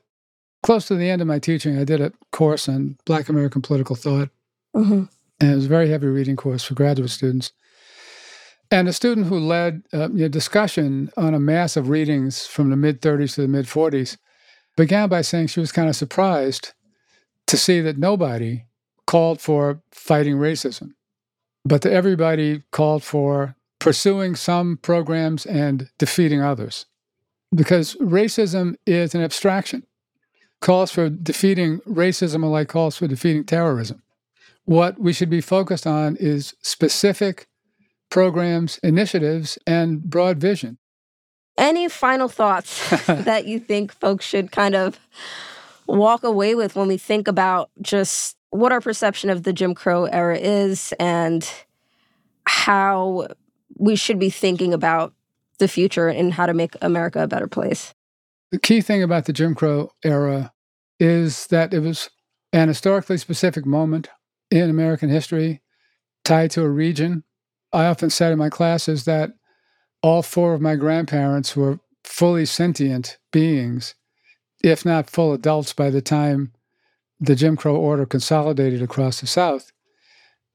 close 0.64 0.88
to 0.88 0.96
the 0.96 1.10
end 1.10 1.22
of 1.22 1.28
my 1.28 1.38
teaching, 1.38 1.78
I 1.78 1.84
did 1.84 2.02
a 2.02 2.12
course 2.32 2.68
on 2.68 2.98
Black 3.06 3.30
American 3.30 3.62
political 3.62 3.96
thought. 3.96 4.30
Mm-hmm. 4.76 5.04
And 5.40 5.52
it 5.52 5.56
was 5.56 5.66
a 5.66 5.70
very 5.70 5.90
heavy 5.90 6.08
reading 6.08 6.36
course 6.36 6.64
for 6.64 6.74
graduate 6.74 7.12
students. 7.12 7.52
And 8.72 8.88
a 8.88 8.94
student 8.94 9.28
who 9.28 9.38
led 9.38 9.84
uh, 9.94 10.10
a 10.12 10.30
discussion 10.30 11.12
on 11.16 11.36
a 11.36 11.40
mass 11.40 11.78
of 11.78 11.90
readings 11.90 12.48
from 12.48 12.72
the 12.72 12.76
mid 12.76 13.02
30s 13.02 13.36
to 13.36 13.42
the 13.42 13.48
mid 13.48 13.66
40s 13.66 14.18
began 14.76 15.10
by 15.10 15.22
saying 15.22 15.48
she 15.48 15.60
was 15.60 15.72
kind 15.72 15.90
of 15.90 15.96
surprised 15.96 16.74
to 17.48 17.58
see 17.58 17.82
that 17.82 17.98
nobody 17.98 18.66
called 19.06 19.42
for 19.42 19.82
fighting 19.92 20.36
racism, 20.38 20.92
but 21.66 21.82
that 21.82 21.94
everybody 21.94 22.64
called 22.72 23.04
for 23.04 23.56
pursuing 23.80 24.36
some 24.36 24.78
programs 24.78 25.46
and 25.46 25.90
defeating 25.98 26.42
others. 26.42 26.86
because 27.56 27.96
racism 27.98 28.76
is 28.88 29.14
an 29.14 29.22
abstraction. 29.22 29.84
Calls 30.62 30.92
for 30.92 31.10
defeating 31.10 31.80
racism 31.82 32.44
are 32.44 32.48
like 32.48 32.68
calls 32.70 32.98
for 32.98 33.08
defeating 33.08 33.44
terrorism. 33.44 34.02
What 34.66 35.00
we 35.00 35.14
should 35.14 35.30
be 35.30 35.42
focused 35.42 35.86
on 35.86 36.16
is 36.20 36.56
specific 36.62 37.48
programs, 38.10 38.80
initiatives, 38.82 39.60
and 39.68 40.04
broad 40.04 40.38
vision. 40.40 40.78
Any 41.58 41.88
final 41.88 42.28
thoughts 42.28 42.90
that 43.08 43.46
you 43.46 43.60
think 43.60 43.94
folks 43.94 44.26
should 44.26 44.52
kind 44.52 44.76
of 44.76 45.00
walk 45.88 46.24
away 46.24 46.56
with 46.56 46.76
when 46.76 46.88
we 46.88 46.98
think 46.98 47.28
about 47.28 47.70
just 47.82 48.38
what 48.50 48.72
our 48.72 48.82
perception 48.82 49.30
of 49.30 49.44
the 49.44 49.54
Jim 49.54 49.74
Crow 49.76 50.06
era 50.06 50.38
is 50.38 50.94
and 51.00 51.50
how 52.46 53.28
we 53.78 53.96
should 53.96 54.20
be 54.20 54.30
thinking 54.30 54.74
about 54.74 55.14
the 55.60 55.68
future 55.68 56.08
and 56.08 56.34
how 56.34 56.46
to 56.46 56.54
make 56.54 56.76
America 56.82 57.24
a 57.24 57.28
better 57.28 57.48
place? 57.48 57.94
The 58.52 58.60
key 58.60 58.82
thing 58.82 59.02
about 59.02 59.26
the 59.26 59.34
Jim 59.34 59.56
Crow 59.56 59.92
era 60.04 60.54
is 61.00 61.48
that 61.48 61.74
it 61.74 61.80
was 61.80 62.10
an 62.52 62.68
historically 62.68 63.18
specific 63.18 63.66
moment 63.66 64.10
in 64.52 64.70
American 64.70 65.10
history 65.10 65.62
tied 66.24 66.52
to 66.52 66.62
a 66.62 66.70
region. 66.70 67.24
I 67.72 67.86
often 67.86 68.10
said 68.10 68.32
in 68.32 68.38
my 68.38 68.50
classes 68.50 69.06
that 69.06 69.32
all 70.04 70.22
four 70.22 70.54
of 70.54 70.62
my 70.62 70.76
grandparents 70.76 71.56
were 71.56 71.80
fully 72.04 72.46
sentient 72.46 73.18
beings, 73.32 73.96
if 74.64 74.86
not 74.86 75.10
full 75.10 75.34
adults, 75.34 75.74
by 75.74 75.90
the 75.90 76.02
time 76.02 76.52
the 77.20 77.36
Jim 77.36 77.56
Crow 77.56 77.76
order 77.76 78.06
consolidated 78.06 78.82
across 78.82 79.22
the 79.22 79.28
South. 79.28 79.72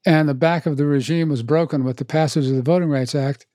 And 0.07 0.29
the 0.29 0.35
back 0.35 0.67
of 0.67 0.77
the 0.77 0.87
regime 0.87 1.31
was 1.31 1.43
broken 1.43 1.83
with 1.83 1.97
the 1.97 2.05
passage 2.05 2.47
of 2.47 2.55
the 2.55 2.63
Voting 2.63 2.91
Rights 2.91 3.15
Act. 3.15 3.47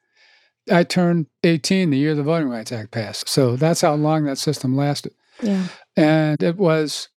I 0.71 0.83
turned 0.83 1.27
18 1.43 1.91
the 1.91 1.97
year 1.97 2.15
the 2.15 2.23
Voting 2.23 2.49
Rights 2.49 2.71
Act 2.71 2.91
passed. 2.91 3.29
So 3.29 3.55
that's 3.55 3.81
how 3.81 3.93
long 3.93 4.25
that 4.25 4.37
system 4.37 4.75
lasted. 4.75 5.13
Yeah. 5.41 5.67
And 5.95 6.41
it 6.41 6.57
was 6.57 7.09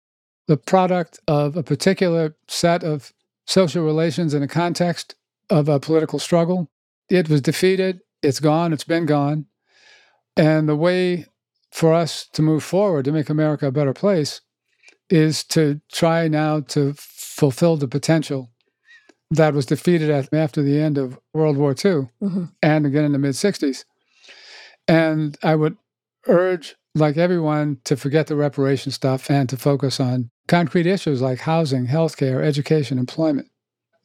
the 0.48 0.56
product 0.56 1.18
of 1.26 1.56
a 1.56 1.62
particular 1.62 2.36
set 2.48 2.84
of 2.84 3.12
social 3.46 3.84
relations 3.84 4.34
in 4.34 4.42
a 4.42 4.48
context 4.48 5.14
of 5.48 5.68
a 5.68 5.80
political 5.80 6.18
struggle. 6.18 6.70
It 7.08 7.28
was 7.28 7.40
defeated, 7.40 8.00
it's 8.22 8.40
gone, 8.40 8.72
it's 8.72 8.84
been 8.84 9.06
gone. 9.06 9.46
And 10.36 10.68
the 10.68 10.76
way 10.76 11.26
for 11.72 11.92
us 11.92 12.28
to 12.32 12.42
move 12.42 12.62
forward 12.62 13.04
to 13.04 13.12
make 13.12 13.30
America 13.30 13.66
a 13.66 13.72
better 13.72 13.92
place 13.92 14.40
is 15.08 15.44
to 15.44 15.80
try 15.92 16.28
now 16.28 16.60
to 16.60 16.94
fulfill 16.96 17.76
the 17.76 17.88
potential 17.88 18.50
that 19.30 19.54
was 19.54 19.66
defeated 19.66 20.10
after 20.32 20.62
the 20.62 20.80
end 20.80 20.98
of 20.98 21.18
World 21.34 21.56
War 21.56 21.70
II 21.70 22.08
mm-hmm. 22.22 22.44
and 22.62 22.86
again 22.86 23.04
in 23.04 23.12
the 23.12 23.18
mid 23.18 23.32
60s. 23.32 23.84
And 24.88 25.36
I 25.42 25.56
would 25.56 25.76
urge, 26.28 26.76
like 26.94 27.16
everyone, 27.16 27.78
to 27.84 27.96
forget 27.96 28.28
the 28.28 28.36
reparation 28.36 28.92
stuff 28.92 29.30
and 29.30 29.48
to 29.48 29.56
focus 29.56 29.98
on 29.98 30.30
concrete 30.46 30.86
issues 30.86 31.20
like 31.20 31.40
housing, 31.40 31.88
healthcare, 31.88 32.44
education, 32.44 32.98
employment 32.98 33.48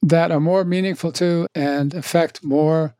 that 0.01 0.31
are 0.31 0.39
more 0.39 0.63
meaningful 0.63 1.11
to 1.11 1.47
and 1.53 1.93
affect 1.93 2.43
more 2.43 2.95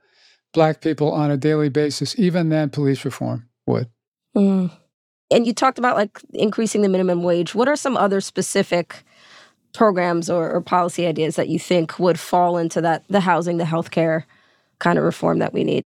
Black 0.54 0.82
people 0.82 1.12
on 1.12 1.32
a 1.32 1.38
daily 1.38 1.70
basis, 1.70 2.18
even 2.20 2.50
than 2.50 2.70
police 2.70 3.06
reform 3.06 3.48
would. 3.66 3.90
Mm. 4.36 4.72
And 5.32 5.48
you 5.48 5.54
talked 5.54 5.80
about 5.80 5.96
like 5.96 6.20
increasing 6.34 6.82
the 6.82 6.90
minimum 6.90 7.24
wage. 7.24 7.56
What 7.56 7.70
are 7.70 7.76
some 7.76 7.96
other 7.96 8.20
specific 8.20 9.04
programs 9.74 10.30
or, 10.30 10.52
or 10.52 10.62
policy 10.62 11.06
ideas 11.06 11.38
that 11.38 11.48
you 11.48 11.58
think 11.58 11.98
would 12.00 12.20
fall 12.20 12.58
into 12.58 12.82
that 12.82 13.04
the 13.08 13.22
housing, 13.22 13.58
the 13.58 13.64
healthcare 13.64 14.24
kind 14.80 14.98
of 14.98 15.06
reform 15.06 15.40
that 15.40 15.54
we 15.54 15.64
need? 15.64 15.84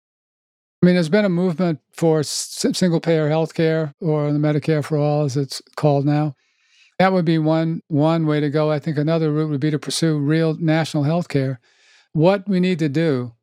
I 0.81 0.85
mean, 0.85 0.95
there's 0.95 1.09
been 1.09 1.25
a 1.25 1.29
movement 1.29 1.79
for 1.91 2.23
single 2.23 2.99
payer 2.99 3.29
health 3.29 3.53
care 3.53 3.93
or 3.99 4.31
the 4.31 4.39
Medicare 4.39 4.83
for 4.83 4.97
all, 4.97 5.25
as 5.25 5.37
it's 5.37 5.61
called 5.75 6.05
now. 6.05 6.35
That 6.97 7.13
would 7.13 7.25
be 7.25 7.37
one 7.37 7.81
one 7.87 8.27
way 8.27 8.39
to 8.39 8.49
go. 8.49 8.71
I 8.71 8.79
think 8.79 8.97
another 8.97 9.31
route 9.31 9.49
would 9.49 9.59
be 9.59 9.71
to 9.71 9.79
pursue 9.79 10.17
real 10.17 10.55
national 10.55 11.03
health 11.03 11.29
care. 11.29 11.59
What 12.13 12.47
we 12.47 12.59
need 12.59 12.79
to 12.79 12.89
do 12.89 13.33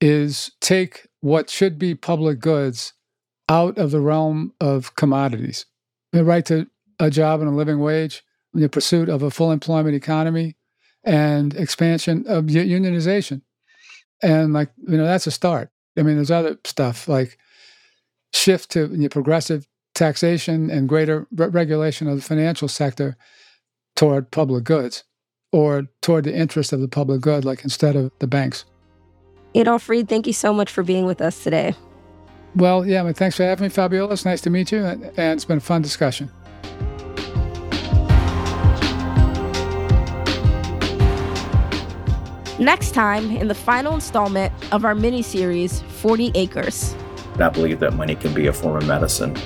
is 0.00 0.52
take 0.60 1.08
what 1.20 1.50
should 1.50 1.78
be 1.78 1.94
public 1.94 2.40
goods 2.40 2.92
out 3.48 3.78
of 3.78 3.90
the 3.90 4.00
realm 4.00 4.52
of 4.60 4.94
commodities. 4.94 5.66
The 6.12 6.24
right 6.24 6.44
to 6.46 6.68
a 6.98 7.10
job 7.10 7.40
and 7.40 7.48
a 7.48 7.54
living 7.54 7.80
wage, 7.80 8.22
the 8.52 8.68
pursuit 8.68 9.08
of 9.08 9.22
a 9.22 9.30
full 9.30 9.52
employment 9.52 9.94
economy, 9.94 10.56
and 11.04 11.54
expansion 11.54 12.24
of 12.26 12.44
unionization. 12.44 13.42
And 14.22 14.52
like 14.52 14.70
you 14.86 14.96
know, 14.96 15.04
that's 15.04 15.26
a 15.26 15.30
start. 15.30 15.70
I 15.96 16.02
mean, 16.02 16.16
there's 16.16 16.30
other 16.30 16.58
stuff 16.64 17.08
like 17.08 17.38
shift 18.32 18.70
to 18.72 18.86
you 18.86 18.96
know, 18.98 19.08
progressive 19.08 19.66
taxation 19.94 20.70
and 20.70 20.88
greater 20.88 21.26
re- 21.34 21.48
regulation 21.48 22.08
of 22.08 22.16
the 22.16 22.22
financial 22.22 22.68
sector 22.68 23.16
toward 23.96 24.30
public 24.30 24.64
goods 24.64 25.04
or 25.52 25.88
toward 26.02 26.24
the 26.24 26.34
interest 26.34 26.72
of 26.72 26.80
the 26.80 26.88
public 26.88 27.20
good, 27.20 27.44
like 27.44 27.64
instead 27.64 27.96
of 27.96 28.12
the 28.18 28.26
banks. 28.26 28.64
Adolph 29.54 29.88
Reed, 29.88 30.08
thank 30.08 30.26
you 30.26 30.32
so 30.32 30.52
much 30.52 30.70
for 30.70 30.82
being 30.82 31.06
with 31.06 31.20
us 31.20 31.42
today. 31.42 31.74
Well, 32.54 32.86
yeah, 32.86 33.02
well, 33.02 33.12
thanks 33.12 33.36
for 33.36 33.44
having 33.44 33.64
me, 33.64 33.68
Fabiola. 33.68 34.12
It's 34.12 34.24
nice 34.24 34.40
to 34.42 34.50
meet 34.50 34.72
you, 34.72 34.84
and 34.84 35.12
it's 35.16 35.44
been 35.44 35.58
a 35.58 35.60
fun 35.60 35.82
discussion. 35.82 36.30
Next 42.58 42.92
time, 42.92 43.30
in 43.36 43.46
the 43.46 43.54
final 43.54 43.94
installment 43.94 44.52
of 44.72 44.84
our 44.84 44.94
mini 44.94 45.22
series, 45.22 45.82
40 45.82 46.32
Acres. 46.34 46.96
I 47.38 47.48
believe 47.50 47.78
that 47.80 47.94
money 47.94 48.16
can 48.16 48.34
be 48.34 48.48
a 48.48 48.52
form 48.52 48.76
of 48.76 48.86
medicine 48.88 49.36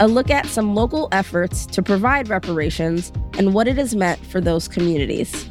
a 0.00 0.08
look 0.08 0.30
at 0.30 0.46
some 0.46 0.74
local 0.74 1.08
efforts 1.12 1.64
to 1.66 1.82
provide 1.82 2.28
reparations 2.28 3.12
and 3.38 3.54
what 3.54 3.66
it 3.66 3.76
has 3.76 3.94
meant 3.94 4.24
for 4.26 4.40
those 4.40 4.68
communities. 4.68 5.48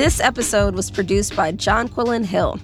This 0.00 0.18
episode 0.18 0.74
was 0.74 0.90
produced 0.90 1.36
by 1.36 1.52
John 1.52 1.86
Jonquilyn 1.86 2.24
Hill. 2.24 2.58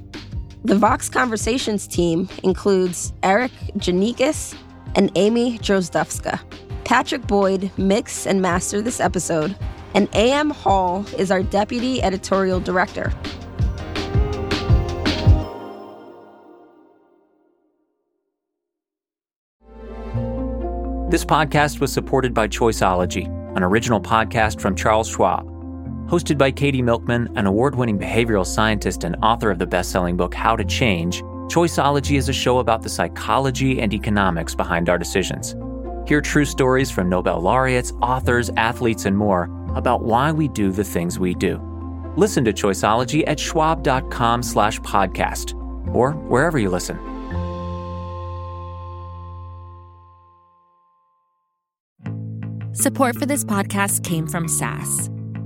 The 0.64 0.74
Vox 0.74 1.10
Conversations 1.10 1.86
team 1.86 2.30
includes 2.42 3.12
Erikk 3.22 3.50
Geannikis 3.76 4.56
and 4.94 5.12
Amy 5.16 5.58
Drozdowska. 5.58 6.40
Patrick 6.86 7.26
Boyd 7.26 7.70
mixed 7.76 8.26
and 8.26 8.40
mastered 8.40 8.86
this 8.86 9.00
episode, 9.00 9.54
and 9.92 10.08
A.M. 10.14 10.48
Hall 10.48 11.04
is 11.18 11.30
our 11.30 11.42
deputy 11.42 12.02
editorial 12.02 12.58
director. 12.58 13.12
This 21.10 21.26
podcast 21.26 21.80
was 21.80 21.92
supported 21.92 22.32
by 22.32 22.48
Choiceology, 22.48 23.26
an 23.54 23.62
original 23.62 24.00
podcast 24.00 24.58
from 24.58 24.74
Charles 24.74 25.10
Schwab. 25.10 25.55
Hosted 26.06 26.38
by 26.38 26.52
Katie 26.52 26.82
Milkman, 26.82 27.28
an 27.36 27.46
award 27.46 27.74
winning 27.74 27.98
behavioral 27.98 28.46
scientist 28.46 29.02
and 29.02 29.16
author 29.24 29.50
of 29.50 29.58
the 29.58 29.66
best 29.66 29.90
selling 29.90 30.16
book 30.16 30.34
How 30.34 30.54
to 30.54 30.64
Change, 30.64 31.22
Choiceology 31.48 32.16
is 32.16 32.28
a 32.28 32.32
show 32.32 32.58
about 32.58 32.82
the 32.82 32.88
psychology 32.88 33.80
and 33.80 33.92
economics 33.92 34.54
behind 34.54 34.88
our 34.88 34.98
decisions. 34.98 35.56
Hear 36.06 36.20
true 36.20 36.44
stories 36.44 36.92
from 36.92 37.08
Nobel 37.08 37.40
laureates, 37.40 37.92
authors, 38.02 38.50
athletes, 38.56 39.04
and 39.04 39.16
more 39.16 39.50
about 39.74 40.02
why 40.02 40.30
we 40.30 40.46
do 40.46 40.70
the 40.70 40.84
things 40.84 41.18
we 41.18 41.34
do. 41.34 41.60
Listen 42.16 42.44
to 42.44 42.52
Choiceology 42.52 43.24
at 43.26 43.40
schwab.com 43.40 44.44
slash 44.44 44.80
podcast 44.80 45.54
or 45.92 46.12
wherever 46.12 46.58
you 46.58 46.70
listen. 46.70 46.98
Support 52.72 53.16
for 53.16 53.26
this 53.26 53.44
podcast 53.44 54.04
came 54.04 54.26
from 54.28 54.46
SAS. 54.46 55.10